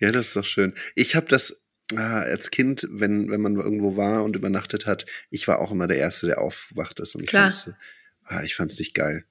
Ja, 0.00 0.10
das 0.10 0.28
ist 0.28 0.36
doch 0.36 0.44
schön. 0.44 0.74
Ich 0.96 1.14
habe 1.14 1.26
das 1.28 1.61
als 1.98 2.50
Kind, 2.50 2.86
wenn, 2.90 3.30
wenn 3.30 3.40
man 3.40 3.56
irgendwo 3.56 3.96
war 3.96 4.24
und 4.24 4.36
übernachtet 4.36 4.86
hat, 4.86 5.06
ich 5.30 5.48
war 5.48 5.60
auch 5.60 5.72
immer 5.72 5.86
der 5.86 5.98
Erste, 5.98 6.26
der 6.26 6.40
aufwacht 6.40 7.00
ist. 7.00 7.14
Und 7.14 7.22
ich 7.22 7.28
Klar. 7.28 7.50
fand's, 7.50 7.70
ah, 8.24 8.42
ich 8.42 8.54
fand's 8.54 8.78
nicht 8.78 8.94
geil. 8.94 9.24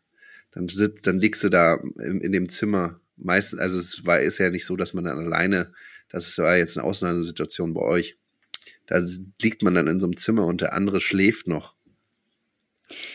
Dann 0.51 0.67
sitzt, 0.67 1.07
dann 1.07 1.19
liegst 1.19 1.43
du 1.43 1.49
da 1.49 1.81
in, 1.99 2.21
in 2.21 2.31
dem 2.31 2.49
Zimmer. 2.49 2.99
Meistens, 3.17 3.59
also 3.59 3.79
es 3.79 4.05
war, 4.05 4.19
ist 4.19 4.37
ja 4.37 4.49
nicht 4.49 4.65
so, 4.65 4.75
dass 4.75 4.93
man 4.93 5.05
dann 5.05 5.19
alleine, 5.19 5.73
das 6.09 6.37
war 6.37 6.57
jetzt 6.57 6.77
eine 6.77 6.85
Ausnahmesituation 6.85 7.73
bei 7.73 7.81
euch. 7.81 8.17
Da 8.87 9.01
liegt 9.41 9.63
man 9.63 9.75
dann 9.75 9.87
in 9.87 9.99
so 9.99 10.07
einem 10.07 10.17
Zimmer 10.17 10.45
und 10.45 10.61
der 10.61 10.73
andere 10.73 10.99
schläft 10.99 11.47
noch. 11.47 11.75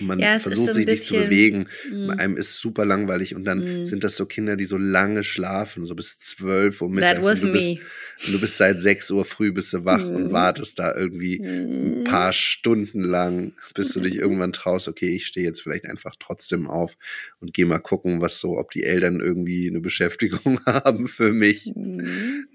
Man 0.00 0.18
ja, 0.18 0.38
versucht 0.38 0.68
so 0.68 0.72
sich 0.72 0.86
nicht 0.86 1.02
zu 1.02 1.14
bewegen. 1.14 1.68
Mm. 1.90 2.10
Einem 2.10 2.36
ist 2.36 2.58
super 2.58 2.84
langweilig 2.84 3.34
und 3.34 3.44
dann 3.44 3.82
mm. 3.82 3.86
sind 3.86 4.04
das 4.04 4.16
so 4.16 4.26
Kinder, 4.26 4.56
die 4.56 4.64
so 4.64 4.76
lange 4.76 5.24
schlafen, 5.24 5.84
so 5.86 5.94
bis 5.94 6.18
zwölf 6.18 6.80
Uhr 6.82 6.90
mittags. 6.90 7.16
That 7.16 7.24
was 7.24 7.42
und 7.42 7.48
du, 7.48 7.52
bist, 7.54 7.78
und 8.26 8.32
du 8.32 8.40
bist 8.40 8.56
seit 8.56 8.80
sechs 8.80 9.10
Uhr 9.10 9.24
früh 9.24 9.52
bist 9.52 9.72
du 9.72 9.84
wach 9.84 10.04
mm. 10.04 10.14
und 10.14 10.32
wartest 10.32 10.78
da 10.78 10.94
irgendwie 10.94 11.40
ein 11.42 12.02
mm. 12.02 12.04
paar 12.04 12.32
Stunden 12.32 13.00
lang, 13.00 13.52
bis 13.74 13.92
du 13.92 14.00
dich 14.00 14.16
irgendwann 14.16 14.52
traust, 14.52 14.88
okay, 14.88 15.14
ich 15.14 15.26
stehe 15.26 15.46
jetzt 15.46 15.62
vielleicht 15.62 15.86
einfach 15.86 16.14
trotzdem 16.18 16.66
auf 16.66 16.96
und 17.40 17.54
gehe 17.54 17.66
mal 17.66 17.78
gucken, 17.78 18.20
was 18.20 18.40
so, 18.40 18.58
ob 18.58 18.70
die 18.70 18.84
Eltern 18.84 19.20
irgendwie 19.20 19.68
eine 19.68 19.80
Beschäftigung 19.80 20.60
haben 20.66 21.08
für 21.08 21.32
mich. 21.32 21.72
Mm. 21.74 22.00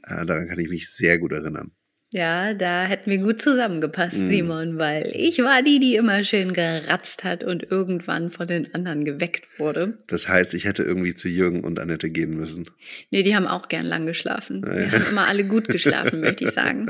Äh, 0.04 0.26
daran 0.26 0.48
kann 0.48 0.60
ich 0.60 0.70
mich 0.70 0.90
sehr 0.90 1.20
gut 1.20 1.32
erinnern. 1.32 1.72
Ja, 2.14 2.54
da 2.54 2.84
hätten 2.84 3.10
wir 3.10 3.20
gut 3.20 3.42
zusammengepasst, 3.42 4.20
mhm. 4.20 4.30
Simon, 4.30 4.80
weil 4.80 5.10
ich 5.14 5.40
war 5.40 5.64
die, 5.64 5.80
die 5.80 5.96
immer 5.96 6.26
schön 6.26 6.52
geratzt 6.52 7.24
hat 7.24 7.46
und 7.46 7.72
irgendwann 7.72 8.32
von 8.32 8.48
den 8.48 8.74
anderen 8.76 9.06
geweckt 9.06 9.48
wurde. 9.58 9.98
Das 10.08 10.28
heißt, 10.28 10.54
ich 10.54 10.66
hätte 10.66 10.84
irgendwie 10.84 11.16
zu 11.16 11.30
Jürgen 11.30 11.64
und 11.64 11.80
Annette 11.80 12.10
gehen 12.10 12.36
müssen. 12.36 12.70
Nee, 13.12 13.24
die 13.24 13.34
haben 13.34 13.48
auch 13.48 13.70
gern 13.70 13.86
lang 13.86 14.06
geschlafen. 14.06 14.62
Ah, 14.66 14.78
ja. 14.78 14.80
Wir 14.80 14.92
haben 14.92 15.06
immer 15.10 15.28
alle 15.30 15.46
gut 15.46 15.70
geschlafen, 15.70 16.20
möchte 16.20 16.44
ich 16.44 16.52
sagen. 16.52 16.88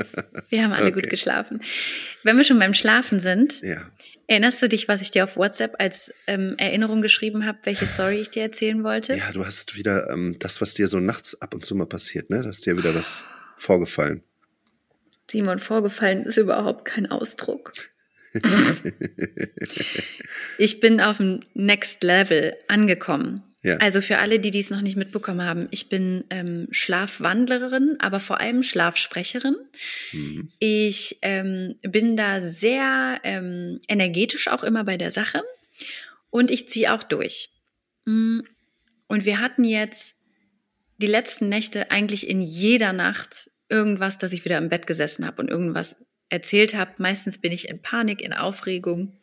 Wir 0.48 0.64
haben 0.64 0.72
alle 0.72 0.86
okay. 0.86 1.02
gut 1.02 1.08
geschlafen. 1.08 1.60
Wenn 2.24 2.36
wir 2.36 2.42
schon 2.42 2.58
beim 2.58 2.74
Schlafen 2.74 3.20
sind, 3.20 3.62
ja. 3.62 3.80
erinnerst 4.26 4.60
du 4.60 4.68
dich, 4.68 4.88
was 4.88 5.02
ich 5.02 5.12
dir 5.12 5.22
auf 5.22 5.36
WhatsApp 5.36 5.76
als 5.78 6.12
ähm, 6.26 6.56
Erinnerung 6.58 7.00
geschrieben 7.00 7.46
habe, 7.46 7.58
welche 7.62 7.86
Story 7.86 8.16
ich 8.16 8.30
dir 8.30 8.42
erzählen 8.42 8.82
wollte? 8.82 9.14
Ja, 9.14 9.30
du 9.32 9.46
hast 9.46 9.76
wieder 9.76 10.10
ähm, 10.10 10.34
das, 10.40 10.60
was 10.60 10.74
dir 10.74 10.88
so 10.88 10.98
nachts 10.98 11.40
ab 11.40 11.54
und 11.54 11.64
zu 11.64 11.76
mal 11.76 11.86
passiert, 11.86 12.28
ne? 12.28 12.42
Da 12.42 12.48
ist 12.48 12.66
dir 12.66 12.76
wieder 12.76 12.92
was 12.92 13.22
vorgefallen. 13.56 14.24
Simon 15.30 15.58
vorgefallen 15.58 16.24
ist 16.24 16.36
überhaupt 16.36 16.84
kein 16.84 17.10
Ausdruck. 17.10 17.72
ich 20.58 20.80
bin 20.80 21.00
auf 21.00 21.18
dem 21.18 21.40
Next 21.54 22.02
Level 22.02 22.54
angekommen. 22.68 23.42
Ja. 23.62 23.76
Also 23.76 24.00
für 24.00 24.18
alle, 24.18 24.40
die 24.40 24.50
dies 24.50 24.70
noch 24.70 24.80
nicht 24.80 24.96
mitbekommen 24.96 25.42
haben, 25.42 25.68
ich 25.70 25.88
bin 25.88 26.24
ähm, 26.30 26.66
Schlafwandlerin, 26.72 27.96
aber 28.00 28.18
vor 28.18 28.40
allem 28.40 28.64
Schlafsprecherin. 28.64 29.54
Mhm. 30.12 30.48
Ich 30.58 31.18
ähm, 31.22 31.76
bin 31.82 32.16
da 32.16 32.40
sehr 32.40 33.20
ähm, 33.22 33.78
energetisch 33.86 34.48
auch 34.48 34.64
immer 34.64 34.82
bei 34.82 34.96
der 34.96 35.12
Sache 35.12 35.42
und 36.30 36.50
ich 36.50 36.68
ziehe 36.68 36.92
auch 36.92 37.04
durch. 37.04 37.50
Mm. 38.04 38.40
Und 39.06 39.26
wir 39.26 39.40
hatten 39.40 39.62
jetzt 39.62 40.16
die 40.96 41.06
letzten 41.06 41.48
Nächte 41.48 41.90
eigentlich 41.90 42.28
in 42.28 42.40
jeder 42.40 42.92
Nacht 42.92 43.50
irgendwas, 43.72 44.18
dass 44.18 44.32
ich 44.32 44.44
wieder 44.44 44.58
im 44.58 44.68
Bett 44.68 44.86
gesessen 44.86 45.26
habe 45.26 45.42
und 45.42 45.48
irgendwas 45.48 45.96
erzählt 46.28 46.74
habe. 46.74 46.92
Meistens 46.98 47.38
bin 47.38 47.50
ich 47.50 47.68
in 47.68 47.80
Panik, 47.80 48.20
in 48.20 48.32
Aufregung. 48.32 49.18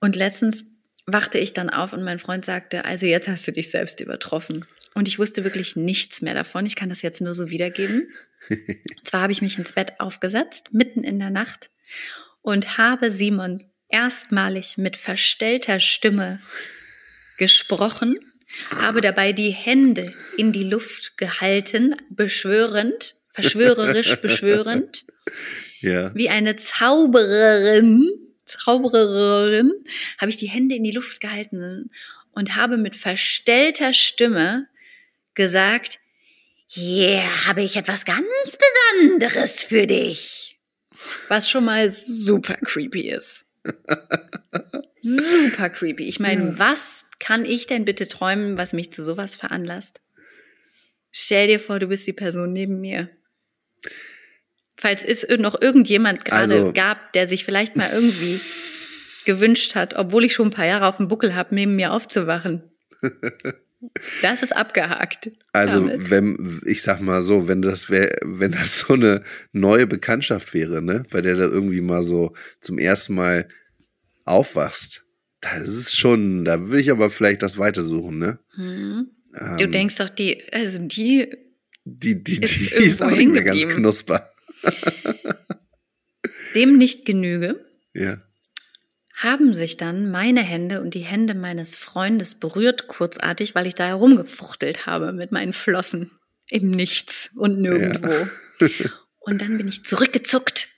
Und 0.00 0.16
letztens 0.16 0.64
wachte 1.06 1.38
ich 1.38 1.54
dann 1.54 1.70
auf 1.70 1.92
und 1.92 2.02
mein 2.02 2.18
Freund 2.18 2.44
sagte, 2.44 2.84
also 2.84 3.06
jetzt 3.06 3.28
hast 3.28 3.46
du 3.46 3.52
dich 3.52 3.70
selbst 3.70 4.00
übertroffen. 4.00 4.66
Und 4.94 5.08
ich 5.08 5.18
wusste 5.18 5.44
wirklich 5.44 5.76
nichts 5.76 6.22
mehr 6.22 6.34
davon. 6.34 6.66
Ich 6.66 6.74
kann 6.74 6.88
das 6.88 7.02
jetzt 7.02 7.20
nur 7.20 7.34
so 7.34 7.50
wiedergeben. 7.50 8.10
Und 8.48 9.04
zwar 9.06 9.22
habe 9.22 9.32
ich 9.32 9.42
mich 9.42 9.58
ins 9.58 9.72
Bett 9.72 10.00
aufgesetzt, 10.00 10.72
mitten 10.72 11.04
in 11.04 11.18
der 11.18 11.30
Nacht, 11.30 11.70
und 12.42 12.78
habe 12.78 13.10
Simon 13.10 13.64
erstmalig 13.88 14.78
mit 14.78 14.96
verstellter 14.96 15.80
Stimme 15.80 16.40
gesprochen, 17.38 18.18
habe 18.80 19.00
dabei 19.00 19.32
die 19.32 19.50
Hände 19.50 20.12
in 20.36 20.52
die 20.52 20.64
Luft 20.64 21.18
gehalten, 21.18 21.94
beschwörend, 22.10 23.16
verschwörerisch 23.36 24.16
beschwörend. 24.22 25.04
Ja. 25.80 26.12
Wie 26.14 26.30
eine 26.30 26.56
Zaubererin, 26.56 28.10
Zaubererin, 28.46 29.72
habe 30.18 30.30
ich 30.30 30.38
die 30.38 30.48
Hände 30.48 30.74
in 30.74 30.82
die 30.82 30.92
Luft 30.92 31.20
gehalten 31.20 31.90
und 32.32 32.56
habe 32.56 32.78
mit 32.78 32.96
verstellter 32.96 33.92
Stimme 33.92 34.68
gesagt, 35.34 36.00
hier 36.66 37.22
habe 37.46 37.62
ich 37.62 37.76
etwas 37.76 38.04
ganz 38.04 38.26
Besonderes 38.96 39.64
für 39.64 39.86
dich. 39.86 40.58
Was 41.28 41.50
schon 41.50 41.66
mal 41.66 41.90
super 41.90 42.56
creepy 42.64 43.10
ist. 43.10 43.46
super 45.02 45.68
creepy. 45.68 46.04
Ich 46.04 46.20
meine, 46.20 46.58
was 46.58 47.04
kann 47.18 47.44
ich 47.44 47.66
denn 47.66 47.84
bitte 47.84 48.08
träumen, 48.08 48.56
was 48.56 48.72
mich 48.72 48.92
zu 48.92 49.04
sowas 49.04 49.36
veranlasst? 49.36 50.00
Stell 51.12 51.46
dir 51.48 51.60
vor, 51.60 51.78
du 51.78 51.86
bist 51.86 52.06
die 52.06 52.12
Person 52.12 52.52
neben 52.52 52.80
mir 52.80 53.10
falls 54.76 55.04
es 55.04 55.26
noch 55.38 55.60
irgendjemand 55.60 56.24
gerade 56.24 56.54
also, 56.54 56.72
gab, 56.72 57.12
der 57.12 57.26
sich 57.26 57.44
vielleicht 57.44 57.76
mal 57.76 57.90
irgendwie 57.92 58.40
gewünscht 59.24 59.74
hat, 59.74 59.94
obwohl 59.94 60.24
ich 60.24 60.34
schon 60.34 60.48
ein 60.48 60.52
paar 60.52 60.66
Jahre 60.66 60.86
auf 60.86 60.98
dem 60.98 61.08
Buckel 61.08 61.34
habe, 61.34 61.54
neben 61.54 61.76
mir 61.76 61.92
aufzuwachen. 61.92 62.62
Das 64.22 64.42
ist 64.42 64.56
abgehakt. 64.56 65.30
Also, 65.52 65.80
damit. 65.80 66.10
wenn, 66.10 66.60
ich 66.64 66.82
sag 66.82 67.00
mal 67.00 67.22
so, 67.22 67.46
wenn 67.46 67.62
das 67.62 67.90
wäre, 67.90 68.16
wenn 68.24 68.52
das 68.52 68.80
so 68.80 68.94
eine 68.94 69.22
neue 69.52 69.86
Bekanntschaft 69.86 70.54
wäre, 70.54 70.82
ne, 70.82 71.04
bei 71.10 71.20
der 71.20 71.36
du 71.36 71.42
irgendwie 71.42 71.82
mal 71.82 72.02
so 72.02 72.32
zum 72.60 72.78
ersten 72.78 73.14
Mal 73.14 73.48
aufwachst, 74.24 75.04
Das 75.40 75.68
ist 75.68 75.96
schon, 75.96 76.44
da 76.44 76.68
würde 76.68 76.80
ich 76.80 76.90
aber 76.90 77.10
vielleicht 77.10 77.42
das 77.42 77.58
weitersuchen, 77.58 78.18
ne? 78.18 78.38
Hm. 78.54 79.10
Ähm, 79.38 79.58
Du 79.58 79.68
denkst 79.68 79.96
doch, 79.96 80.08
die, 80.08 80.42
also 80.52 80.78
die, 80.78 81.28
die, 81.84 82.24
die, 82.24 82.42
ist 82.42 82.58
die 82.58 82.84
ist 82.84 83.02
auch 83.02 83.10
nicht 83.10 83.30
mehr 83.30 83.44
ganz 83.44 83.68
knusper. 83.68 84.28
Dem 86.54 86.78
nicht 86.78 87.04
genüge, 87.04 87.64
Ja. 87.94 88.20
haben 89.16 89.54
sich 89.54 89.76
dann 89.76 90.10
meine 90.10 90.42
Hände 90.42 90.80
und 90.80 90.94
die 90.94 91.00
Hände 91.00 91.34
meines 91.34 91.76
Freundes 91.76 92.34
berührt 92.34 92.86
kurzartig, 92.88 93.54
weil 93.54 93.66
ich 93.66 93.74
da 93.74 93.86
herumgefuchtelt 93.86 94.86
habe 94.86 95.12
mit 95.12 95.32
meinen 95.32 95.52
Flossen 95.52 96.10
im 96.50 96.70
Nichts 96.70 97.30
und 97.34 97.58
nirgendwo. 97.60 98.28
Und 99.20 99.42
dann 99.42 99.56
bin 99.58 99.68
ich 99.68 99.84
zurückgezuckt 99.84 100.68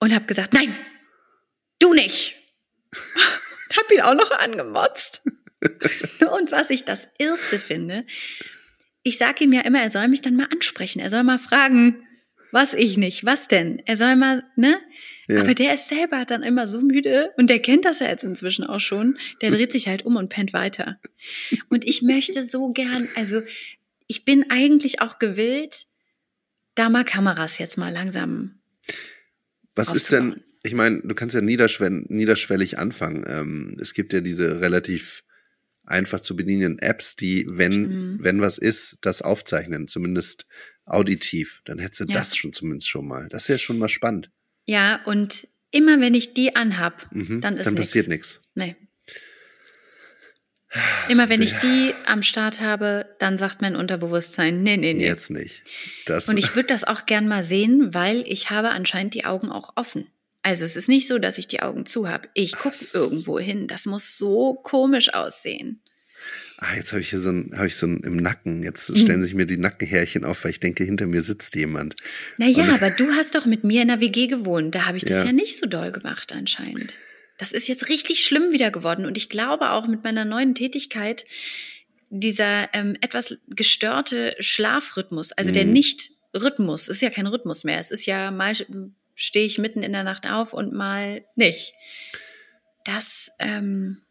und 0.00 0.14
habe 0.14 0.26
gesagt, 0.26 0.52
nein, 0.54 0.74
du 1.78 1.92
nicht. 1.94 2.34
hab 3.76 3.90
ihn 3.92 4.00
auch 4.00 4.14
noch 4.14 4.30
angemotzt. 4.32 5.22
und 6.38 6.50
was 6.52 6.70
ich 6.70 6.84
das 6.84 7.08
Erste 7.18 7.58
finde, 7.58 8.04
ich 9.02 9.18
sage 9.18 9.44
ihm 9.44 9.52
ja 9.52 9.60
immer, 9.60 9.80
er 9.80 9.90
soll 9.90 10.08
mich 10.08 10.22
dann 10.22 10.36
mal 10.36 10.48
ansprechen. 10.50 11.00
Er 11.00 11.10
soll 11.10 11.22
mal 11.22 11.38
fragen, 11.38 12.05
was 12.56 12.72
ich 12.72 12.96
nicht, 12.96 13.26
was 13.26 13.48
denn? 13.48 13.82
Er 13.84 13.98
soll 13.98 14.16
mal, 14.16 14.42
ne? 14.56 14.80
Ja. 15.28 15.42
Aber 15.42 15.52
der 15.52 15.74
ist 15.74 15.90
selber 15.90 16.24
dann 16.24 16.42
immer 16.42 16.66
so 16.66 16.80
müde 16.80 17.30
und 17.36 17.50
der 17.50 17.60
kennt 17.60 17.84
das 17.84 18.00
ja 18.00 18.08
jetzt 18.08 18.24
inzwischen 18.24 18.64
auch 18.64 18.80
schon. 18.80 19.18
Der 19.42 19.50
dreht 19.50 19.72
sich 19.72 19.88
halt 19.88 20.06
um 20.06 20.16
und 20.16 20.30
pennt 20.30 20.54
weiter. 20.54 20.98
Und 21.68 21.86
ich 21.86 22.00
möchte 22.00 22.42
so 22.42 22.72
gern, 22.72 23.08
also 23.14 23.42
ich 24.06 24.24
bin 24.24 24.46
eigentlich 24.48 25.02
auch 25.02 25.18
gewillt, 25.18 25.84
da 26.74 26.88
mal 26.88 27.04
Kameras 27.04 27.58
jetzt 27.58 27.76
mal 27.76 27.92
langsam. 27.92 28.58
Was 29.74 29.92
ist 29.92 30.10
denn, 30.10 30.42
ich 30.62 30.72
meine, 30.72 31.02
du 31.02 31.14
kannst 31.14 31.34
ja 31.34 31.42
niederschwell, 31.42 32.06
niederschwellig 32.08 32.78
anfangen. 32.78 33.22
Ähm, 33.28 33.76
es 33.78 33.92
gibt 33.92 34.14
ja 34.14 34.22
diese 34.22 34.62
relativ 34.62 35.24
einfach 35.86 36.20
zu 36.20 36.36
bedienenden 36.36 36.78
Apps, 36.80 37.16
die, 37.16 37.46
wenn, 37.48 37.82
Mhm. 38.14 38.18
wenn 38.20 38.40
was 38.40 38.58
ist, 38.58 38.98
das 39.02 39.22
aufzeichnen, 39.22 39.88
zumindest 39.88 40.46
auditiv. 40.84 41.60
Dann 41.64 41.78
hättest 41.78 42.00
du 42.00 42.04
Ja. 42.04 42.14
das 42.18 42.36
schon 42.36 42.52
zumindest 42.52 42.88
schon 42.88 43.06
mal. 43.06 43.28
Das 43.30 43.42
ist 43.44 43.48
ja 43.48 43.58
schon 43.58 43.78
mal 43.78 43.88
spannend. 43.88 44.30
Ja, 44.66 45.00
und 45.04 45.46
immer 45.70 46.00
wenn 46.00 46.14
ich 46.14 46.34
die 46.34 46.56
anhab, 46.56 47.08
Mhm. 47.12 47.40
dann 47.40 47.56
ist 47.56 47.66
Dann 47.66 47.74
nix. 47.74 47.86
passiert 47.88 48.08
nichts. 48.08 48.40
Nee. 48.54 48.76
Immer 51.08 51.28
wenn 51.28 51.40
ich 51.40 51.54
die 51.54 51.94
am 52.06 52.22
Start 52.22 52.60
habe, 52.60 53.06
dann 53.18 53.38
sagt 53.38 53.62
mein 53.62 53.76
Unterbewusstsein, 53.76 54.62
nee, 54.62 54.76
nee, 54.76 54.92
nee. 54.92 55.06
Jetzt 55.06 55.30
nicht. 55.30 55.62
Das, 56.04 56.28
Und 56.28 56.36
ich 56.38 56.54
würde 56.54 56.66
das 56.68 56.84
auch 56.84 57.06
gern 57.06 57.28
mal 57.28 57.42
sehen, 57.42 57.94
weil 57.94 58.24
ich 58.26 58.50
habe 58.50 58.70
anscheinend 58.70 59.14
die 59.14 59.24
Augen 59.24 59.50
auch 59.50 59.72
offen. 59.76 60.06
Also 60.46 60.64
es 60.64 60.76
ist 60.76 60.88
nicht 60.88 61.08
so, 61.08 61.18
dass 61.18 61.38
ich 61.38 61.48
die 61.48 61.58
Augen 61.60 61.86
zu 61.86 62.08
habe. 62.08 62.28
Ich 62.34 62.52
gucke 62.56 62.76
irgendwo 62.92 63.40
hin. 63.40 63.66
Das 63.66 63.84
muss 63.84 64.16
so 64.16 64.54
komisch 64.54 65.12
aussehen. 65.12 65.80
ah, 66.58 66.74
jetzt 66.76 66.92
habe 66.92 67.00
ich 67.02 67.10
hier 67.10 67.20
so 67.20 67.30
ein, 67.30 67.50
habe 67.56 67.66
ich 67.66 67.74
so 67.76 67.86
ein 67.86 67.98
im 68.04 68.16
Nacken. 68.16 68.62
Jetzt 68.62 68.88
Mhm. 68.90 68.96
stellen 68.96 69.22
sich 69.24 69.34
mir 69.34 69.44
die 69.46 69.56
Nackenhärchen 69.56 70.24
auf, 70.24 70.44
weil 70.44 70.52
ich 70.52 70.60
denke, 70.60 70.84
hinter 70.84 71.06
mir 71.08 71.22
sitzt 71.22 71.54
jemand. 71.56 71.94
Naja, 72.38 72.62
Und- 72.64 72.70
aber 72.70 72.90
du 72.90 73.10
hast 73.12 73.34
doch 73.34 73.44
mit 73.44 73.64
mir 73.64 73.82
in 73.82 73.88
der 73.88 74.00
WG 74.00 74.28
gewohnt. 74.28 74.74
Da 74.76 74.86
habe 74.86 74.96
ich 74.96 75.04
das 75.04 75.18
Ja. 75.18 75.24
ja. 75.26 75.32
nicht 75.32 75.58
so 75.58 75.66
doll 75.66 75.90
gemacht 75.90 76.32
anscheinend. 76.32 76.94
Das 77.38 77.50
ist 77.52 77.66
jetzt 77.68 77.88
richtig 77.88 78.24
schlimm 78.24 78.52
wieder 78.52 78.70
geworden. 78.70 79.04
Und 79.04 79.16
ich 79.18 79.28
glaube 79.28 79.70
auch 79.72 79.86
mit 79.88 80.04
meiner 80.04 80.24
neuen 80.24 80.54
Tätigkeit, 80.54 81.24
dieser 82.10 82.72
ähm, 82.72 82.96
etwas 83.00 83.36
gestörte 83.48 84.36
Schlafrhythmus, 84.38 85.32
also 85.32 85.50
der 85.50 85.66
Mhm. 85.66 85.72
Nicht-Rhythmus, 85.72 86.86
ist 86.88 87.02
ja 87.02 87.10
kein 87.10 87.26
Rhythmus 87.26 87.64
mehr. 87.64 87.78
Es 87.80 87.90
ist 87.90 88.06
ja 88.06 88.30
mal 88.30 88.54
stehe 89.16 89.46
ich 89.46 89.58
mitten 89.58 89.82
in 89.82 89.92
der 89.92 90.04
Nacht 90.04 90.30
auf 90.30 90.52
und 90.52 90.72
mal 90.72 91.24
nicht. 91.34 91.72
Das 92.84 93.32
ähm, 93.40 94.02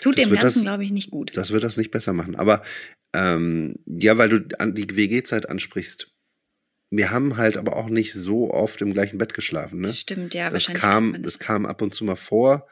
tut 0.00 0.18
Das 0.18 0.24
dem 0.24 0.32
Ganzen, 0.34 0.42
das- 0.58 0.62
glaube 0.62 0.84
ich, 0.84 0.90
nicht 0.90 1.10
gut. 1.12 1.36
Das 1.36 1.52
wird 1.52 1.62
das 1.62 1.76
nicht 1.76 1.92
besser 1.92 2.12
machen. 2.12 2.34
Aber 2.34 2.62
ähm, 3.12 3.74
ja, 3.86 4.18
weil 4.18 4.28
du 4.30 4.40
die 4.40 4.96
WG-Zeit 4.96 5.48
ansprichst. 5.48 6.12
Wir 6.90 7.10
haben 7.10 7.36
halt 7.36 7.56
aber 7.56 7.76
auch 7.76 7.88
nicht 7.88 8.12
so 8.14 8.50
oft 8.50 8.80
im 8.80 8.92
gleichen 8.92 9.18
Bett 9.18 9.34
geschlafen. 9.34 9.80
Ne? 9.80 9.88
Das 9.88 10.00
stimmt, 10.00 10.34
ja. 10.34 10.44
Das 10.50 10.54
wahrscheinlich 10.54 10.80
kam, 10.82 11.10
man 11.12 11.22
das 11.22 11.38
kam 11.38 11.66
ab 11.66 11.82
und 11.82 11.94
zu 11.94 12.04
mal 12.04 12.16
vor, 12.16 12.66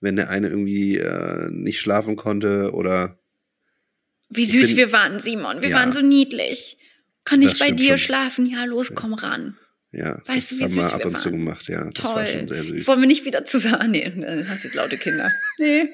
wenn 0.00 0.16
der 0.16 0.28
eine 0.30 0.48
irgendwie 0.48 0.96
äh, 0.98 1.48
nicht 1.50 1.80
schlafen 1.80 2.16
konnte 2.16 2.72
oder 2.72 3.18
Wie 4.28 4.44
süß 4.44 4.68
bin- 4.68 4.76
wir 4.76 4.92
waren, 4.92 5.20
Simon. 5.20 5.62
Wir 5.62 5.70
Ja. 5.70 5.76
waren 5.76 5.92
so 5.92 6.00
niedlich. 6.02 6.78
Kann 7.24 7.42
ich 7.42 7.50
Das 7.50 7.58
bei 7.58 7.70
dir 7.70 7.90
schon. 7.90 7.98
schlafen? 7.98 8.46
Ja, 8.46 8.64
los, 8.64 8.92
komm 8.94 9.14
ran. 9.14 9.56
Ja, 9.92 10.20
Weißt 10.26 10.52
das 10.52 10.58
du, 10.58 10.64
haben 10.64 10.74
wir 10.76 10.94
ab 10.94 11.04
und 11.04 11.18
zu 11.18 11.30
gemacht, 11.30 11.68
ja. 11.68 11.84
Das 11.90 12.04
Toll. 12.04 12.14
war 12.14 12.26
schon 12.26 12.48
sehr 12.48 12.64
süß. 12.64 12.86
Wollen 12.86 13.00
wir 13.00 13.08
nicht 13.08 13.24
wieder 13.24 13.44
zusammen? 13.44 13.90
Nee, 13.90 14.02
äh, 14.02 14.44
hast 14.46 14.64
jetzt 14.64 14.74
laute 14.74 14.96
Kinder. 14.96 15.30
Nee. 15.58 15.88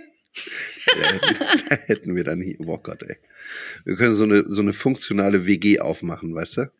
Da 0.87 1.13
hätten, 1.13 1.65
da 1.71 1.77
hätten 1.77 2.17
wir 2.17 2.25
dann 2.25 2.41
hier, 2.43 2.57
oh 2.61 2.79
Gott, 2.79 3.03
ey. 3.03 3.17
Wir 3.85 3.97
können 3.97 4.15
so 4.15 4.25
eine, 4.25 4.45
so 4.49 4.61
eine 4.61 4.75
funktionale 4.75 5.47
WG 5.47 5.81
aufmachen, 5.81 6.35
weißt 6.35 6.59
du? 6.59 6.73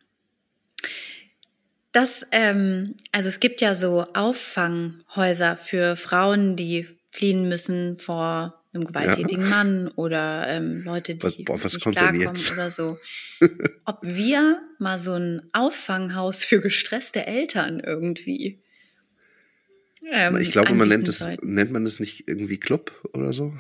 Das, 1.93 2.27
ähm, 2.33 2.95
also 3.13 3.29
es 3.29 3.41
gibt 3.41 3.63
ja 3.63 3.75
so 3.75 4.05
Auffanghäuser 4.13 5.57
für 5.57 5.97
Frauen, 5.97 6.55
die 6.55 6.87
fliehen 7.11 7.49
müssen 7.49 7.97
vor 7.99 8.56
einem 8.77 8.87
gewalttätigen 8.87 9.49
Mann 9.49 9.89
oder 9.89 10.47
ähm, 10.49 10.83
Leute, 10.85 11.15
die 11.17 11.23
Was- 11.25 11.37
boah, 11.45 11.63
was 11.65 11.75
nicht 11.75 11.83
klarkommen 11.91 12.27
oder 12.53 12.71
so. 12.71 12.99
Ob 13.85 13.99
wir 14.03 14.61
mal 14.79 14.99
so 14.99 15.15
ein 15.15 15.43
Auffanghaus 15.53 16.45
für 16.45 16.61
gestresste 16.61 17.27
Eltern 17.27 17.81
irgendwie. 17.81 18.61
ähm, 20.11 20.37
ich 20.37 20.51
glaube, 20.53 20.75
man 20.75 20.89
nennt 20.89 21.09
es, 21.09 21.27
nennt 21.43 21.73
man 21.73 21.85
es 21.87 22.01
nicht 22.01 22.29
irgendwie 22.29 22.59
Club 22.59 22.93
oder 23.13 23.33
so? 23.33 23.53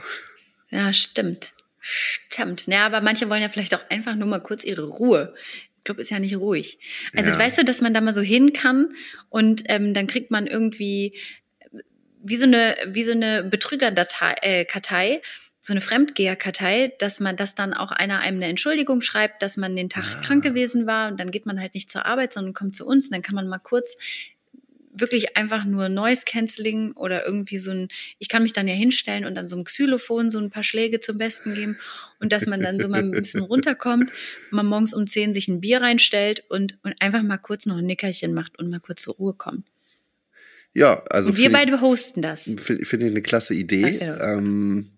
Ja, 0.70 0.92
stimmt. 0.92 1.52
Stimmt. 1.80 2.66
Ja, 2.66 2.86
aber 2.86 3.00
manche 3.00 3.28
wollen 3.30 3.42
ja 3.42 3.48
vielleicht 3.48 3.74
auch 3.74 3.90
einfach 3.90 4.14
nur 4.16 4.26
mal 4.28 4.40
kurz 4.40 4.64
ihre 4.64 4.88
Ruhe. 4.88 5.34
Club 5.84 5.98
ist 6.00 6.10
ja 6.10 6.18
nicht 6.18 6.34
ruhig. 6.36 6.78
Also 7.14 7.30
Ja. 7.30 7.38
weißt 7.38 7.58
du, 7.58 7.64
dass 7.64 7.80
man 7.80 7.94
da 7.94 8.00
mal 8.00 8.12
so 8.12 8.22
hin 8.22 8.52
kann 8.52 8.88
und 9.28 9.62
ähm, 9.66 9.94
dann 9.94 10.08
kriegt 10.08 10.32
man 10.32 10.48
irgendwie 10.48 11.16
wie 12.26 12.36
so 12.36 12.44
eine 12.44 12.76
wie 12.86 13.02
so 13.02 13.12
eine 13.12 13.44
Betrügerdatei, 13.44 14.34
äh, 14.42 14.64
Kartei, 14.64 15.22
so 15.60 15.72
eine 15.72 15.80
Fremdgeherkartei, 15.80 16.92
dass 16.98 17.20
man, 17.20 17.36
dass 17.36 17.54
dann 17.54 17.74
auch 17.74 17.90
einer 17.90 18.20
einem 18.20 18.38
eine 18.38 18.46
Entschuldigung 18.46 19.02
schreibt, 19.02 19.42
dass 19.42 19.56
man 19.56 19.74
den 19.76 19.88
Tag 19.88 20.04
Ah. 20.04 20.20
krank 20.22 20.44
gewesen 20.44 20.86
war 20.86 21.08
und 21.08 21.18
dann 21.18 21.30
geht 21.30 21.46
man 21.46 21.60
halt 21.60 21.74
nicht 21.74 21.90
zur 21.90 22.06
Arbeit, 22.06 22.32
sondern 22.32 22.54
kommt 22.54 22.76
zu 22.76 22.86
uns 22.86 23.06
und 23.06 23.14
dann 23.14 23.22
kann 23.22 23.34
man 23.34 23.48
mal 23.48 23.58
kurz 23.58 23.96
wirklich 24.98 25.36
einfach 25.36 25.64
nur 25.64 25.88
Noise 25.88 26.22
Cancelling 26.24 26.92
oder 26.92 27.26
irgendwie 27.26 27.58
so 27.58 27.70
ein, 27.70 27.88
ich 28.18 28.28
kann 28.28 28.42
mich 28.42 28.52
dann 28.52 28.66
ja 28.66 28.74
hinstellen 28.74 29.26
und 29.26 29.34
dann 29.34 29.48
so 29.48 29.56
ein 29.56 29.64
Xylophon 29.64 30.30
so 30.30 30.38
ein 30.38 30.50
paar 30.50 30.62
Schläge 30.62 31.00
zum 31.00 31.18
Besten 31.18 31.54
geben 31.54 31.76
und 32.20 32.32
dass 32.32 32.46
man 32.46 32.62
dann 32.62 32.80
so 32.80 32.88
mal 32.88 33.00
ein 33.00 33.10
bisschen 33.10 33.42
runterkommt, 33.42 34.10
man 34.50 34.66
morgens 34.66 34.94
um 34.94 35.06
10 35.06 35.34
sich 35.34 35.48
ein 35.48 35.60
Bier 35.60 35.82
reinstellt 35.82 36.44
und, 36.48 36.78
und 36.82 36.94
einfach 37.00 37.22
mal 37.22 37.36
kurz 37.36 37.66
noch 37.66 37.76
ein 37.76 37.86
Nickerchen 37.86 38.32
macht 38.32 38.58
und 38.58 38.70
mal 38.70 38.80
kurz 38.80 39.02
zur 39.02 39.16
Ruhe 39.16 39.34
kommt. 39.34 39.66
Ja, 40.76 41.02
also 41.04 41.30
und 41.30 41.36
wir 41.38 41.46
ich- 41.46 41.52
beide 41.52 41.80
hosten 41.80 42.20
das. 42.20 42.42
Finde 42.58 42.84
find 42.84 43.02
ich 43.02 43.10
eine 43.10 43.22
klasse 43.22 43.54
Idee. 43.54 43.96
Das. 43.98 44.20
Ähm, 44.36 44.90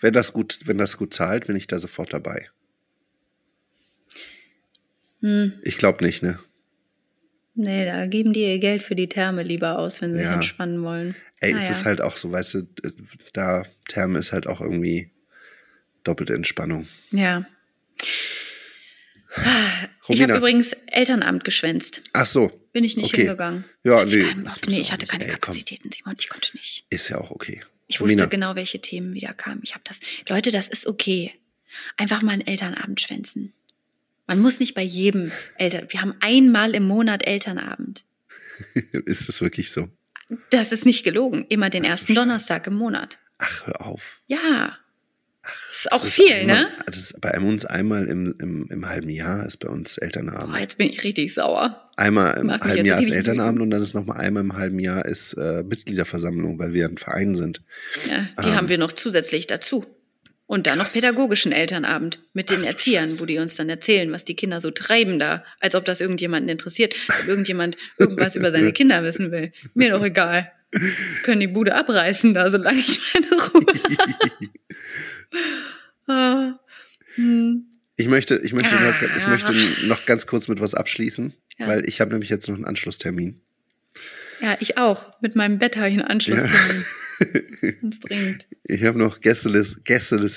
wenn 0.00 0.12
das 0.12 0.32
gut, 0.34 0.60
wenn 0.64 0.76
das 0.78 0.98
gut 0.98 1.14
zahlt, 1.14 1.46
bin 1.46 1.56
ich 1.56 1.66
da 1.66 1.78
sofort 1.78 2.12
dabei. 2.12 2.48
Hm, 5.20 5.52
Ich 5.62 5.78
glaube 5.78 6.04
nicht, 6.04 6.22
ne? 6.22 6.38
nee, 7.54 7.84
da 7.84 8.06
geben 8.06 8.32
die 8.32 8.40
ihr 8.44 8.58
Geld 8.58 8.82
für 8.82 8.94
die 8.96 9.08
Therme 9.08 9.42
lieber 9.42 9.78
aus, 9.78 10.00
wenn 10.00 10.12
sie 10.12 10.18
sich 10.18 10.26
Ja. 10.26 10.34
entspannen 10.34 10.82
wollen. 10.82 11.14
Ey, 11.40 11.52
es 11.52 11.58
Naja. 11.58 11.70
ist 11.70 11.84
halt 11.84 12.00
auch 12.00 12.16
so, 12.16 12.32
weißt 12.32 12.54
du, 12.54 12.62
da 13.32 13.62
Therme 13.88 14.18
ist 14.18 14.32
halt 14.32 14.46
auch 14.46 14.60
irgendwie 14.60 15.10
doppelte 16.04 16.34
Entspannung. 16.34 16.86
Ja. 17.10 17.46
Ich 20.08 20.08
Romina. 20.18 20.34
habe 20.34 20.38
übrigens 20.38 20.72
Elternabend 20.88 21.44
geschwänzt. 21.44 22.02
Ach 22.12 22.26
so, 22.26 22.50
Bin 22.72 22.84
ich 22.84 22.96
nicht 22.96 23.06
Okay. 23.12 23.22
hingegangen. 23.22 23.64
Ja, 23.84 24.00
Hatte 24.00 24.18
ich 24.18 24.34
nee, 24.34 24.44
nee, 24.68 24.80
ich 24.80 24.92
hatte 24.92 25.06
keine 25.06 25.24
Ey, 25.24 25.30
komm. 25.32 25.40
Kapazitäten, 25.40 25.90
Simon. 25.92 26.16
Ich 26.18 26.28
konnte 26.28 26.56
nicht. 26.56 26.86
ist 26.90 27.08
ja 27.08 27.18
auch 27.18 27.30
okay. 27.30 27.60
Ich 27.86 28.00
wusste 28.00 28.26
genau, 28.28 28.54
welche 28.54 28.80
Themen 28.80 29.12
wieder 29.12 29.34
kamen. 29.34 29.60
Ich 29.62 29.74
habe 29.74 29.84
das. 29.86 30.00
Leute, 30.28 30.50
das 30.50 30.68
ist 30.68 30.86
okay. 30.86 31.32
Einfach 31.98 32.22
mal 32.22 32.32
einen 32.32 32.46
Elternabend 32.46 33.00
schwänzen. 33.00 33.52
Man 34.26 34.40
muss 34.40 34.60
nicht 34.60 34.74
bei 34.74 34.82
jedem 34.82 35.30
Eltern. 35.58 35.86
Wir 35.90 36.00
haben 36.00 36.14
einmal 36.20 36.74
im 36.74 36.84
Monat 36.86 37.26
Elternabend. 37.26 38.04
ist 39.04 39.28
das 39.28 39.40
wirklich 39.42 39.70
so? 39.70 39.88
Das 40.50 40.72
ist 40.72 40.86
nicht 40.86 41.02
gelogen. 41.04 41.44
Immer 41.50 41.68
den 41.68 41.84
ersten 41.84 42.14
Donnerstag 42.14 42.66
im 42.66 42.74
Monat. 42.74 43.18
Ach, 43.38 43.66
hör 43.66 43.86
auf. 43.86 44.22
Ja. 44.28 44.78
Das 45.42 45.78
ist 45.80 45.92
auch 45.92 46.00
Das 46.00 46.08
ist 46.08 46.14
viel, 46.14 46.32
einmal, 46.32 46.62
ne? 46.62 46.68
Das 46.86 46.96
ist 46.96 47.20
bei 47.20 47.36
uns 47.38 47.64
einmal 47.64 48.06
im, 48.06 48.34
im, 48.40 48.68
im 48.70 48.88
halben 48.88 49.08
Jahr 49.08 49.44
ist 49.44 49.56
bei 49.58 49.68
uns 49.68 49.98
Elternabend. 49.98 50.52
Boah, 50.52 50.58
jetzt 50.60 50.78
bin 50.78 50.88
ich 50.88 51.02
richtig 51.02 51.34
sauer. 51.34 51.90
Einmal 51.96 52.38
im 52.38 52.46
Mach 52.46 52.60
halben 52.60 52.86
Jahr 52.86 53.00
ist 53.00 53.10
Elternabend 53.10 53.60
und 53.60 53.70
dann 53.70 53.82
ist 53.82 53.94
noch 53.94 54.06
mal 54.06 54.16
einmal 54.16 54.44
im 54.44 54.56
halben 54.56 54.78
Jahr 54.78 55.04
ist 55.04 55.34
äh, 55.34 55.64
Mitgliederversammlung, 55.64 56.58
weil 56.58 56.72
wir 56.72 56.86
ein 56.86 56.96
Verein 56.96 57.34
sind. 57.34 57.60
Ja, 58.08 58.28
die 58.42 58.48
Ähm. 58.48 58.54
haben 58.54 58.68
wir 58.68 58.78
noch 58.78 58.92
zusätzlich 58.92 59.46
dazu. 59.48 59.84
Und 60.46 60.66
dann 60.66 60.76
noch 60.78 60.84
Krass. 60.84 60.94
pädagogischen 60.94 61.50
Elternabend 61.50 62.20
mit 62.34 62.50
den 62.50 62.60
Ach 62.62 62.66
Erziehern, 62.66 63.18
wo 63.20 63.24
die 63.24 63.38
uns 63.38 63.56
dann 63.56 63.68
erzählen, 63.70 64.12
was 64.12 64.24
die 64.24 64.36
Kinder 64.36 64.60
so 64.60 64.70
treiben 64.70 65.18
da, 65.18 65.44
als 65.60 65.74
ob 65.74 65.84
das 65.86 66.00
irgendjemanden 66.02 66.50
interessiert, 66.50 66.94
ob 67.22 67.26
irgendjemand 67.28 67.76
irgendwas 67.98 68.36
über 68.36 68.50
seine 68.50 68.72
Kinder 68.74 69.02
wissen 69.02 69.30
will. 69.32 69.50
Mir 69.74 69.90
doch 69.90 70.04
egal. 70.04 70.52
Können 71.22 71.40
die 71.40 71.46
Bude 71.48 71.74
abreißen 71.74 72.32
da, 72.34 72.48
solange 72.50 72.80
ich 72.80 73.00
meine 73.14 73.26
Ruhe 73.30 73.66
habe. 73.98 74.48
hm. 77.14 77.66
Ich 77.96 78.08
möchte, 78.08 78.36
ich 78.38 78.52
möchte, 78.52 78.74
Ah. 78.76 78.80
noch, 78.90 79.16
ich 79.16 79.26
möchte 79.28 79.86
noch 79.86 80.06
ganz 80.06 80.26
kurz 80.26 80.48
mit 80.48 80.60
was 80.60 80.74
abschließen, 80.74 81.32
Ja. 81.58 81.66
weil 81.68 81.88
ich 81.88 82.00
habe 82.00 82.10
nämlich 82.12 82.30
jetzt 82.30 82.48
noch 82.48 82.56
einen 82.56 82.64
Anschlusstermin. 82.64 83.40
Ja, 84.40 84.56
ich 84.60 84.76
auch. 84.78 85.06
Mit 85.20 85.36
meinem 85.36 85.58
Bett 85.58 85.76
habe 85.76 85.88
ich 85.88 85.92
einen 85.94 86.02
Anschlusstermin. 86.02 86.84
Ganz 87.80 88.00
dringend. 88.00 88.48
Ich 88.64 88.82
habe 88.84 88.98
noch 88.98 89.20
Gästelis, 89.20 89.76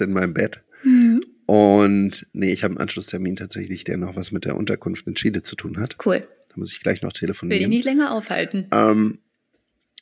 in 0.01 0.11
meinem 0.11 0.33
Bett. 0.33 0.61
Mhm. 0.83 1.23
Und 1.47 2.27
nee, 2.33 2.51
ich 2.51 2.63
habe 2.63 2.73
einen 2.73 2.81
Anschlusstermin 2.81 3.35
tatsächlich, 3.35 3.83
der 3.83 3.97
noch 3.97 4.15
was 4.15 4.31
mit 4.31 4.45
der 4.45 4.55
Unterkunft 4.57 5.07
in 5.07 5.15
Chile 5.15 5.41
zu 5.43 5.55
tun 5.55 5.79
hat. 5.79 5.95
Cool. 6.05 6.19
Da 6.49 6.55
muss 6.57 6.71
ich 6.73 6.81
gleich 6.81 7.01
noch 7.01 7.09
Will 7.09 7.13
dich 7.13 7.19
telefonieren. 7.21 7.69
nicht 7.69 7.85
länger 7.85 8.11
aufhalten. 8.13 8.67
Ähm, 8.71 9.19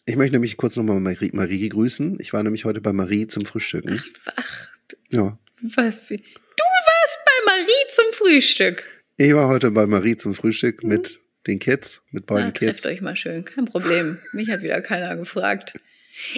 ich 0.05 0.15
möchte 0.17 0.33
nämlich 0.33 0.57
kurz 0.57 0.75
nochmal 0.75 0.99
Marie, 0.99 1.31
Marie 1.33 1.69
grüßen. 1.69 2.19
Ich 2.19 2.33
war 2.33 2.43
nämlich 2.43 2.65
heute 2.65 2.81
bei 2.81 2.91
Marie 2.91 3.27
zum 3.27 3.45
Frühstücken. 3.45 4.01
Ach, 4.35 4.69
Ja. 5.11 5.37
du 5.61 5.67
warst 5.75 6.07
bei 6.07 7.45
Marie 7.45 7.87
zum 7.89 8.05
Frühstück. 8.13 8.83
Ich 9.17 9.33
war 9.33 9.47
heute 9.47 9.71
bei 9.71 9.85
Marie 9.85 10.15
zum 10.15 10.33
Frühstück 10.35 10.83
mit 10.83 11.19
den 11.47 11.59
Kids, 11.59 12.01
mit 12.11 12.25
beiden 12.25 12.53
trefft 12.53 12.83
Kids. 12.83 12.85
euch 12.85 13.01
mal 13.01 13.15
schön. 13.15 13.45
Kein 13.45 13.65
Problem. 13.65 14.17
Mich 14.33 14.49
hat 14.49 14.61
wieder 14.63 14.81
keiner 14.81 15.15
gefragt. 15.15 15.73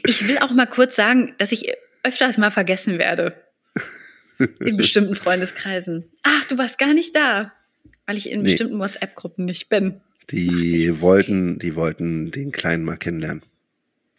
Ich 0.05 0.27
will 0.27 0.37
auch 0.39 0.51
mal 0.51 0.65
kurz 0.65 0.95
sagen, 0.95 1.33
dass 1.37 1.51
ich 1.51 1.71
öfters 2.03 2.37
mal 2.37 2.51
vergessen 2.51 2.97
werde. 2.97 3.35
In 4.65 4.77
bestimmten 4.77 5.15
Freundeskreisen. 5.15 6.09
Ach, 6.23 6.43
du 6.45 6.57
warst 6.57 6.77
gar 6.77 6.93
nicht 6.93 7.15
da. 7.15 7.53
Weil 8.05 8.17
ich 8.17 8.29
in 8.29 8.39
Nee. 8.41 8.49
bestimmten 8.51 8.77
WhatsApp-Gruppen 8.77 9.45
nicht 9.45 9.69
bin. 9.69 10.01
Die 10.29 10.91
Ach, 10.95 11.01
wollten, 11.01 11.57
die 11.57 11.75
wollten 11.75 12.29
den 12.31 12.51
Kleinen 12.51 12.83
mal 12.85 12.97
kennenlernen. 12.97 13.41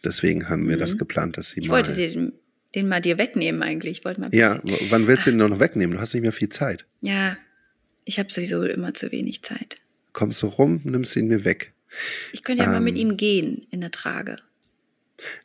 Deswegen 0.03 0.49
haben 0.49 0.67
wir 0.67 0.75
Mhm. 0.75 0.79
das 0.81 0.97
geplant, 0.97 1.37
dass 1.37 1.51
sie 1.51 1.61
Ich 1.61 1.67
mal. 1.69 1.75
wollte 1.75 1.95
den, 1.95 2.33
den 2.75 2.87
mal 2.87 3.01
dir 3.01 3.17
wegnehmen 3.17 3.61
eigentlich. 3.63 3.99
Ich 3.99 4.05
wollte 4.05 4.21
mal 4.21 4.33
ja, 4.33 4.59
wann 4.89 5.07
willst 5.07 5.25
du 5.27 5.31
den 5.31 5.39
noch 5.39 5.59
wegnehmen? 5.59 5.95
Du 5.95 6.01
hast 6.01 6.13
nicht 6.13 6.23
mehr 6.23 6.33
viel 6.33 6.49
Zeit. 6.49 6.85
Ja, 7.01 7.37
ich 8.05 8.19
habe 8.19 8.31
sowieso 8.31 8.63
immer 8.63 8.93
zu 8.93 9.11
wenig 9.11 9.41
Zeit. 9.43 9.77
Kommst 10.13 10.41
du 10.41 10.47
rum, 10.47 10.81
nimmst 10.83 11.15
ihn 11.15 11.27
mir 11.27 11.45
weg. 11.45 11.73
Ich 12.33 12.43
könnte 12.43 12.63
ja 12.63 12.69
mal 12.69 12.77
Ähm. 12.77 12.83
mit 12.83 12.97
ihm 12.97 13.17
gehen 13.17 13.65
in 13.71 13.81
der 13.81 13.91
Trage. 13.91 14.37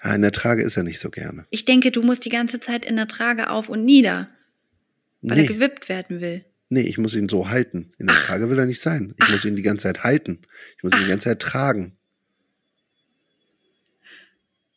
Ah, 0.01 0.15
in 0.15 0.23
der 0.23 0.33
Trage 0.33 0.63
ist 0.63 0.77
er 0.77 0.83
nicht 0.83 0.99
so 1.01 1.09
gerne. 1.11 1.47
Ich 1.51 1.65
denke, 1.65 1.91
du 1.91 2.03
musst 2.03 2.25
die 2.25 2.31
ganze 2.31 2.61
Zeit 2.61 2.85
in 2.85 2.97
der 2.97 3.09
Trage 3.09 3.49
auf 3.51 3.69
und 3.69 3.85
nieder, 3.85 4.29
weil 5.23 5.39
er 5.39 5.43
Nee, 5.43 5.47
gewippt 5.49 5.89
werden 5.89 6.21
will. 6.21 6.45
nee, 6.69 6.83
ich 6.83 6.99
muss 6.99 7.15
ihn 7.15 7.29
so 7.29 7.49
halten. 7.49 7.93
In 7.99 8.07
der 8.09 8.17
Trage 8.17 8.51
will 8.51 8.59
er 8.59 8.67
nicht 8.67 8.81
sein. 8.83 9.15
Ich 9.23 9.31
muss 9.31 9.45
ihn 9.45 9.57
die 9.57 9.63
ganze 9.63 9.85
Zeit 9.85 10.03
halten. 10.05 10.41
Ich 10.77 10.83
muss 10.83 10.93
ihn 10.93 11.01
die 11.05 11.09
ganze 11.09 11.25
Zeit 11.31 11.41
tragen. 11.41 11.97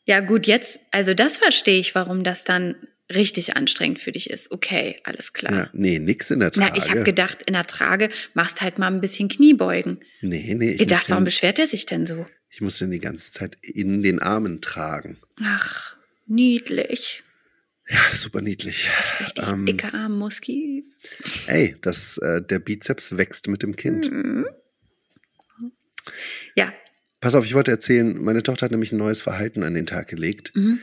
Ja, 0.06 0.20
gut, 0.20 0.48
jetzt, 0.48 0.80
also 0.92 1.14
das 1.14 1.38
verstehe 1.38 1.80
ich, 1.80 1.96
warum 1.96 2.24
das 2.24 2.44
dann 2.44 2.76
richtig 3.14 3.56
anstrengend 3.56 4.00
für 4.00 4.12
dich 4.12 4.30
ist. 4.30 4.52
Okay, 4.52 5.00
alles 5.04 5.34
klar. 5.34 5.54
Ja, 5.54 5.70
nee, 5.74 6.00
nix 6.00 6.32
in 6.32 6.40
der 6.40 6.52
Trage. 6.52 6.72
Na, 6.72 6.78
ich 6.78 6.90
habe 6.90 7.04
gedacht, 7.04 7.44
in 7.46 7.54
der 7.54 7.66
Trage 7.68 8.10
machst 8.34 8.62
halt 8.62 8.80
mal 8.80 8.88
ein 8.88 9.02
bisschen 9.02 9.30
Kniebeugen. 9.30 10.00
Nee, 10.22 10.56
nee, 10.56 10.72
ich 10.72 10.80
gedacht, 10.80 11.10
warum 11.10 11.24
den, 11.24 11.26
beschwert 11.26 11.60
er 11.60 11.68
sich 11.68 11.86
denn 11.86 12.06
so? 12.06 12.26
ich 12.56 12.62
muss 12.62 12.78
den 12.78 12.90
die 12.90 13.00
ganze 13.00 13.34
Zeit 13.34 13.58
in 13.62 14.02
den 14.02 14.20
Armen 14.20 14.62
tragen. 14.62 15.18
Ach, 15.44 15.98
niedlich. 16.26 17.22
Ja, 17.90 18.00
super 18.12 18.42
niedlich. 18.42 18.88
Richtig 19.20 19.46
Ähm, 19.46 19.66
dicke 19.66 19.94
Armmuskis. 19.94 21.00
Ey, 21.48 21.76
das, 21.82 22.18
äh, 22.20 22.42
der 22.42 22.60
Bizeps 22.60 23.18
wächst 23.18 23.50
mit 23.50 23.62
dem 23.62 23.76
Kind. 23.76 24.10
Mhm. 24.10 24.48
Ja, 26.56 26.74
Pass 27.26 27.34
auf, 27.34 27.44
ich 27.44 27.56
wollte 27.56 27.72
erzählen, 27.72 28.24
meine 28.24 28.44
Tochter 28.44 28.66
hat 28.66 28.72
nämlich 28.72 28.92
ein 28.92 29.00
neues 29.00 29.24
Verhalten 29.24 29.64
an 29.64 29.74
den 29.74 29.88
Tag 29.88 30.10
gelegt, 30.10 30.52
Mhm. 30.56 30.78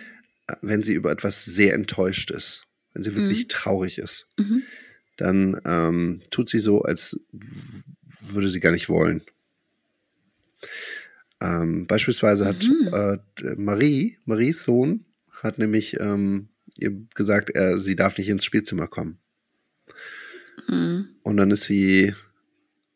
wenn 0.61 0.83
sie 0.83 0.93
über 0.93 1.13
etwas 1.13 1.45
sehr 1.45 1.73
enttäuscht 1.73 2.33
ist, 2.33 2.65
wenn 2.93 3.05
sie 3.05 3.15
wirklich 3.15 3.47
traurig 3.47 3.99
ist, 3.99 4.27
Mhm. 4.37 4.65
dann 5.19 5.61
ähm, 5.65 6.21
tut 6.33 6.49
sie 6.49 6.59
so, 6.59 6.83
als 6.83 7.21
würde 8.23 8.49
sie 8.49 8.59
gar 8.59 8.73
nicht 8.73 8.89
wollen. 8.89 9.23
Ähm, 11.41 11.87
beispielsweise 11.87 12.45
hat 12.45 12.65
Mhm. 12.65 12.89
äh, 12.93 13.19
Marie, 13.57 14.19
Maries 14.25 14.65
Sohn, 14.65 15.05
hat 15.43 15.59
nämlich 15.59 16.01
ähm, 16.01 16.49
ihr 16.77 16.91
gesagt, 17.15 17.51
er, 17.51 17.79
sie 17.79 17.95
darf 17.95 18.19
nicht 18.19 18.29
ins 18.29 18.45
Spielzimmer 18.45 18.89
kommen. 18.89 19.19
Mhm. 20.67 21.07
Und 21.23 21.37
dann 21.37 21.53
ist 21.53 21.63
sie, 21.63 22.15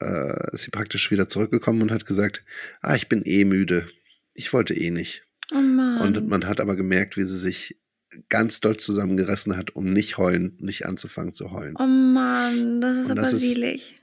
äh, 0.00 0.52
ist 0.54 0.62
sie 0.64 0.70
praktisch 0.70 1.10
wieder 1.10 1.28
zurückgekommen 1.28 1.82
und 1.82 1.90
hat 1.92 2.06
gesagt, 2.06 2.44
ah, 2.82 2.94
ich 2.96 3.08
bin 3.08 3.22
eh 3.24 3.44
müde. 3.44 3.86
Ich 4.34 4.52
wollte 4.52 4.74
eh 4.74 4.90
nicht. 4.90 5.22
Oh 5.52 5.60
Mann. 5.60 6.00
Und 6.16 6.28
man 6.28 6.46
hat 6.46 6.60
aber 6.60 6.76
gemerkt, 6.76 7.16
wie 7.16 7.24
sie 7.24 7.38
sich 7.38 7.78
ganz 8.28 8.60
doll 8.60 8.76
zusammengerissen 8.76 9.56
hat, 9.56 9.74
um 9.76 9.92
nicht 9.92 10.16
heulen, 10.18 10.56
nicht 10.60 10.86
anzufangen 10.86 11.32
zu 11.32 11.50
heulen. 11.52 11.74
oh 11.78 11.86
Mann, 11.86 12.80
das 12.80 12.96
ist 12.98 13.06
Und 13.06 13.12
aber 13.12 13.22
das 13.22 13.32
ist- 13.34 13.40
selig. 13.42 13.94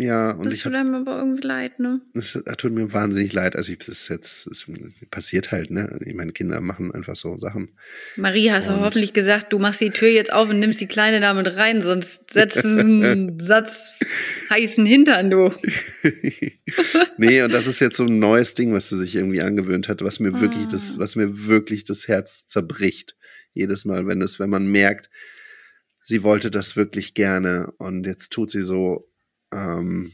Ja, 0.00 0.32
und 0.32 0.46
Das 0.46 0.54
ich 0.54 0.62
tut 0.62 0.72
hab, 0.72 0.80
einem 0.80 0.94
aber 0.94 1.18
irgendwie 1.18 1.46
leid, 1.46 1.78
ne? 1.78 2.00
es 2.14 2.32
tut 2.58 2.72
mir 2.72 2.92
wahnsinnig 2.92 3.32
leid. 3.32 3.56
Also 3.56 3.72
ich, 3.72 3.80
es 3.80 3.88
ist 3.88 4.08
jetzt, 4.08 4.46
es 4.46 4.66
passiert 5.10 5.52
halt, 5.52 5.70
ne? 5.70 5.98
Ich 6.04 6.14
meine, 6.14 6.32
Kinder 6.32 6.60
machen 6.60 6.92
einfach 6.92 7.16
so 7.16 7.36
Sachen. 7.38 7.70
Marie, 8.16 8.50
hast 8.50 8.68
du 8.68 8.72
hoffentlich 8.80 9.12
gesagt, 9.12 9.52
du 9.52 9.58
machst 9.58 9.80
die 9.80 9.90
Tür 9.90 10.08
jetzt 10.08 10.32
auf 10.32 10.48
und 10.50 10.58
nimmst 10.58 10.80
die 10.80 10.86
Kleine 10.86 11.20
damit 11.20 11.56
rein, 11.56 11.82
sonst 11.82 12.32
setzt 12.32 12.56
es 12.58 12.78
einen 12.78 13.38
Satz 13.40 13.94
heißen 14.50 14.86
Hintern, 14.86 15.30
du. 15.30 15.50
nee, 17.16 17.42
und 17.42 17.52
das 17.52 17.66
ist 17.66 17.80
jetzt 17.80 17.96
so 17.96 18.04
ein 18.04 18.18
neues 18.18 18.54
Ding, 18.54 18.72
was 18.72 18.88
sie 18.88 18.98
sich 18.98 19.14
irgendwie 19.16 19.42
angewöhnt 19.42 19.88
hat, 19.88 20.02
was 20.02 20.20
mir 20.20 20.40
wirklich 20.40 20.64
Ah. 20.64 20.68
das, 20.72 20.98
was 20.98 21.16
mir 21.16 21.46
wirklich 21.46 21.84
das 21.84 22.08
Herz 22.08 22.46
zerbricht. 22.46 23.16
Jedes 23.52 23.84
Mal, 23.84 24.06
wenn 24.06 24.22
es, 24.22 24.38
wenn 24.38 24.50
man 24.50 24.70
merkt, 24.70 25.10
sie 26.02 26.22
wollte 26.22 26.50
das 26.50 26.76
wirklich 26.76 27.14
gerne 27.14 27.72
und 27.78 28.06
jetzt 28.06 28.32
tut 28.32 28.50
sie 28.50 28.62
so, 28.62 29.09
ähm, 29.52 30.12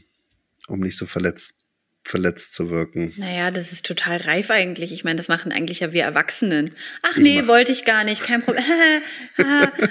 um 0.67 0.79
nicht 0.79 0.97
so 0.97 1.05
verletzt, 1.05 1.55
verletzt 2.03 2.53
zu 2.53 2.69
wirken. 2.69 3.13
Naja, 3.17 3.51
das 3.51 3.71
ist 3.73 3.85
total 3.85 4.17
reif 4.17 4.49
eigentlich. 4.49 4.93
Ich 4.93 5.03
meine, 5.03 5.17
das 5.17 5.27
machen 5.27 5.51
eigentlich 5.51 5.81
ja 5.81 5.91
wir 5.91 6.03
Erwachsenen. 6.03 6.71
Ach 7.03 7.17
Ich 7.17 7.23
nee, 7.23 7.41
mach- 7.41 7.47
wollte 7.49 7.71
ich 7.73 7.83
gar 7.83 8.03
nicht, 8.05 8.23
kein 8.23 8.41
Problem. 8.41 8.63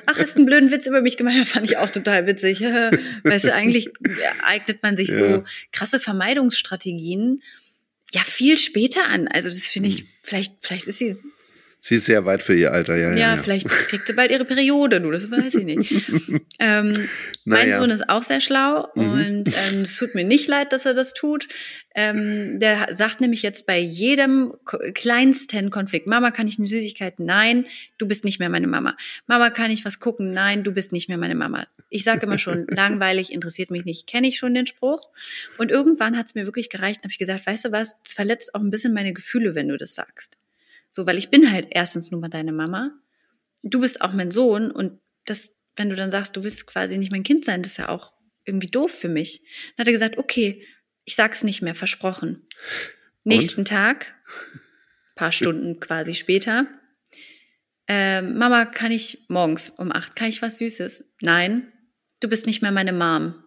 Ach, 0.07 0.19
hast 0.19 0.37
einen 0.37 0.47
blöden 0.47 0.71
Witz 0.71 0.87
über 0.87 1.03
mich 1.03 1.17
gemacht. 1.17 1.35
Ja, 1.39 1.45
fand 1.45 1.67
ich 1.71 1.77
auch 1.77 1.91
total 1.91 2.27
witzig. 2.27 2.61
Weißt 3.23 3.45
du, 3.45 3.53
eigentlich 3.55 3.91
eignet 4.43 4.83
man 4.83 4.97
sich 4.97 5.09
Ja. 5.11 5.19
so 5.19 5.45
krasse 5.73 6.01
Vermeidungsstrategien 6.01 7.43
ja 8.13 8.23
viel 8.23 8.57
später 8.57 9.09
an. 9.09 9.29
Also 9.29 9.49
das 9.51 9.67
finde 9.67 9.91
ich, 9.91 10.07
vielleicht, 10.23 10.55
vielleicht 10.65 10.87
ist 10.87 10.99
sie 10.99 11.17
Sie 11.89 11.95
ist 11.95 12.07
sehr 12.07 12.25
weit 12.25 12.43
für 12.43 12.57
ihr 12.57 12.73
Alter, 12.73 12.97
ja, 12.97 13.11
Ja, 13.11 13.17
ja. 13.17 13.35
ja. 13.37 13.41
vielleicht 13.41 13.69
kriegt 13.89 14.07
sie 14.07 14.15
bald 14.15 14.33
ihre 14.33 14.45
Periode, 14.45 15.01
du, 15.01 15.13
das 15.13 15.31
weiß 15.31 15.55
ich 15.55 15.65
nicht. 15.65 15.93
ähm, 16.59 16.95
mein 17.45 17.69
Naja. 17.69 17.79
Sohn 17.79 17.91
ist 17.91 18.09
auch 18.09 18.25
sehr 18.25 18.41
schlau 18.41 18.89
Mhm. 18.97 19.13
und 19.13 19.49
ähm, 19.49 19.83
es 19.83 19.97
tut 19.97 20.17
mir 20.17 20.25
nicht 20.25 20.49
leid, 20.49 20.73
dass 20.73 20.85
er 20.85 20.95
das 20.95 21.15
tut. 21.15 21.47
Ähm, 21.95 22.59
der 22.59 22.89
sagt 22.93 23.21
nämlich 23.21 23.43
jetzt 23.43 23.67
bei 23.67 23.79
jedem 23.79 24.53
kleinsten 24.95 25.71
Konflikt, 25.71 26.09
Mama, 26.09 26.33
kann 26.33 26.49
ich 26.49 26.59
eine 26.59 26.67
Süßigkeit? 26.67 27.21
Nein, 27.21 27.67
du 27.99 28.09
bist 28.09 28.25
nicht 28.25 28.41
mehr 28.41 28.49
meine 28.49 28.67
Mama. 28.67 28.97
Mama, 29.29 29.51
kann 29.51 29.71
ich 29.71 29.85
was 29.85 30.01
gucken? 30.01 30.33
Nein, 30.33 30.65
du 30.65 30.73
bist 30.73 30.91
nicht 30.91 31.09
mehr 31.09 31.19
meine 31.19 31.37
Mama. 31.37 31.69
Ich 31.89 32.03
sage 32.03 32.27
immer 32.27 32.41
schon, 32.41 32.67
langweilig, 32.69 33.33
interessiert 33.33 33.71
mich 33.71 33.85
nicht, 33.85 34.09
kenne 34.09 34.27
ich 34.27 34.39
schon 34.39 34.55
den 34.55 34.67
Spruch. 34.67 35.09
Und 35.57 35.71
irgendwann 35.71 36.19
hat 36.19 36.27
es 36.27 36.35
mir 36.35 36.47
wirklich 36.47 36.69
gereicht, 36.69 37.05
habe 37.05 37.13
ich 37.13 37.19
gesagt, 37.19 37.47
weißt 37.47 37.67
du 37.67 37.71
was, 37.71 37.95
es 38.05 38.13
verletzt 38.13 38.57
auch 38.57 38.61
ein 38.61 38.71
bisschen 38.71 38.93
meine 38.93 39.13
Gefühle, 39.13 39.55
wenn 39.55 39.69
du 39.69 39.77
das 39.77 39.95
sagst. 39.95 40.37
So, 40.97 41.07
weil 41.07 41.19
ich 41.19 41.29
bin 41.29 41.53
halt 41.53 41.67
erstens 41.73 42.11
nur 42.11 42.23
mal 42.23 42.31
deine 42.31 42.53
Mama. 42.53 42.91
Du 43.63 43.81
bist 43.81 44.01
auch 44.01 44.15
mein 44.15 44.31
Sohn 44.31 44.71
und 44.71 44.99
das, 45.27 45.59
wenn 45.77 45.91
du 45.91 45.95
dann 45.95 46.11
sagst, 46.11 46.35
du 46.35 46.43
willst 46.43 46.67
quasi 46.67 46.97
nicht 46.97 47.13
mein 47.13 47.23
Kind 47.23 47.45
sein, 47.45 47.61
das 47.61 47.73
ist 47.73 47.79
ja 47.79 47.91
auch 47.91 48.15
irgendwie 48.47 48.69
doof 48.69 48.93
für 48.93 49.11
mich. 49.11 49.43
Dann 49.77 49.83
hat 49.83 49.89
er 49.89 49.93
gesagt, 49.93 50.17
okay, 50.17 50.67
ich 51.05 51.15
sag's 51.15 51.45
nicht 51.45 51.61
mehr, 51.61 51.75
versprochen. 51.75 52.49
Nächsten 53.25 53.67
Tag, 53.67 54.15
paar 55.17 55.33
Stunden 55.33 55.81
quasi 55.81 56.15
später, 56.15 56.67
ähm, 57.89 58.39
Mama, 58.39 58.65
kann 58.65 58.91
ich 58.91 59.27
morgens 59.29 59.69
um 59.69 59.93
acht, 59.93 60.17
kann 60.17 60.31
ich 60.31 60.41
was 60.41 60.57
Süßes? 60.57 61.05
Nein, 61.21 61.71
du 62.21 62.29
bist 62.29 62.47
nicht 62.47 62.63
mehr 62.63 62.73
meine 62.73 62.95
Mom. 62.95 63.35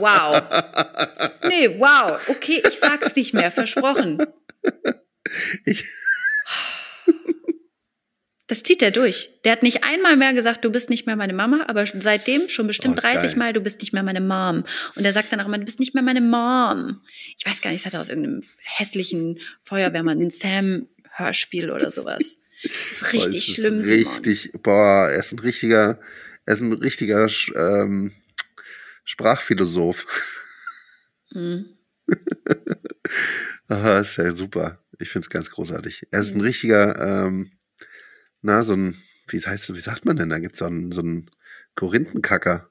Wow. 0.00 0.42
Nee, 1.48 1.78
wow. 1.78 2.20
Okay, 2.28 2.62
ich 2.68 2.78
sag's 2.78 3.16
nicht 3.16 3.32
mehr, 3.32 3.50
versprochen. 3.50 4.22
Ich- 5.64 5.84
Das 8.46 8.62
zieht 8.62 8.80
er 8.80 8.90
durch. 8.90 9.28
Der 9.44 9.52
hat 9.52 9.62
nicht 9.62 9.84
einmal 9.84 10.16
mehr 10.16 10.32
gesagt, 10.32 10.64
du 10.64 10.70
bist 10.70 10.88
nicht 10.88 11.04
mehr 11.06 11.16
meine 11.16 11.34
Mama, 11.34 11.66
aber 11.68 11.84
seitdem 12.00 12.48
schon 12.48 12.66
bestimmt 12.66 12.98
Oh, 12.98 13.02
geil. 13.02 13.12
30 13.16 13.36
Mal, 13.36 13.52
du 13.52 13.60
bist 13.60 13.80
nicht 13.82 13.92
mehr 13.92 14.02
meine 14.02 14.22
Mom. 14.22 14.64
Und 14.94 15.04
er 15.04 15.12
sagt 15.12 15.30
dann 15.30 15.40
auch 15.42 15.46
immer, 15.46 15.58
du 15.58 15.66
bist 15.66 15.80
nicht 15.80 15.92
mehr 15.92 16.02
meine 16.02 16.22
Mom. 16.22 17.02
Ich 17.36 17.44
weiß 17.44 17.60
gar 17.60 17.70
nicht, 17.70 17.82
das 17.84 17.86
hat 17.86 17.94
er 17.94 18.00
aus 18.00 18.08
irgendeinem 18.08 18.42
hässlichen 18.64 19.38
Feuerwehrmann, 19.64 20.18
ein 20.22 20.30
Sam-Hörspiel 20.30 21.70
oder 21.76 21.90
sowas. 21.90 22.38
Das 22.62 22.72
ist 22.72 23.00
Boah, 23.02 23.08
richtig 23.12 23.48
ist 23.50 23.54
schlimm, 23.56 23.84
Simon. 23.84 24.12
Richtig, 24.14 24.52
boah, 24.62 25.08
er 25.10 25.20
ist 25.20 25.32
ein 25.32 25.38
richtiger, 25.40 26.00
er 26.46 26.54
ist 26.54 26.60
ein 26.62 26.72
richtiger 26.72 27.28
ähm, 27.54 28.14
Sprachphilosoph. 29.04 30.06
Mhm. 31.34 31.76
Aha, 33.68 34.00
ist 34.00 34.16
ja 34.16 34.30
super. 34.32 34.82
Ich 34.98 35.10
finde 35.10 35.26
es 35.26 35.30
ganz 35.30 35.50
großartig. 35.50 36.06
Er 36.10 36.20
ist 36.20 36.34
ein 36.34 36.40
richtiger, 36.40 37.26
ähm, 37.26 37.52
na, 38.42 38.62
so 38.62 38.74
ein, 38.74 38.96
wie 39.28 39.38
heißt 39.40 39.74
wie 39.74 39.80
sagt 39.80 40.04
man 40.04 40.16
denn? 40.16 40.30
Da 40.30 40.38
gibt 40.38 40.54
es 40.54 40.58
so 40.60 40.64
einen, 40.66 40.90
so 40.92 41.00
einen 41.00 41.30
Korinthenkacker. 41.74 42.70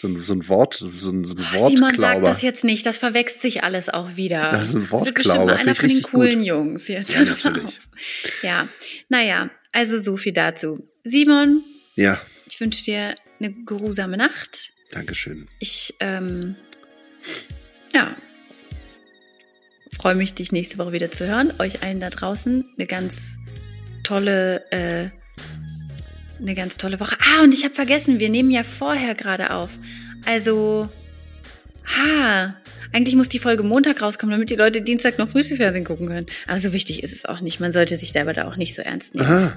So 0.00 0.08
ein, 0.08 0.16
so 0.18 0.32
ein 0.34 0.48
Wort, 0.48 0.74
so 0.74 0.86
ein, 0.86 1.24
so 1.24 1.34
ein 1.34 1.44
Oh, 1.56 1.68
Simon 1.68 1.76
sagt 1.76 1.98
Wortklauber. 1.98 2.28
das 2.28 2.40
jetzt 2.42 2.64
nicht, 2.64 2.86
das 2.86 2.98
verwechselt 2.98 3.40
sich 3.42 3.64
alles 3.64 3.88
auch 3.88 4.16
wieder. 4.16 4.50
Das 4.52 4.68
ist 4.68 4.74
ein 4.74 4.80
wird 4.82 4.90
Wortklauber, 4.92 5.44
mal 5.46 5.56
finde 5.58 5.70
einer 5.70 5.74
von 5.74 5.88
den 5.88 6.02
coolen 6.02 6.38
gut. 6.38 6.46
Jungs 6.46 6.88
jetzt. 6.88 7.12
Ja, 7.14 7.24
natürlich. 7.24 7.80
Ja, 8.42 8.68
naja, 9.08 9.50
also 9.72 9.98
so 9.98 10.16
viel 10.16 10.32
dazu. 10.32 10.88
Simon, 11.02 11.62
Ja, 11.96 12.20
ich 12.46 12.60
wünsche 12.60 12.84
dir 12.84 13.14
eine 13.40 13.52
geruhsame 13.64 14.16
Nacht. 14.16 14.72
Dankeschön. 14.92 15.48
Ich, 15.58 15.94
ähm, 16.00 16.54
ja, 17.94 18.14
freue 19.96 20.14
mich, 20.14 20.34
dich 20.34 20.52
nächste 20.52 20.78
Woche 20.78 20.92
wieder 20.92 21.10
zu 21.10 21.26
hören. 21.26 21.52
Euch 21.58 21.82
allen 21.82 22.00
da 22.00 22.10
draußen 22.10 22.64
eine 22.76 22.86
ganz 22.86 23.36
tolle, 24.02 24.62
äh, 24.70 25.08
eine 26.40 26.54
ganz 26.54 26.76
tolle 26.76 27.00
Woche. 27.00 27.16
Ah, 27.20 27.42
und 27.42 27.54
ich 27.54 27.64
habe 27.64 27.74
vergessen, 27.74 28.20
wir 28.20 28.28
nehmen 28.28 28.50
ja 28.50 28.64
vorher 28.64 29.14
gerade 29.14 29.50
auf. 29.50 29.70
Also, 30.26 30.88
ha, 31.86 32.54
eigentlich 32.92 33.16
muss 33.16 33.28
die 33.28 33.38
Folge 33.40 33.62
Montag 33.64 34.00
rauskommen, 34.02 34.32
damit 34.32 34.50
die 34.50 34.54
Leute 34.56 34.80
Dienstag 34.80 35.18
noch 35.18 35.28
Frühstücksfernsehen 35.30 35.84
gucken 35.84 36.06
können. 36.06 36.26
Aber 36.46 36.58
so 36.58 36.72
wichtig 36.72 37.02
ist 37.02 37.12
es 37.12 37.24
auch 37.24 37.40
nicht. 37.40 37.58
Man 37.60 37.72
sollte 37.72 37.96
sich 37.96 38.12
selber 38.12 38.32
da 38.34 38.46
auch 38.46 38.56
nicht 38.56 38.74
so 38.74 38.82
ernst 38.82 39.14
nehmen. 39.14 39.26
Aha. 39.26 39.56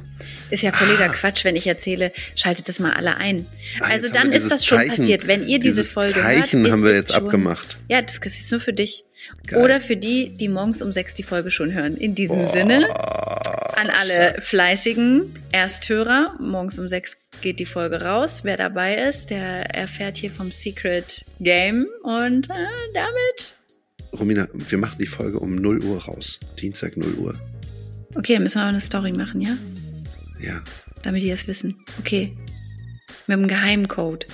Ist 0.49 0.63
ja 0.63 0.71
völliger 0.71 1.07
Quatsch, 1.09 1.43
wenn 1.45 1.55
ich 1.55 1.67
erzähle, 1.67 2.11
schaltet 2.35 2.67
das 2.67 2.79
mal 2.79 2.93
alle 2.93 3.17
ein. 3.17 3.45
Ah, 3.79 3.89
Also 3.91 4.09
dann 4.09 4.31
ist 4.31 4.49
das 4.49 4.65
schon 4.65 4.79
Zeichen- 4.79 4.95
passiert. 4.95 5.27
Wenn 5.27 5.47
ihr 5.47 5.59
diese 5.59 5.83
Folge 5.83 6.19
Zeichen 6.19 6.61
hört, 6.61 6.71
haben 6.71 6.79
ist 6.79 6.85
wir 6.85 6.95
jetzt 6.95 7.13
abgemacht. 7.13 7.77
Ja, 7.89 8.01
das 8.01 8.17
ist 8.17 8.51
nur 8.51 8.59
für 8.59 8.73
dich. 8.73 9.03
Geil. 9.45 9.63
Oder 9.63 9.82
für 9.82 9.97
die, 9.97 10.34
die 10.34 10.47
morgens 10.47 10.82
um 10.82 10.91
sechs 10.91 11.13
die 11.13 11.23
Folge 11.23 11.51
schon 11.51 11.73
hören. 11.73 11.97
In 11.97 12.15
diesem 12.15 12.47
Sinne, 12.47 12.88
an 13.75 13.89
alle 13.89 14.36
fleißigen 14.41 15.34
Ersthörer, 15.51 16.36
morgens 16.39 16.80
um 16.80 16.88
sechs 16.88 17.17
geht 17.41 17.59
die 17.59 17.65
Folge 17.65 18.01
raus. 18.01 18.41
Wer 18.43 18.57
dabei 18.57 18.95
ist, 18.95 19.30
der 19.30 19.75
erfährt 19.75 20.17
hier 20.17 20.32
vom 20.32 20.51
Secret 20.51 21.23
Game. 21.39 21.88
Und 22.03 22.49
äh, 22.49 22.53
damit, 22.93 23.53
Romina, 24.19 24.47
wir 24.53 24.78
machen 24.78 24.97
die 24.99 25.07
Folge 25.07 25.39
um 25.39 25.55
0 25.55 25.84
Uhr 25.84 26.03
raus. 26.03 26.39
Dienstag 26.59 26.97
0 26.97 27.13
Uhr. 27.15 27.39
okay, 28.15 28.34
dann 28.34 28.43
müssen 28.43 28.55
wir 28.55 28.63
mal 28.63 28.69
eine 28.69 28.82
Story 28.82 29.11
machen, 29.11 29.41
ja? 29.41 29.57
Ja. 30.41 30.61
Damit 31.03 31.23
die 31.23 31.30
das 31.30 31.47
wissen. 31.47 31.78
Okay. 31.99 32.36
Mit 33.28 33.38
einem 33.38 33.47
Geheimcode. 33.47 34.25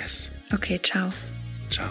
Yes. 0.00 0.30
Okay, 0.52 0.80
ciao. 0.82 1.10
Ciao. 1.70 1.90